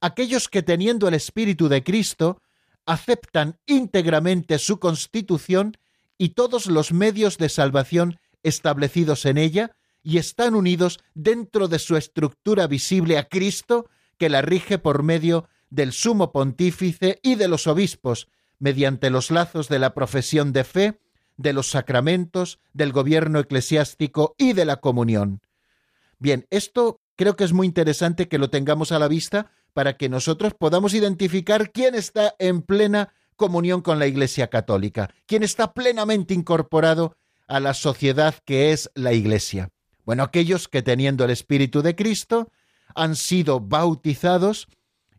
aquellos 0.00 0.48
que 0.48 0.62
teniendo 0.62 1.08
el 1.08 1.14
Espíritu 1.14 1.68
de 1.68 1.82
Cristo 1.82 2.42
aceptan 2.86 3.58
íntegramente 3.66 4.58
su 4.58 4.78
constitución 4.78 5.76
y 6.18 6.30
todos 6.30 6.66
los 6.66 6.92
medios 6.92 7.38
de 7.38 7.48
salvación 7.48 8.18
establecidos 8.44 9.26
en 9.26 9.38
ella 9.38 9.72
y 10.02 10.18
están 10.18 10.54
unidos 10.54 11.00
dentro 11.14 11.66
de 11.66 11.80
su 11.80 11.96
estructura 11.96 12.68
visible 12.68 13.18
a 13.18 13.28
Cristo 13.28 13.88
que 14.18 14.28
la 14.28 14.42
rige 14.42 14.78
por 14.78 15.02
medio 15.02 15.48
del 15.70 15.92
sumo 15.92 16.30
pontífice 16.30 17.18
y 17.22 17.34
de 17.34 17.48
los 17.48 17.66
obispos, 17.66 18.28
mediante 18.60 19.10
los 19.10 19.32
lazos 19.32 19.68
de 19.68 19.80
la 19.80 19.94
profesión 19.94 20.52
de 20.52 20.62
fe, 20.62 21.00
de 21.36 21.52
los 21.52 21.70
sacramentos, 21.70 22.60
del 22.72 22.92
gobierno 22.92 23.40
eclesiástico 23.40 24.36
y 24.38 24.52
de 24.52 24.64
la 24.66 24.76
comunión. 24.76 25.40
Bien, 26.18 26.46
esto 26.50 27.00
creo 27.16 27.34
que 27.34 27.44
es 27.44 27.52
muy 27.52 27.66
interesante 27.66 28.28
que 28.28 28.38
lo 28.38 28.50
tengamos 28.50 28.92
a 28.92 28.98
la 28.98 29.08
vista 29.08 29.50
para 29.72 29.96
que 29.96 30.08
nosotros 30.08 30.54
podamos 30.54 30.94
identificar 30.94 31.72
quién 31.72 31.94
está 31.94 32.34
en 32.38 32.62
plena 32.62 33.12
comunión 33.36 33.82
con 33.82 33.98
la 33.98 34.06
Iglesia 34.06 34.48
Católica, 34.48 35.10
quién 35.26 35.42
está 35.42 35.72
plenamente 35.72 36.34
incorporado 36.34 37.16
a 37.46 37.60
la 37.60 37.74
sociedad 37.74 38.34
que 38.44 38.72
es 38.72 38.90
la 38.94 39.12
Iglesia. 39.12 39.70
Bueno, 40.04 40.22
aquellos 40.22 40.68
que 40.68 40.82
teniendo 40.82 41.24
el 41.24 41.30
Espíritu 41.30 41.82
de 41.82 41.94
Cristo 41.94 42.50
han 42.94 43.16
sido 43.16 43.60
bautizados 43.60 44.68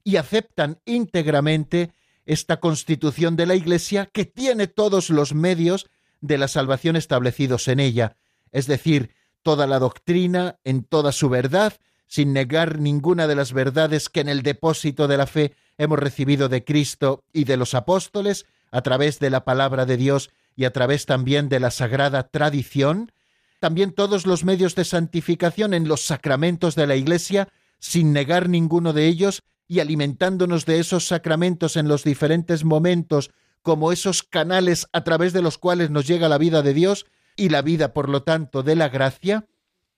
y 0.04 0.18
aceptan 0.18 0.80
íntegramente 0.86 1.92
esta 2.26 2.60
constitución 2.60 3.36
de 3.36 3.46
la 3.46 3.56
Iglesia 3.56 4.08
que 4.12 4.26
tiene 4.26 4.68
todos 4.68 5.10
los 5.10 5.34
medios 5.34 5.88
de 6.22 6.38
la 6.38 6.48
salvación 6.48 6.96
establecidos 6.96 7.68
en 7.68 7.80
ella, 7.80 8.16
es 8.52 8.68
decir, 8.68 9.12
toda 9.44 9.68
la 9.68 9.80
doctrina 9.80 10.58
en 10.64 10.84
toda 10.84 11.12
su 11.12 11.30
verdad, 11.30 11.74
sin 12.08 12.34
negar 12.34 12.80
ninguna 12.80 13.28
de 13.28 13.36
las 13.36 13.54
verdades 13.54 14.10
que 14.10 14.22
en 14.22 14.30
el 14.30 14.42
depósito 14.42 15.08
de 15.08 15.18
la 15.18 15.28
fe 15.28 15.54
hemos 15.78 16.00
recibido 16.00 16.50
de 16.50 16.64
Cristo 16.64 17.24
y 17.34 17.44
de 17.44 17.58
los 17.58 17.74
apóstoles, 17.74 18.46
a 18.72 18.82
través 18.82 19.20
de 19.20 19.30
la 19.30 19.46
palabra 19.46 19.86
de 19.86 19.98
Dios 19.98 20.32
y 20.56 20.66
a 20.66 20.72
través 20.72 21.06
también 21.06 21.50
de 21.50 21.60
la 21.60 21.72
sagrada 21.72 22.30
tradición, 22.30 23.12
también 23.60 23.92
todos 23.92 24.26
los 24.26 24.44
medios 24.44 24.76
de 24.76 24.86
santificación 24.86 25.74
en 25.74 25.88
los 25.88 26.02
sacramentos 26.02 26.76
de 26.76 26.88
la 26.88 26.96
Iglesia, 26.96 27.50
sin 27.80 28.14
negar 28.14 28.50
ninguno 28.50 28.94
de 28.94 29.08
ellos 29.08 29.44
y 29.68 29.80
alimentándonos 29.80 30.66
de 30.66 30.80
esos 30.80 31.08
sacramentos 31.08 31.76
en 31.76 31.88
los 31.88 32.04
diferentes 32.04 32.64
momentos 32.64 33.32
como 33.62 33.92
esos 33.92 34.22
canales 34.22 34.88
a 34.94 35.04
través 35.04 35.34
de 35.34 35.42
los 35.42 35.58
cuales 35.58 35.90
nos 35.90 36.06
llega 36.06 36.30
la 36.30 36.38
vida 36.38 36.62
de 36.62 36.74
Dios 36.74 37.08
y 37.36 37.50
la 37.50 37.62
vida, 37.62 37.94
por 37.94 38.10
lo 38.10 38.24
tanto, 38.24 38.64
de 38.64 38.76
la 38.76 38.90
gracia, 38.90 39.48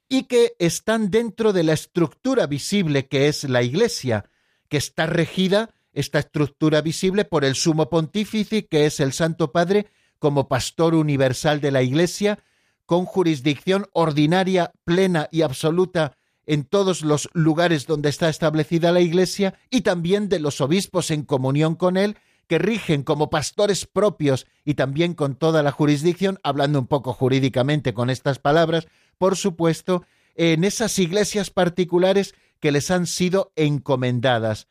y 0.09 0.23
que 0.23 0.53
están 0.57 1.11
dentro 1.11 1.51
de 1.51 1.63
la 1.63 1.73
estructura 1.73 2.47
visible 2.47 3.07
que 3.07 3.27
es 3.27 3.43
la 3.43 3.61
Iglesia, 3.61 4.29
que 4.69 4.77
está 4.77 5.05
regida, 5.05 5.71
esta 5.91 6.19
estructura 6.19 6.81
visible, 6.81 7.25
por 7.25 7.43
el 7.43 7.55
sumo 7.55 7.89
pontífice, 7.89 8.67
que 8.67 8.85
es 8.85 8.99
el 8.99 9.11
Santo 9.11 9.51
Padre, 9.51 9.87
como 10.19 10.47
pastor 10.47 10.95
universal 10.95 11.61
de 11.61 11.71
la 11.71 11.81
Iglesia, 11.81 12.39
con 12.85 13.05
jurisdicción 13.05 13.87
ordinaria, 13.93 14.71
plena 14.85 15.27
y 15.31 15.41
absoluta 15.41 16.17
en 16.45 16.63
todos 16.63 17.01
los 17.01 17.29
lugares 17.33 17.85
donde 17.85 18.09
está 18.09 18.29
establecida 18.29 18.91
la 18.91 19.01
Iglesia, 19.01 19.59
y 19.69 19.81
también 19.81 20.29
de 20.29 20.39
los 20.39 20.61
obispos 20.61 21.11
en 21.11 21.23
comunión 21.23 21.75
con 21.75 21.97
él, 21.97 22.17
que 22.47 22.57
rigen 22.57 23.03
como 23.03 23.29
pastores 23.29 23.85
propios 23.85 24.47
y 24.63 24.75
también 24.75 25.13
con 25.13 25.35
toda 25.35 25.61
la 25.63 25.71
jurisdicción, 25.71 26.39
hablando 26.43 26.79
un 26.79 26.87
poco 26.87 27.13
jurídicamente 27.13 27.93
con 27.93 28.09
estas 28.09 28.39
palabras, 28.39 28.87
por 29.17 29.35
supuesto, 29.35 30.05
en 30.35 30.63
esas 30.63 30.97
iglesias 30.99 31.49
particulares 31.49 32.35
que 32.59 32.71
les 32.71 32.89
han 32.89 33.05
sido 33.05 33.51
encomendadas. 33.55 34.67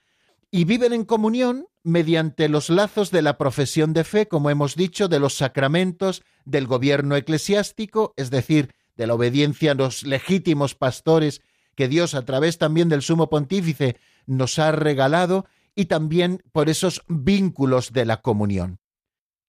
Y 0.51 0.65
viven 0.65 0.93
en 0.93 1.05
comunión 1.05 1.67
mediante 1.87 2.49
los 2.49 2.69
lazos 2.69 3.13
de 3.13 3.23
la 3.23 3.39
profesión 3.39 3.93
de 3.93 4.03
fe, 4.03 4.27
como 4.27 4.51
hemos 4.51 4.75
dicho, 4.75 5.07
de 5.07 5.21
los 5.21 5.35
sacramentos, 5.35 6.25
del 6.45 6.67
gobierno 6.67 7.15
eclesiástico, 7.15 8.13
es 8.17 8.31
decir, 8.31 8.75
de 8.97 9.07
la 9.07 9.15
obediencia 9.15 9.71
a 9.71 9.75
los 9.75 10.03
legítimos 10.03 10.75
pastores 10.75 11.43
que 11.77 11.87
Dios 11.87 12.15
a 12.15 12.25
través 12.25 12.59
también 12.59 12.89
del 12.89 13.03
sumo 13.03 13.31
pontífice 13.31 13.97
nos 14.27 14.59
ha 14.59 14.73
regalado 14.73 15.47
y 15.77 15.85
también 15.85 16.43
por 16.51 16.69
esos 16.69 17.05
vínculos 17.07 17.93
de 17.93 18.05
la 18.05 18.21
comunión. 18.21 18.81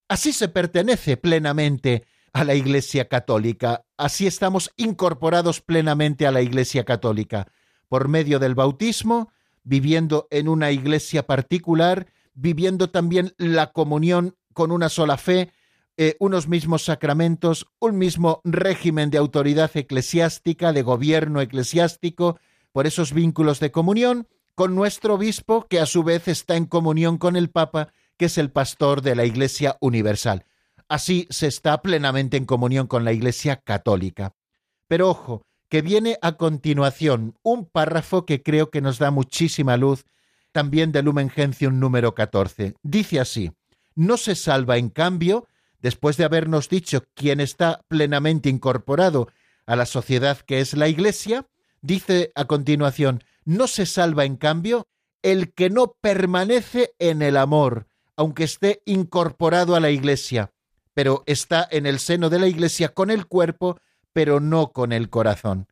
Así 0.08 0.32
se 0.32 0.48
pertenece 0.48 1.18
plenamente 1.18 2.06
a 2.34 2.44
la 2.44 2.54
Iglesia 2.54 3.08
Católica, 3.08 3.86
así 3.98 4.28
estamos 4.28 4.72
incorporados 4.78 5.62
plenamente 5.62 6.28
a 6.28 6.32
la 6.32 6.42
Iglesia 6.42 6.84
Católica, 6.84 7.48
por 7.90 8.10
medio 8.10 8.38
del 8.38 8.54
bautismo, 8.54 9.32
viviendo 9.64 10.28
en 10.30 10.48
una 10.48 10.72
iglesia 10.72 11.26
particular, 11.26 12.08
viviendo 12.38 12.90
también 12.90 13.34
la 13.38 13.72
comunión 13.72 14.36
con 14.54 14.72
una 14.72 14.90
sola 14.90 15.18
fe, 15.18 15.52
eh, 15.98 16.16
unos 16.20 16.48
mismos 16.48 16.84
sacramentos, 16.84 17.68
un 17.80 17.98
mismo 17.98 18.42
régimen 18.44 19.10
de 19.10 19.18
autoridad 19.18 19.72
eclesiástica, 19.74 20.72
de 20.72 20.84
gobierno 20.84 21.42
eclesiástico, 21.42 22.40
por 22.72 22.86
esos 22.86 23.12
vínculos 23.12 23.60
de 23.60 23.72
comunión, 23.72 24.28
con 24.54 24.76
nuestro 24.76 25.16
obispo, 25.16 25.66
que 25.68 25.80
a 25.80 25.88
su 25.88 26.04
vez 26.04 26.28
está 26.28 26.56
en 26.56 26.66
comunión 26.66 27.18
con 27.18 27.36
el 27.36 27.50
Papa, 27.50 27.92
que 28.18 28.26
es 28.26 28.38
el 28.38 28.52
pastor 28.52 29.02
de 29.02 29.16
la 29.16 29.26
Iglesia 29.26 29.78
Universal. 29.82 30.46
Así 30.88 31.28
se 31.32 31.48
está 31.48 31.82
plenamente 31.82 32.38
en 32.38 32.46
comunión 32.46 32.86
con 32.88 33.04
la 33.04 33.14
Iglesia 33.14 33.58
Católica. 33.58 34.36
Pero 34.88 35.10
ojo, 35.10 35.42
que 35.70 35.82
viene 35.82 36.18
a 36.22 36.34
continuación 36.34 37.36
un 37.42 37.66
párrafo 37.66 38.26
que 38.26 38.44
creo 38.44 38.70
que 38.70 38.82
nos 38.82 39.00
da 39.00 39.10
muchísima 39.12 39.76
luz, 39.76 40.06
también 40.58 40.92
de 40.92 41.04
Lumen 41.04 41.30
Gentium 41.30 41.80
número 41.80 42.16
14. 42.16 42.74
Dice 42.82 43.20
así: 43.20 43.52
No 43.94 44.18
se 44.18 44.34
salva, 44.34 44.80
en 44.80 44.90
cambio, 44.90 45.46
después 45.84 46.18
de 46.18 46.24
habernos 46.24 46.68
dicho 46.68 47.04
quién 47.14 47.42
está 47.42 47.82
plenamente 47.88 48.50
incorporado 48.50 49.28
a 49.68 49.76
la 49.76 49.86
sociedad 49.86 50.40
que 50.40 50.60
es 50.60 50.74
la 50.74 50.88
Iglesia, 50.88 51.46
dice 51.82 52.32
a 52.34 52.46
continuación, 52.46 53.24
no 53.46 53.68
se 53.68 53.86
salva 53.86 54.26
en 54.26 54.36
cambio 54.36 54.88
el 55.22 55.54
que 55.54 55.70
no 55.70 55.96
permanece 56.02 56.96
en 56.98 57.22
el 57.22 57.38
amor, 57.38 57.86
aunque 58.16 58.46
esté 58.46 58.82
incorporado 58.86 59.76
a 59.76 59.80
la 59.80 59.92
Iglesia, 59.92 60.54
pero 60.96 61.22
está 61.28 61.68
en 61.70 61.86
el 61.86 62.00
seno 62.00 62.32
de 62.32 62.40
la 62.40 62.48
Iglesia 62.48 62.96
con 62.96 63.12
el 63.12 63.28
cuerpo, 63.28 63.80
pero 64.12 64.40
no 64.40 64.72
con 64.72 64.92
el 64.92 65.12
corazón. 65.12 65.68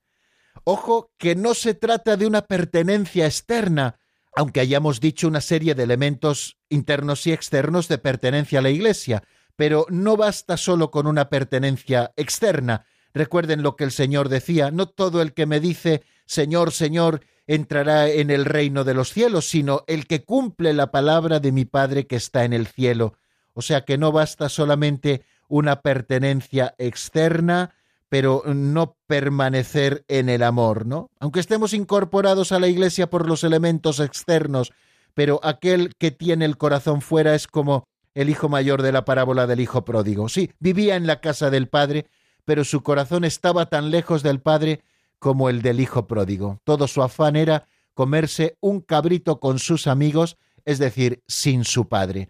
Ojo 0.63 1.09
que 1.17 1.35
no 1.35 1.55
se 1.55 1.73
trata 1.73 2.17
de 2.17 2.27
una 2.27 2.43
pertenencia 2.43 3.25
externa, 3.25 3.97
aunque 4.35 4.59
hayamos 4.59 4.99
dicho 4.99 5.27
una 5.27 5.41
serie 5.41 5.75
de 5.75 5.83
elementos 5.83 6.57
internos 6.69 7.25
y 7.27 7.31
externos 7.31 7.87
de 7.87 7.97
pertenencia 7.97 8.59
a 8.59 8.61
la 8.61 8.69
Iglesia, 8.69 9.23
pero 9.55 9.85
no 9.89 10.17
basta 10.17 10.57
solo 10.57 10.91
con 10.91 11.07
una 11.07 11.29
pertenencia 11.29 12.11
externa. 12.17 12.85
Recuerden 13.13 13.63
lo 13.63 13.75
que 13.75 13.85
el 13.85 13.91
Señor 13.91 14.29
decía, 14.29 14.71
no 14.71 14.87
todo 14.87 15.21
el 15.21 15.33
que 15.33 15.45
me 15.45 15.59
dice 15.59 16.03
Señor, 16.25 16.71
Señor, 16.71 17.21
entrará 17.47 18.09
en 18.09 18.31
el 18.31 18.45
reino 18.45 18.83
de 18.83 18.93
los 18.93 19.13
cielos, 19.13 19.47
sino 19.47 19.83
el 19.87 20.07
que 20.07 20.23
cumple 20.23 20.73
la 20.73 20.91
palabra 20.91 21.39
de 21.39 21.51
mi 21.51 21.65
Padre 21.65 22.07
que 22.07 22.15
está 22.15 22.43
en 22.43 22.53
el 22.53 22.67
cielo. 22.67 23.17
O 23.53 23.61
sea 23.61 23.85
que 23.85 23.97
no 23.97 24.11
basta 24.11 24.49
solamente 24.49 25.23
una 25.47 25.81
pertenencia 25.81 26.73
externa, 26.77 27.74
pero 28.09 28.43
no 28.45 28.97
permanecer 29.07 30.05
en 30.07 30.29
el 30.29 30.43
amor, 30.43 30.85
¿no? 30.85 31.09
Aunque 31.19 31.39
estemos 31.39 31.73
incorporados 31.73 32.51
a 32.51 32.59
la 32.59 32.67
Iglesia 32.67 33.09
por 33.09 33.27
los 33.27 33.43
elementos 33.43 33.99
externos, 33.99 34.71
pero 35.13 35.39
aquel 35.43 35.95
que 35.97 36.11
tiene 36.11 36.45
el 36.45 36.57
corazón 36.57 37.01
fuera 37.01 37.35
es 37.35 37.47
como 37.47 37.87
el 38.13 38.29
hijo 38.29 38.49
mayor 38.49 38.81
de 38.81 38.91
la 38.91 39.05
parábola 39.05 39.47
del 39.47 39.59
hijo 39.59 39.85
pródigo. 39.85 40.29
Sí, 40.29 40.51
vivía 40.59 40.95
en 40.95 41.07
la 41.07 41.19
casa 41.19 41.49
del 41.49 41.67
padre, 41.67 42.07
pero 42.45 42.63
su 42.63 42.81
corazón 42.83 43.25
estaba 43.25 43.67
tan 43.67 43.91
lejos 43.91 44.23
del 44.23 44.39
padre 44.39 44.81
como 45.19 45.49
el 45.49 45.61
del 45.61 45.79
hijo 45.79 46.07
pródigo. 46.07 46.59
Todo 46.63 46.87
su 46.87 47.01
afán 47.01 47.35
era 47.35 47.67
comerse 47.93 48.57
un 48.59 48.81
cabrito 48.81 49.39
con 49.39 49.59
sus 49.59 49.87
amigos, 49.87 50.37
es 50.63 50.79
decir, 50.79 51.23
sin 51.27 51.63
su 51.63 51.87
padre. 51.87 52.29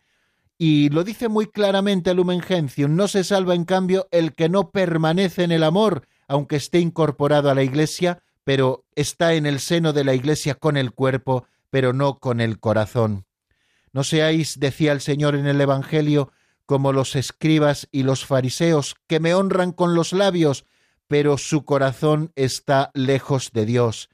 Y 0.58 0.90
lo 0.90 1.04
dice 1.04 1.28
muy 1.28 1.48
claramente 1.48 2.14
Lumen 2.14 2.42
Gentium, 2.42 2.96
no 2.96 3.08
se 3.08 3.24
salva 3.24 3.56
en 3.56 3.66
cambio 3.66 4.08
el 4.12 4.34
que 4.34 4.48
no 4.48 4.72
permanece 4.72 5.44
en 5.44 5.52
el 5.52 5.64
amor, 5.64 6.08
aunque 6.28 6.56
esté 6.56 6.80
incorporado 6.80 7.50
a 7.50 7.56
la 7.56 7.64
Iglesia, 7.64 8.24
pero 8.46 8.86
está 8.96 9.34
en 9.34 9.46
el 9.46 9.60
seno 9.60 9.92
de 9.92 10.06
la 10.06 10.14
Iglesia 10.14 10.56
con 10.56 10.78
el 10.78 10.92
cuerpo, 10.92 11.46
pero 11.70 11.92
no 11.92 12.20
con 12.20 12.40
el 12.40 12.60
corazón. 12.60 13.26
No 13.92 14.04
seáis, 14.04 14.60
decía 14.60 14.92
el 14.92 15.02
Señor 15.02 15.36
en 15.36 15.48
el 15.48 15.60
Evangelio, 15.60 16.32
como 16.66 16.94
los 16.94 17.16
escribas 17.16 17.88
y 17.92 18.04
los 18.04 18.26
fariseos, 18.26 18.96
que 19.08 19.20
me 19.20 19.34
honran 19.34 19.72
con 19.72 19.94
los 19.94 20.14
labios, 20.14 20.66
pero 21.08 21.38
su 21.38 21.66
corazón 21.66 22.32
está 22.36 22.92
lejos 22.94 23.52
de 23.52 23.66
Dios. 23.66 24.10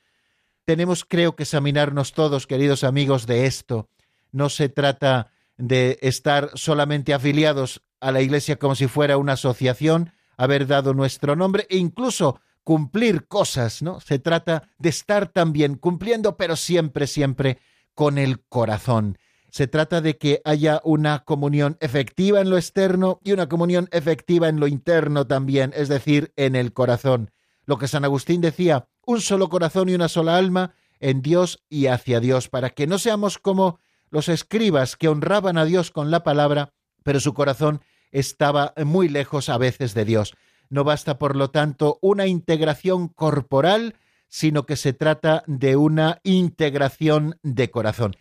Tenemos, 0.66 1.06
creo 1.06 1.36
que, 1.36 1.44
examinarnos 1.44 2.14
todos, 2.14 2.48
queridos 2.48 2.84
amigos, 2.84 3.26
de 3.26 3.46
esto. 3.46 3.90
No 4.32 4.50
se 4.50 4.70
trata 4.70 5.32
de 5.62 6.00
estar 6.02 6.52
solamente 6.56 7.14
afiliados 7.14 7.82
a 8.00 8.12
la 8.12 8.22
Iglesia 8.22 8.58
como 8.58 8.76
si 8.76 8.88
fuera 8.88 9.18
una 9.18 9.34
asociación, 9.34 10.12
haber 10.38 10.68
dado 10.68 10.94
nuestro 10.94 11.36
nombre 11.36 11.68
e 11.70 11.78
incluso 11.78 12.40
cumplir 12.64 13.28
cosas, 13.28 13.82
¿no? 13.82 14.00
Se 14.00 14.20
trata 14.20 14.70
de 14.78 14.90
estar 14.90 15.28
también 15.28 15.76
cumpliendo, 15.76 16.36
pero 16.36 16.56
siempre, 16.56 17.08
siempre 17.08 17.60
con 17.94 18.18
el 18.18 18.42
corazón. 18.42 19.18
Se 19.50 19.68
trata 19.68 20.02
de 20.02 20.18
que 20.18 20.42
haya 20.46 20.82
una 20.84 21.24
comunión 21.26 21.78
efectiva 21.82 22.40
en 22.42 22.50
lo 22.50 22.58
externo 22.58 23.20
y 23.24 23.34
una 23.34 23.50
comunión 23.50 23.90
efectiva 23.92 24.48
en 24.48 24.60
lo 24.60 24.68
interno 24.68 25.28
también, 25.28 25.74
es 25.76 25.90
decir, 25.90 26.32
en 26.38 26.56
el 26.56 26.74
corazón. 26.74 27.32
Lo 27.66 27.78
que 27.78 27.88
San 27.88 28.06
Agustín 28.06 28.42
decía, 28.42 28.88
un 29.06 29.22
solo 29.22 29.50
corazón 29.50 29.90
y 29.90 29.94
una 29.94 30.08
sola 30.08 30.38
alma 30.38 30.74
en 31.00 31.22
Dios 31.22 31.64
y 31.70 31.88
hacia 31.88 32.20
Dios, 32.20 32.48
para 32.48 32.70
que 32.70 32.88
no 32.88 32.98
seamos 32.98 33.38
como 33.38 33.80
los 34.12 34.30
escribas 34.30 34.96
que 34.96 35.08
honraban 35.08 35.58
a 35.58 35.66
Dios 35.66 35.90
con 35.90 36.12
la 36.12 36.24
palabra, 36.24 36.74
pero 37.04 37.20
su 37.20 37.34
corazón 37.34 37.82
estaba 38.12 38.74
muy 38.86 39.10
lejos 39.10 39.50
a 39.50 39.58
veces 39.58 39.94
de 39.94 40.06
Dios. 40.06 40.36
No 40.70 40.84
basta, 40.84 41.18
por 41.18 41.36
lo 41.36 41.50
tanto, 41.50 41.98
una 42.02 42.28
integración 42.28 43.08
corporal, 43.08 43.96
sino 44.28 44.66
que 44.66 44.76
se 44.76 44.94
trata 44.94 45.44
de 45.48 45.76
una 45.76 46.20
integración 46.24 47.38
de 47.42 47.72
corazón. 47.72 48.16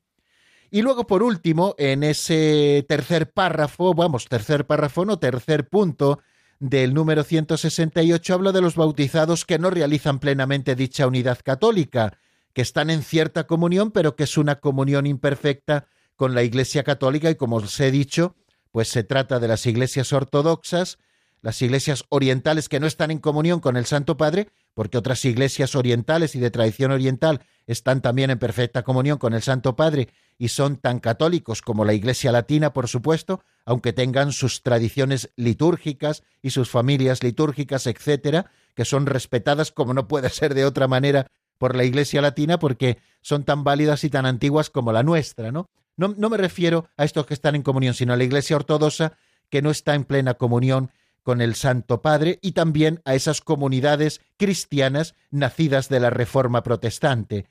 Y 0.71 0.83
luego, 0.83 1.07
por 1.07 1.23
último, 1.23 1.75
en 1.79 2.05
ese 2.05 2.85
tercer 2.89 3.33
párrafo, 3.33 3.93
vamos, 3.93 4.27
tercer 4.29 4.67
párrafo, 4.67 5.05
no, 5.05 5.19
tercer 5.19 5.69
punto 5.69 6.21
del 6.61 6.95
número 6.95 7.25
168, 7.25 8.35
habla 8.35 8.53
de 8.53 8.61
los 8.61 8.77
bautizados 8.77 9.45
que 9.45 9.59
no 9.59 9.71
realizan 9.71 10.21
plenamente 10.21 10.77
dicha 10.77 11.07
unidad 11.07 11.39
católica, 11.43 12.19
que 12.53 12.63
están 12.63 12.91
en 12.91 13.03
cierta 13.03 13.47
comunión, 13.47 13.91
pero 13.91 14.17
que 14.17 14.25
es 14.25 14.37
una 14.37 14.61
comunión 14.61 15.07
imperfecta 15.07 15.87
con 16.17 16.35
la 16.35 16.43
Iglesia 16.43 16.83
Católica, 16.83 17.31
y 17.31 17.37
como 17.37 17.57
os 17.57 17.81
he 17.81 17.91
dicho, 17.91 18.37
pues 18.73 18.89
se 18.89 19.05
trata 19.05 19.39
de 19.41 19.49
las 19.49 19.67
iglesias 19.67 20.13
ortodoxas, 20.13 20.99
las 21.43 21.63
iglesias 21.63 22.05
orientales 22.11 22.69
que 22.69 22.81
no 22.81 22.87
están 22.87 23.11
en 23.11 23.19
comunión 23.19 23.61
con 23.61 23.77
el 23.77 23.87
Santo 23.87 24.17
Padre, 24.17 24.49
porque 24.75 24.99
otras 24.99 25.25
iglesias 25.25 25.75
orientales 25.75 26.35
y 26.35 26.41
de 26.41 26.51
tradición 26.51 26.93
oriental 26.93 27.41
están 27.67 28.03
también 28.03 28.31
en 28.31 28.39
perfecta 28.39 28.83
comunión 28.83 29.19
con 29.19 29.33
el 29.33 29.43
Santo 29.43 29.77
Padre 29.77 30.09
y 30.39 30.49
son 30.49 30.77
tan 30.77 31.01
católicos 31.01 31.63
como 31.63 31.85
la 31.85 31.95
Iglesia 31.95 32.33
Latina, 32.33 32.73
por 32.73 32.89
supuesto, 32.89 33.43
aunque 33.65 33.93
tengan 33.93 34.33
sus 34.33 34.63
tradiciones 34.63 35.31
litúrgicas 35.37 36.23
y 36.43 36.51
sus 36.51 36.69
familias 36.69 37.23
litúrgicas, 37.23 37.87
etcétera, 37.87 38.51
que 38.75 38.85
son 38.85 39.07
respetadas 39.07 39.73
como 39.73 39.95
no 39.95 40.09
puede 40.09 40.29
ser 40.31 40.55
de 40.55 40.65
otra 40.65 40.89
manera 40.89 41.27
por 41.61 41.77
la 41.77 41.85
Iglesia 41.85 42.23
Latina 42.23 42.59
porque 42.59 42.97
son 43.21 43.45
tan 43.45 43.65
válidas 43.65 44.03
y 44.05 44.09
tan 44.09 44.25
antiguas 44.25 44.71
como 44.71 44.93
la 44.93 45.03
nuestra, 45.03 45.53
¿no? 45.53 45.69
No, 45.99 46.31
me 46.31 46.39
refiero 46.39 46.89
a 46.97 47.05
estos 47.05 47.27
que 47.27 47.35
están 47.35 47.55
en 47.55 47.63
comunión, 47.63 47.93
sino 47.93 48.15
a 48.15 48.17
la 48.17 48.25
Iglesia 48.25 48.57
Ortodoxa 48.57 49.13
que 49.51 49.61
no 49.61 49.71
está 49.71 49.95
en 49.95 50.05
plena 50.05 50.33
comunión 50.33 50.91
con 51.23 51.43
el 51.43 51.55
Santo 51.55 52.01
Padre 52.01 52.39
y 52.41 52.53
también 52.53 53.03
a 53.05 53.15
esas 53.15 53.43
comunidades 53.43 54.23
cristianas 54.39 55.15
nacidas 55.31 55.91
de 55.91 56.01
la 56.01 56.09
Reforma 56.09 56.63
Protestante. 56.63 57.45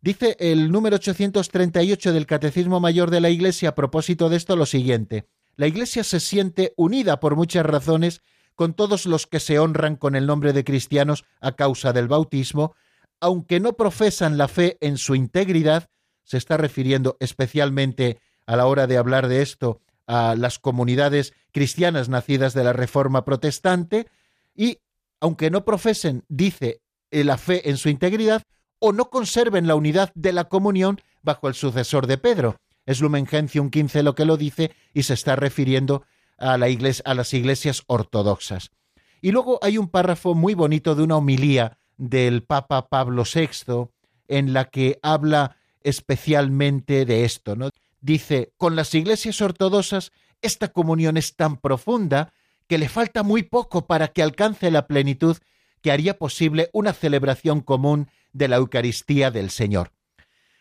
Dice 0.00 0.36
el 0.38 0.70
número 0.70 0.94
838 0.94 2.12
del 2.12 2.26
Catecismo 2.26 2.78
Mayor 2.78 3.10
de 3.10 3.20
la 3.20 3.30
Iglesia 3.30 3.70
a 3.70 3.74
propósito 3.74 4.28
de 4.28 4.36
esto 4.36 4.54
lo 4.54 4.66
siguiente. 4.66 5.26
La 5.56 5.66
Iglesia 5.66 6.04
se 6.04 6.20
siente 6.20 6.72
unida 6.76 7.18
por 7.18 7.34
muchas 7.34 7.66
razones 7.66 8.22
con 8.54 8.74
todos 8.74 9.06
los 9.06 9.26
que 9.26 9.40
se 9.40 9.58
honran 9.58 9.96
con 9.96 10.14
el 10.14 10.26
nombre 10.26 10.52
de 10.52 10.62
cristianos 10.62 11.24
a 11.40 11.56
causa 11.56 11.92
del 11.92 12.06
bautismo, 12.06 12.76
aunque 13.20 13.60
no 13.60 13.74
profesan 13.74 14.38
la 14.38 14.48
fe 14.48 14.76
en 14.80 14.98
su 14.98 15.14
integridad, 15.14 15.88
se 16.24 16.36
está 16.36 16.56
refiriendo 16.56 17.16
especialmente 17.20 18.18
a 18.46 18.56
la 18.56 18.66
hora 18.66 18.86
de 18.86 18.96
hablar 18.96 19.28
de 19.28 19.42
esto 19.42 19.80
a 20.06 20.34
las 20.36 20.58
comunidades 20.58 21.32
cristianas 21.52 22.08
nacidas 22.08 22.54
de 22.54 22.64
la 22.64 22.72
Reforma 22.72 23.24
Protestante 23.24 24.06
y, 24.54 24.78
aunque 25.20 25.50
no 25.50 25.64
profesen, 25.64 26.24
dice, 26.28 26.80
eh, 27.10 27.24
la 27.24 27.38
fe 27.38 27.68
en 27.68 27.76
su 27.76 27.88
integridad, 27.88 28.42
o 28.78 28.92
no 28.92 29.10
conserven 29.10 29.66
la 29.66 29.74
unidad 29.74 30.12
de 30.14 30.32
la 30.32 30.44
comunión 30.44 31.00
bajo 31.22 31.48
el 31.48 31.54
sucesor 31.54 32.06
de 32.06 32.18
Pedro. 32.18 32.56
Es 32.84 33.00
Lumen 33.00 33.26
Gentium 33.26 33.70
15 33.70 34.02
lo 34.02 34.14
que 34.14 34.24
lo 34.24 34.36
dice 34.36 34.72
y 34.92 35.02
se 35.04 35.14
está 35.14 35.34
refiriendo 35.34 36.04
a, 36.38 36.56
la 36.58 36.68
iglesia, 36.68 37.02
a 37.06 37.14
las 37.14 37.32
iglesias 37.34 37.82
ortodoxas. 37.86 38.70
Y 39.20 39.32
luego 39.32 39.58
hay 39.62 39.78
un 39.78 39.88
párrafo 39.88 40.34
muy 40.34 40.54
bonito 40.54 40.94
de 40.94 41.02
una 41.02 41.16
homilía 41.16 41.78
del 41.96 42.42
Papa 42.42 42.88
Pablo 42.88 43.24
VI 43.24 43.88
en 44.28 44.52
la 44.52 44.66
que 44.66 44.98
habla 45.02 45.56
especialmente 45.82 47.04
de 47.04 47.24
esto, 47.24 47.56
¿no? 47.56 47.70
Dice, 48.00 48.52
con 48.56 48.76
las 48.76 48.94
iglesias 48.94 49.40
ortodoxas 49.40 50.12
esta 50.42 50.68
comunión 50.68 51.16
es 51.16 51.36
tan 51.36 51.56
profunda 51.56 52.32
que 52.66 52.78
le 52.78 52.88
falta 52.88 53.22
muy 53.22 53.42
poco 53.42 53.86
para 53.86 54.08
que 54.08 54.22
alcance 54.22 54.70
la 54.70 54.86
plenitud 54.86 55.36
que 55.82 55.92
haría 55.92 56.18
posible 56.18 56.70
una 56.72 56.92
celebración 56.92 57.60
común 57.60 58.08
de 58.32 58.48
la 58.48 58.56
Eucaristía 58.56 59.30
del 59.30 59.50
Señor. 59.50 59.92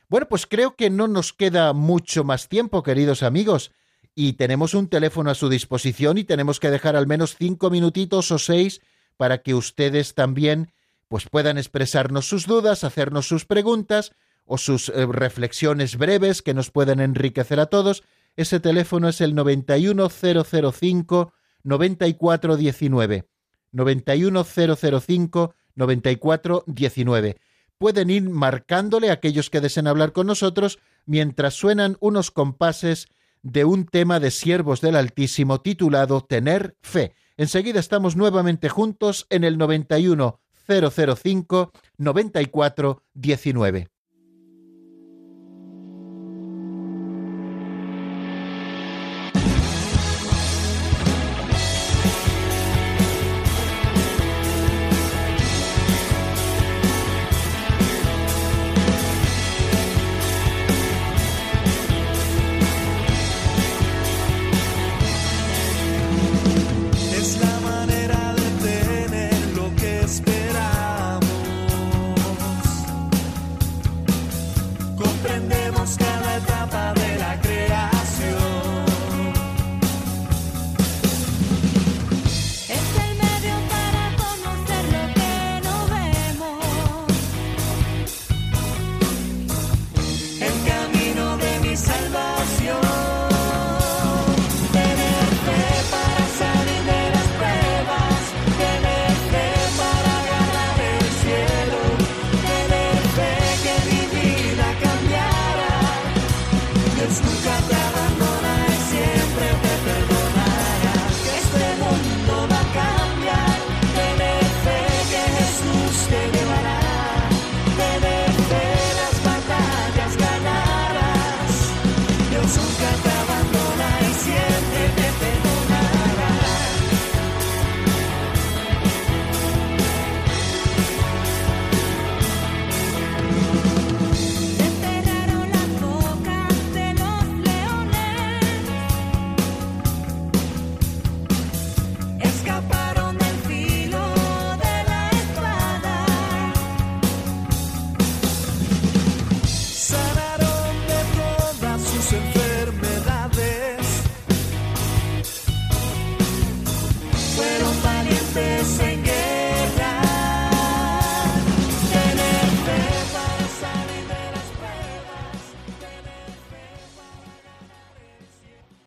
Bueno, 0.07 0.27
pues 0.29 0.45
creo 0.45 0.75
que 0.75 0.89
no 0.89 1.07
nos 1.07 1.33
queda 1.33 1.73
mucho 1.73 2.23
más 2.23 2.47
tiempo, 2.47 2.83
queridos 2.83 3.23
amigos, 3.23 3.71
y 4.13 4.33
tenemos 4.33 4.73
un 4.73 4.87
teléfono 4.87 5.31
a 5.31 5.35
su 5.35 5.49
disposición 5.49 6.17
y 6.17 6.23
tenemos 6.23 6.59
que 6.59 6.69
dejar 6.69 6.95
al 6.95 7.07
menos 7.07 7.35
cinco 7.37 7.69
minutitos 7.69 8.31
o 8.31 8.37
seis 8.37 8.81
para 9.17 9.39
que 9.39 9.55
ustedes 9.55 10.13
también 10.13 10.71
pues 11.07 11.27
puedan 11.29 11.57
expresarnos 11.57 12.27
sus 12.27 12.47
dudas, 12.47 12.83
hacernos 12.83 13.27
sus 13.27 13.45
preguntas 13.45 14.11
o 14.45 14.57
sus 14.57 14.89
eh, 14.89 15.05
reflexiones 15.05 15.97
breves 15.97 16.41
que 16.41 16.53
nos 16.53 16.71
pueden 16.71 16.99
enriquecer 16.99 17.59
a 17.59 17.67
todos. 17.67 18.03
Ese 18.35 18.59
teléfono 18.59 19.07
es 19.09 19.21
el 19.21 19.35
91005 19.35 21.33
9419. 21.63 23.27
91005 23.71 25.55
9419. 25.75 27.37
Pueden 27.77 28.09
ir 28.09 28.29
marcándole 28.29 29.09
a 29.09 29.13
aquellos 29.13 29.49
que 29.49 29.61
deseen 29.61 29.87
hablar 29.87 30.13
con 30.13 30.27
nosotros 30.27 30.79
mientras 31.05 31.53
suenan 31.55 31.97
unos 31.99 32.31
compases 32.31 33.07
de 33.41 33.65
un 33.65 33.85
tema 33.85 34.19
de 34.19 34.31
siervos 34.31 34.81
del 34.81 34.95
Altísimo 34.95 35.61
titulado 35.61 36.21
Tener 36.21 36.77
fe. 36.81 37.13
Enseguida 37.37 37.79
estamos 37.79 38.15
nuevamente 38.15 38.69
juntos 38.69 39.27
en 39.29 39.43
el 39.43 39.57
005 40.67 41.71
94 41.97 43.01
19. 43.15 43.94
91005 75.39 76.94
9419. 76.94 76.94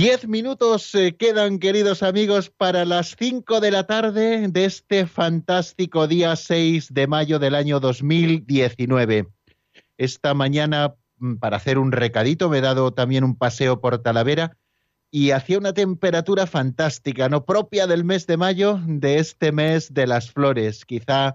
Diez 0.00 0.26
minutos 0.26 0.94
eh, 0.94 1.14
quedan, 1.14 1.58
queridos 1.58 2.02
amigos, 2.02 2.48
para 2.48 2.86
las 2.86 3.16
cinco 3.18 3.60
de 3.60 3.70
la 3.70 3.84
tarde 3.84 4.48
de 4.48 4.64
este 4.64 5.06
fantástico 5.06 6.08
día 6.08 6.36
6 6.36 6.94
de 6.94 7.06
mayo 7.06 7.38
del 7.38 7.54
año 7.54 7.80
2019. 7.80 9.28
Esta 9.98 10.32
mañana, 10.32 10.94
mm, 11.18 11.34
para 11.34 11.58
hacer 11.58 11.76
un 11.76 11.92
recadito, 11.92 12.48
me 12.48 12.56
he 12.56 12.60
dado 12.62 12.94
también 12.94 13.24
un 13.24 13.36
paseo 13.36 13.82
por 13.82 13.98
Talavera 13.98 14.56
y 15.10 15.32
hacía 15.32 15.58
una 15.58 15.74
temperatura 15.74 16.46
fantástica, 16.46 17.28
no 17.28 17.44
propia 17.44 17.86
del 17.86 18.02
mes 18.02 18.26
de 18.26 18.38
mayo, 18.38 18.80
de 18.86 19.18
este 19.18 19.52
mes 19.52 19.92
de 19.92 20.06
las 20.06 20.30
flores. 20.30 20.86
Quizá 20.86 21.34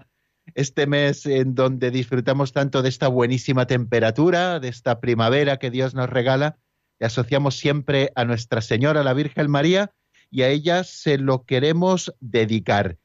este 0.56 0.88
mes 0.88 1.24
en 1.24 1.54
donde 1.54 1.92
disfrutamos 1.92 2.52
tanto 2.52 2.82
de 2.82 2.88
esta 2.88 3.06
buenísima 3.06 3.68
temperatura, 3.68 4.58
de 4.58 4.66
esta 4.66 4.98
primavera 4.98 5.58
que 5.58 5.70
Dios 5.70 5.94
nos 5.94 6.10
regala, 6.10 6.58
y 7.00 7.04
asociamos 7.04 7.56
siempre 7.56 8.12
a 8.14 8.24
Nuestra 8.24 8.60
Señora, 8.60 9.04
la 9.04 9.14
Virgen 9.14 9.50
María, 9.50 9.92
y 10.30 10.42
a 10.42 10.48
ella 10.48 10.84
se 10.84 11.18
lo 11.18 11.44
queremos 11.44 12.14
dedicar. 12.20 12.98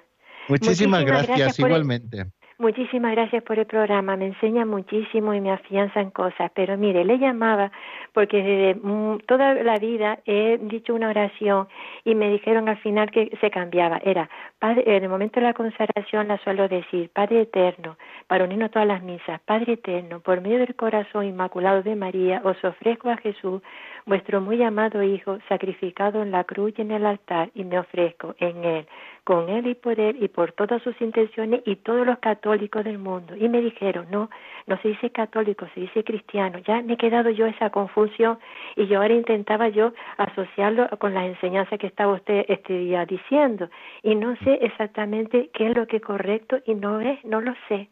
Muchísimas, 0.48 1.04
gracias, 1.04 1.58
igualmente. 1.58 2.26
Muchísimas 2.60 3.12
gracias 3.12 3.44
por 3.44 3.56
el 3.60 3.66
programa, 3.66 4.16
me 4.16 4.26
enseña 4.26 4.66
muchísimo 4.66 5.32
y 5.32 5.40
me 5.40 5.52
afianza 5.52 6.00
en 6.00 6.10
cosas, 6.10 6.50
pero 6.56 6.76
mire, 6.76 7.04
le 7.04 7.16
llamaba 7.16 7.70
porque 8.12 8.42
desde 8.42 9.20
toda 9.26 9.54
la 9.54 9.76
vida 9.76 10.18
he 10.26 10.58
dicho 10.62 10.92
una 10.92 11.08
oración 11.08 11.68
y 12.04 12.16
me 12.16 12.28
dijeron 12.30 12.68
al 12.68 12.78
final 12.78 13.12
que 13.12 13.30
se 13.40 13.52
cambiaba, 13.52 14.00
era, 14.02 14.28
Padre, 14.58 14.82
en 14.96 15.04
el 15.04 15.08
momento 15.08 15.38
de 15.38 15.46
la 15.46 15.54
consagración 15.54 16.26
la 16.26 16.38
suelo 16.38 16.66
decir, 16.66 17.10
Padre 17.14 17.42
Eterno, 17.42 17.96
para 18.26 18.42
unirnos 18.42 18.72
todas 18.72 18.88
las 18.88 19.04
misas, 19.04 19.40
Padre 19.42 19.74
Eterno, 19.74 20.18
por 20.18 20.40
medio 20.40 20.58
del 20.58 20.74
corazón 20.74 21.26
inmaculado 21.26 21.84
de 21.84 21.94
María, 21.94 22.40
os 22.42 22.56
ofrezco 22.64 23.08
a 23.08 23.18
Jesús, 23.18 23.62
vuestro 24.08 24.40
muy 24.40 24.60
amado 24.62 25.02
Hijo, 25.02 25.38
sacrificado 25.48 26.22
en 26.22 26.32
la 26.32 26.44
cruz 26.44 26.72
y 26.76 26.82
en 26.82 26.90
el 26.90 27.06
altar, 27.06 27.50
y 27.54 27.62
me 27.64 27.78
ofrezco 27.78 28.34
en 28.38 28.64
él 28.64 28.86
con 29.28 29.50
él 29.50 29.66
y 29.66 29.74
por 29.74 30.00
él 30.00 30.16
y 30.22 30.28
por 30.28 30.52
todas 30.52 30.80
sus 30.80 30.98
intenciones 31.02 31.60
y 31.66 31.76
todos 31.76 32.06
los 32.06 32.18
católicos 32.18 32.82
del 32.82 32.96
mundo. 32.96 33.36
Y 33.36 33.46
me 33.50 33.60
dijeron, 33.60 34.06
no, 34.10 34.30
no 34.66 34.78
se 34.80 34.88
dice 34.88 35.10
católico, 35.10 35.66
se 35.74 35.80
dice 35.80 36.02
cristiano. 36.02 36.60
Ya 36.60 36.80
me 36.80 36.94
he 36.94 36.96
quedado 36.96 37.28
yo 37.28 37.44
esa 37.44 37.68
confusión 37.68 38.38
y 38.74 38.86
yo 38.86 39.02
ahora 39.02 39.12
intentaba 39.12 39.68
yo 39.68 39.92
asociarlo 40.16 40.88
con 40.96 41.12
las 41.12 41.26
enseñanzas 41.26 41.78
que 41.78 41.88
estaba 41.88 42.14
usted 42.14 42.46
este 42.48 42.72
día 42.72 43.04
diciendo. 43.04 43.68
Y 44.02 44.14
no 44.14 44.34
sé 44.36 44.54
exactamente 44.62 45.50
qué 45.52 45.68
es 45.68 45.76
lo 45.76 45.86
que 45.86 45.98
es 45.98 46.02
correcto 46.02 46.56
y 46.64 46.74
no 46.74 46.98
es, 47.02 47.22
no 47.22 47.42
lo 47.42 47.52
sé. 47.68 47.90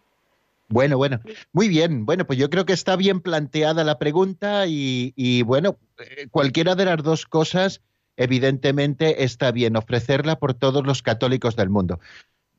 Bueno, 0.69 0.97
bueno, 0.97 1.21
muy 1.53 1.69
bien. 1.69 2.05
Bueno, 2.07 2.27
pues 2.27 2.39
yo 2.39 2.51
creo 2.51 2.67
que 2.67 2.73
está 2.73 2.97
bien 2.97 3.21
planteada 3.21 3.85
la 3.85 3.99
pregunta 3.99 4.67
y, 4.67 5.13
y 5.17 5.43
bueno, 5.43 5.79
eh, 5.99 6.27
cualquiera 6.31 6.75
de 6.75 6.87
las 6.87 7.03
dos 7.03 7.27
cosas 7.27 7.83
evidentemente 8.17 9.25
está 9.25 9.53
bien 9.53 9.77
ofrecerla 9.77 10.39
por 10.39 10.55
todos 10.55 10.85
los 10.85 11.03
católicos 11.03 11.55
del 11.55 11.71
mundo. 11.71 12.01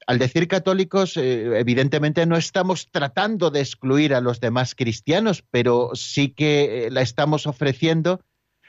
Al 0.05 0.19
decir 0.19 0.47
católicos, 0.47 1.17
eh, 1.17 1.59
evidentemente 1.59 2.25
no 2.25 2.37
estamos 2.37 2.89
tratando 2.91 3.51
de 3.51 3.59
excluir 3.59 4.13
a 4.13 4.21
los 4.21 4.39
demás 4.39 4.73
cristianos, 4.73 5.43
pero 5.51 5.91
sí 5.95 6.29
que 6.29 6.85
eh, 6.87 6.91
la 6.91 7.01
estamos 7.01 7.45
ofreciendo 7.45 8.21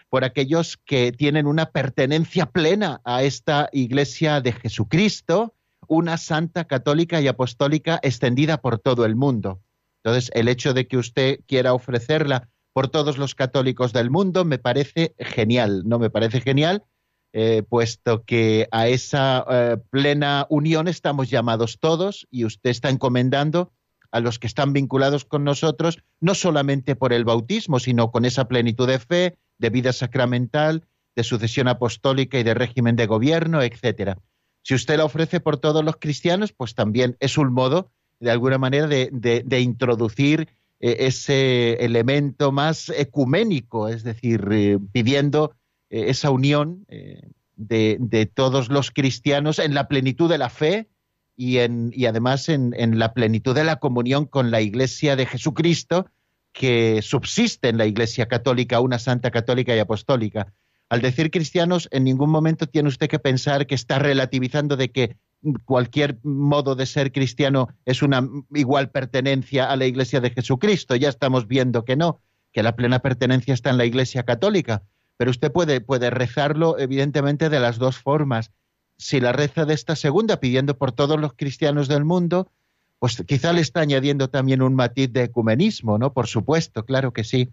por 0.08 0.24
aquellos 0.24 0.78
que 0.78 1.12
tienen 1.12 1.46
una 1.46 1.70
pertenencia 1.70 2.46
plena 2.46 3.00
a 3.04 3.22
esta 3.22 3.68
Iglesia 3.72 4.40
de 4.40 4.52
Jesucristo, 4.52 5.54
una 5.88 6.16
santa 6.16 6.64
católica 6.64 7.20
y 7.20 7.26
apostólica 7.26 7.98
extendida 8.02 8.58
por 8.60 8.78
todo 8.78 9.04
el 9.04 9.16
mundo. 9.16 9.60
Entonces, 10.04 10.30
el 10.34 10.48
hecho 10.48 10.74
de 10.74 10.86
que 10.86 10.96
usted 10.96 11.40
quiera 11.46 11.74
ofrecerla 11.74 12.48
por 12.72 12.88
todos 12.88 13.18
los 13.18 13.34
católicos 13.34 13.92
del 13.92 14.10
mundo, 14.10 14.44
me 14.44 14.58
parece 14.58 15.14
genial, 15.18 15.82
¿no? 15.86 15.98
Me 15.98 16.10
parece 16.10 16.40
genial, 16.40 16.84
eh, 17.32 17.62
puesto 17.68 18.22
que 18.22 18.68
a 18.70 18.88
esa 18.88 19.44
eh, 19.50 19.76
plena 19.90 20.46
unión 20.48 20.86
estamos 20.86 21.28
llamados 21.28 21.78
todos 21.80 22.26
y 22.30 22.44
usted 22.44 22.70
está 22.70 22.88
encomendando 22.88 23.72
a 24.10 24.20
los 24.20 24.38
que 24.38 24.46
están 24.46 24.72
vinculados 24.72 25.24
con 25.24 25.44
nosotros, 25.44 25.98
no 26.20 26.34
solamente 26.34 26.96
por 26.96 27.12
el 27.12 27.24
bautismo, 27.24 27.80
sino 27.80 28.10
con 28.10 28.24
esa 28.24 28.48
plenitud 28.48 28.86
de 28.86 28.98
fe, 28.98 29.38
de 29.58 29.70
vida 29.70 29.92
sacramental, 29.92 30.86
de 31.16 31.24
sucesión 31.24 31.68
apostólica 31.68 32.38
y 32.38 32.44
de 32.44 32.54
régimen 32.54 32.96
de 32.96 33.06
gobierno, 33.06 33.60
etcétera. 33.60 34.18
Si 34.62 34.74
usted 34.74 34.96
la 34.98 35.04
ofrece 35.04 35.40
por 35.40 35.58
todos 35.58 35.84
los 35.84 35.96
cristianos, 35.96 36.52
pues 36.52 36.74
también 36.74 37.16
es 37.20 37.38
un 37.38 37.52
modo, 37.52 37.90
de 38.20 38.30
alguna 38.30 38.58
manera, 38.58 38.86
de 38.86 39.60
introducir 39.60 40.48
e-, 40.80 41.06
ese 41.06 41.84
elemento 41.84 42.52
más 42.52 42.88
ecuménico, 42.90 43.88
es 43.88 44.02
decir, 44.04 44.46
eh, 44.50 44.78
pidiendo 44.92 45.54
eh, 45.90 46.06
esa 46.08 46.30
unión 46.30 46.84
eh, 46.88 47.22
de, 47.56 48.30
todos 48.32 48.68
los 48.68 48.90
cristianos 48.92 49.58
en 49.58 49.74
la 49.74 49.88
plenitud 49.88 50.30
de 50.30 50.38
la 50.38 50.50
fe 50.50 50.88
y, 51.36 51.58
además 51.58 52.48
en, 52.48 52.98
la 52.98 53.14
plenitud 53.14 53.54
de 53.54 53.64
la 53.64 53.76
comunión 53.76 54.26
con 54.26 54.50
la 54.50 54.60
Iglesia 54.60 55.16
de 55.16 55.26
Jesucristo 55.26 56.10
que 56.52 57.00
subsiste 57.02 57.68
en 57.68 57.78
la 57.78 57.86
Iglesia 57.86 58.26
católica, 58.26 58.80
una 58.80 58.98
santa 58.98 59.30
católica 59.30 59.74
y 59.74 59.78
apostólica. 59.78 60.52
Al 60.88 61.02
decir 61.02 61.30
cristianos, 61.30 61.88
en 61.92 62.04
ningún 62.04 62.30
momento 62.30 62.66
tiene 62.66 62.88
usted 62.88 63.08
que 63.08 63.18
pensar 63.18 63.66
que 63.66 63.74
está 63.74 63.98
relativizando 63.98 64.76
de 64.76 64.90
que 64.90 65.16
cualquier 65.64 66.18
modo 66.22 66.74
de 66.74 66.86
ser 66.86 67.12
cristiano 67.12 67.68
es 67.84 68.02
una 68.02 68.26
igual 68.54 68.90
pertenencia 68.90 69.70
a 69.70 69.76
la 69.76 69.86
Iglesia 69.86 70.20
de 70.20 70.30
Jesucristo. 70.30 70.96
Ya 70.96 71.08
estamos 71.08 71.46
viendo 71.46 71.84
que 71.84 71.96
no, 71.96 72.20
que 72.52 72.62
la 72.62 72.74
plena 72.74 73.00
pertenencia 73.00 73.54
está 73.54 73.70
en 73.70 73.78
la 73.78 73.84
Iglesia 73.84 74.22
católica. 74.22 74.82
Pero 75.18 75.30
usted 75.30 75.52
puede, 75.52 75.80
puede 75.80 76.10
rezarlo, 76.10 76.78
evidentemente, 76.78 77.50
de 77.50 77.60
las 77.60 77.78
dos 77.78 77.98
formas. 77.98 78.52
Si 78.96 79.20
la 79.20 79.32
reza 79.32 79.64
de 79.64 79.74
esta 79.74 79.94
segunda, 79.94 80.40
pidiendo 80.40 80.78
por 80.78 80.92
todos 80.92 81.20
los 81.20 81.34
cristianos 81.34 81.88
del 81.88 82.04
mundo, 82.04 82.50
pues 82.98 83.22
quizá 83.26 83.52
le 83.52 83.60
está 83.60 83.80
añadiendo 83.80 84.28
también 84.28 84.62
un 84.62 84.74
matiz 84.74 85.12
de 85.12 85.24
ecumenismo, 85.24 85.98
¿no? 85.98 86.12
Por 86.12 86.26
supuesto, 86.26 86.84
claro 86.84 87.12
que 87.12 87.24
sí. 87.24 87.50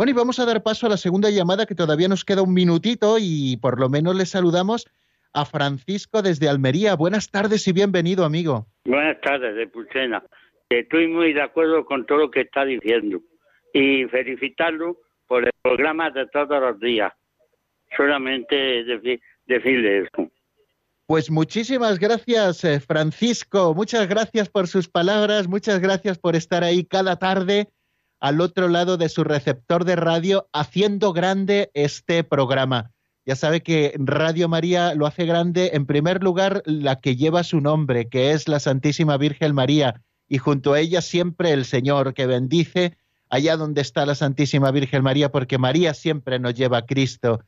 Bueno, 0.00 0.12
y 0.12 0.14
vamos 0.14 0.38
a 0.40 0.46
dar 0.46 0.62
paso 0.62 0.86
a 0.86 0.88
la 0.88 0.96
segunda 0.96 1.28
llamada, 1.28 1.66
que 1.66 1.74
todavía 1.74 2.08
nos 2.08 2.24
queda 2.24 2.40
un 2.40 2.54
minutito 2.54 3.18
y 3.20 3.58
por 3.58 3.78
lo 3.78 3.90
menos 3.90 4.16
le 4.16 4.24
saludamos 4.24 4.88
a 5.34 5.44
Francisco 5.44 6.22
desde 6.22 6.48
Almería. 6.48 6.96
Buenas 6.96 7.30
tardes 7.30 7.68
y 7.68 7.72
bienvenido, 7.74 8.24
amigo. 8.24 8.66
Buenas 8.86 9.20
tardes, 9.20 9.54
de 9.56 9.66
Pulsena. 9.66 10.24
Estoy 10.70 11.06
muy 11.06 11.34
de 11.34 11.42
acuerdo 11.42 11.84
con 11.84 12.06
todo 12.06 12.16
lo 12.16 12.30
que 12.30 12.40
está 12.40 12.64
diciendo 12.64 13.20
y 13.74 14.06
felicitarlo 14.06 14.96
por 15.26 15.44
el 15.44 15.52
programa 15.60 16.10
de 16.10 16.26
todos 16.28 16.58
los 16.62 16.80
días. 16.80 17.12
Solamente 17.94 18.56
decir, 18.56 19.20
decirle 19.44 20.04
eso. 20.04 20.30
Pues 21.04 21.30
muchísimas 21.30 21.98
gracias, 21.98 22.64
eh, 22.64 22.80
Francisco. 22.80 23.74
Muchas 23.74 24.08
gracias 24.08 24.48
por 24.48 24.66
sus 24.66 24.88
palabras. 24.88 25.46
Muchas 25.46 25.78
gracias 25.78 26.18
por 26.18 26.36
estar 26.36 26.64
ahí 26.64 26.86
cada 26.86 27.16
tarde 27.16 27.68
al 28.20 28.40
otro 28.40 28.68
lado 28.68 28.96
de 28.96 29.08
su 29.08 29.24
receptor 29.24 29.84
de 29.84 29.96
radio 29.96 30.48
haciendo 30.52 31.12
grande 31.12 31.70
este 31.74 32.22
programa. 32.22 32.92
Ya 33.26 33.36
sabe 33.36 33.62
que 33.62 33.94
Radio 33.98 34.48
María 34.48 34.94
lo 34.94 35.06
hace 35.06 35.24
grande, 35.24 35.70
en 35.74 35.86
primer 35.86 36.22
lugar, 36.22 36.62
la 36.64 37.00
que 37.00 37.16
lleva 37.16 37.42
su 37.44 37.60
nombre, 37.60 38.08
que 38.08 38.32
es 38.32 38.48
la 38.48 38.60
Santísima 38.60 39.16
Virgen 39.16 39.54
María, 39.54 40.02
y 40.28 40.38
junto 40.38 40.72
a 40.72 40.80
ella 40.80 41.02
siempre 41.02 41.52
el 41.52 41.64
Señor, 41.64 42.14
que 42.14 42.26
bendice 42.26 42.96
allá 43.28 43.56
donde 43.56 43.80
está 43.80 44.06
la 44.06 44.14
Santísima 44.14 44.70
Virgen 44.70 45.02
María, 45.02 45.30
porque 45.30 45.58
María 45.58 45.94
siempre 45.94 46.38
nos 46.38 46.54
lleva 46.54 46.78
a 46.78 46.86
Cristo, 46.86 47.40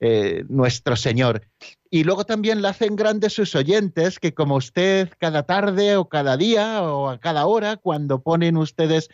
eh, 0.00 0.44
nuestro 0.48 0.96
Señor. 0.96 1.42
Y 1.90 2.04
luego 2.04 2.24
también 2.24 2.62
la 2.62 2.70
hacen 2.70 2.96
grande 2.96 3.30
sus 3.30 3.54
oyentes, 3.54 4.18
que 4.18 4.32
como 4.32 4.56
usted 4.56 5.10
cada 5.18 5.42
tarde 5.42 5.96
o 5.96 6.08
cada 6.08 6.36
día 6.36 6.82
o 6.82 7.10
a 7.10 7.18
cada 7.18 7.46
hora, 7.46 7.76
cuando 7.76 8.22
ponen 8.22 8.56
ustedes 8.56 9.10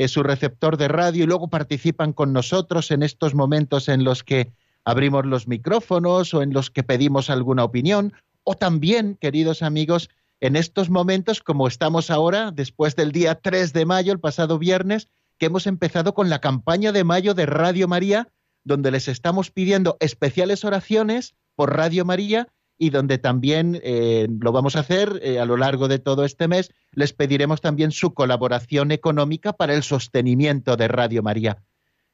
eh, 0.00 0.08
su 0.08 0.22
receptor 0.22 0.78
de 0.78 0.88
radio 0.88 1.24
y 1.24 1.26
luego 1.26 1.48
participan 1.48 2.14
con 2.14 2.32
nosotros 2.32 2.90
en 2.90 3.02
estos 3.02 3.34
momentos 3.34 3.86
en 3.86 4.02
los 4.02 4.24
que 4.24 4.50
abrimos 4.82 5.26
los 5.26 5.46
micrófonos 5.46 6.32
o 6.32 6.40
en 6.40 6.54
los 6.54 6.70
que 6.70 6.82
pedimos 6.82 7.28
alguna 7.28 7.64
opinión, 7.64 8.14
o 8.42 8.54
también, 8.54 9.18
queridos 9.20 9.62
amigos, 9.62 10.08
en 10.40 10.56
estos 10.56 10.88
momentos 10.88 11.42
como 11.42 11.68
estamos 11.68 12.10
ahora, 12.10 12.50
después 12.50 12.96
del 12.96 13.12
día 13.12 13.34
3 13.34 13.74
de 13.74 13.84
mayo, 13.84 14.14
el 14.14 14.20
pasado 14.20 14.58
viernes, 14.58 15.08
que 15.36 15.44
hemos 15.46 15.66
empezado 15.66 16.14
con 16.14 16.30
la 16.30 16.40
campaña 16.40 16.92
de 16.92 17.04
mayo 17.04 17.34
de 17.34 17.44
Radio 17.44 17.86
María, 17.86 18.28
donde 18.64 18.90
les 18.90 19.06
estamos 19.06 19.50
pidiendo 19.50 19.98
especiales 20.00 20.64
oraciones 20.64 21.34
por 21.56 21.76
Radio 21.76 22.06
María 22.06 22.48
y 22.82 22.88
donde 22.88 23.18
también 23.18 23.78
eh, 23.84 24.26
lo 24.40 24.52
vamos 24.52 24.74
a 24.74 24.80
hacer 24.80 25.20
eh, 25.22 25.38
a 25.38 25.44
lo 25.44 25.58
largo 25.58 25.86
de 25.86 25.98
todo 25.98 26.24
este 26.24 26.48
mes, 26.48 26.72
les 26.92 27.12
pediremos 27.12 27.60
también 27.60 27.92
su 27.92 28.14
colaboración 28.14 28.90
económica 28.90 29.52
para 29.52 29.74
el 29.74 29.82
sostenimiento 29.82 30.78
de 30.78 30.88
Radio 30.88 31.22
María. 31.22 31.62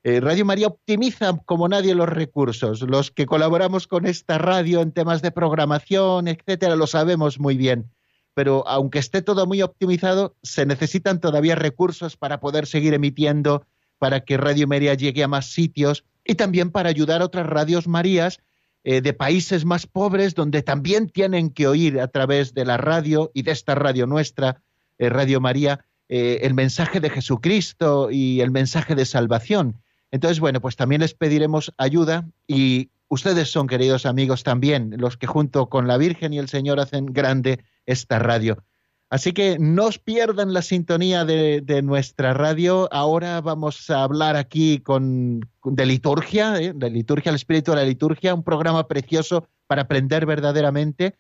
Eh, 0.03 0.19
radio 0.19 0.45
María 0.45 0.67
optimiza 0.67 1.39
como 1.45 1.69
nadie 1.69 1.95
los 1.95 2.09
recursos. 2.09 2.83
Los 2.83 3.13
que 3.13 3.27
colaboramos 3.27 3.87
con 3.87 4.07
esta 4.07 4.39
radio 4.39 4.83
en 4.83 4.91
temas 4.91 5.23
de 5.23 5.31
programación, 5.31 6.27
etcétera, 6.27 6.75
lo 6.75 6.89
sabemos 6.89 7.39
muy 7.39 7.57
bien. 7.57 7.93
Pero 8.35 8.67
aunque 8.67 8.99
esté 8.99 9.23
todo 9.23 9.47
muy 9.47 9.63
optimizado, 9.63 10.35
se 10.43 10.67
necesitan 10.67 11.21
todavía 11.21 11.55
recursos 11.55 12.17
para 12.17 12.41
poder 12.41 12.67
seguir 12.67 12.93
emitiendo, 12.93 13.65
para 13.99 14.25
que 14.25 14.37
Radio 14.37 14.67
María 14.67 14.95
llegue 14.95 15.23
a 15.23 15.29
más 15.29 15.47
sitios 15.47 16.05
y 16.25 16.35
también 16.35 16.73
para 16.73 16.89
ayudar 16.89 17.23
a 17.23 17.27
otras 17.27 17.47
radios 17.47 17.87
Marías 17.87 18.41
eh, 18.89 19.01
de 19.01 19.13
países 19.13 19.65
más 19.65 19.85
pobres 19.89 20.37
donde 20.37 20.63
también 20.63 21.09
tienen 21.09 21.51
que 21.51 21.67
oír 21.67 22.01
a 22.01 22.07
través 22.07 22.55
de 22.55 22.65
la 22.65 22.77
radio 22.77 23.33
y 23.35 23.43
de 23.43 23.51
esta 23.51 23.75
radio 23.75 24.07
nuestra, 24.07 24.63
eh, 24.99 25.09
Radio 25.09 25.41
María, 25.41 25.85
el 26.09 26.55
mensaje 26.55 27.01
de 27.01 27.11
Jesucristo 27.11 28.13
y 28.13 28.41
el 28.41 28.53
mensaje 28.53 28.95
de 28.95 29.05
salvación. 29.05 29.83
Entonces, 30.13 30.39
bueno, 30.39 30.61
pues 30.61 30.77
también 30.77 31.01
les 31.01 31.15
pediremos 31.15 31.73
ayuda 31.79 32.29
y 32.47 32.91
ustedes 33.09 33.51
son, 33.51 33.67
queridos 33.67 34.07
amigos, 34.07 34.45
también 34.45 34.95
los 34.99 35.17
que 35.17 35.27
junto 35.27 35.69
con 35.69 35.89
la 35.89 35.97
Virgen 35.97 36.33
y 36.33 36.39
el 36.39 36.49
Señor 36.49 36.79
hacen 36.79 37.07
grande 37.07 37.65
esta 37.87 38.21
radio. 38.21 38.63
Así 39.09 39.33
que 39.33 39.57
no 39.61 39.87
os 39.87 39.99
pierdan 39.99 40.53
la 40.53 40.63
sintonía 40.63 41.25
de, 41.25 41.83
nuestra 41.83 42.35
radio. 42.35 42.89
Ahora 42.93 43.41
vamos 43.41 43.89
a 43.89 44.03
hablar 44.03 44.35
aquí 44.35 44.81
con, 44.81 45.49
de 45.65 45.87
liturgia, 45.87 46.61
¿eh? 46.61 46.73
de 46.75 46.91
liturgia, 46.91 47.31
el 47.31 47.37
espíritu 47.37 47.71
de 47.71 47.77
la 47.77 47.85
liturgia, 47.85 48.35
un 48.35 48.43
programa 48.43 48.89
precioso 48.89 49.47
para 49.69 49.83
aprender 49.83 50.27
verdaderamente 50.27 51.15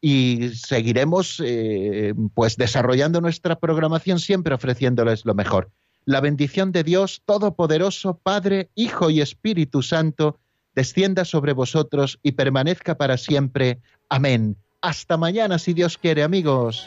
y 0.00 0.50
seguiremos 0.54 1.42
eh, 1.44 2.14
pues 2.34 2.56
desarrollando 2.56 3.20
nuestra 3.20 3.58
programación 3.58 4.20
siempre 4.20 4.54
ofreciéndoles 4.54 5.24
lo 5.24 5.34
mejor. 5.34 5.70
La 6.04 6.20
bendición 6.20 6.70
de 6.70 6.84
Dios 6.84 7.22
Todopoderoso, 7.24 8.20
Padre, 8.22 8.68
Hijo 8.74 9.10
y 9.10 9.22
Espíritu 9.22 9.82
Santo, 9.82 10.38
descienda 10.74 11.24
sobre 11.24 11.52
vosotros 11.52 12.20
y 12.22 12.32
permanezca 12.32 12.96
para 12.96 13.16
siempre. 13.16 13.80
Amén. 14.08 14.56
Hasta 14.82 15.16
mañana, 15.16 15.58
si 15.58 15.72
Dios 15.72 15.96
quiere, 15.96 16.22
amigos. 16.22 16.86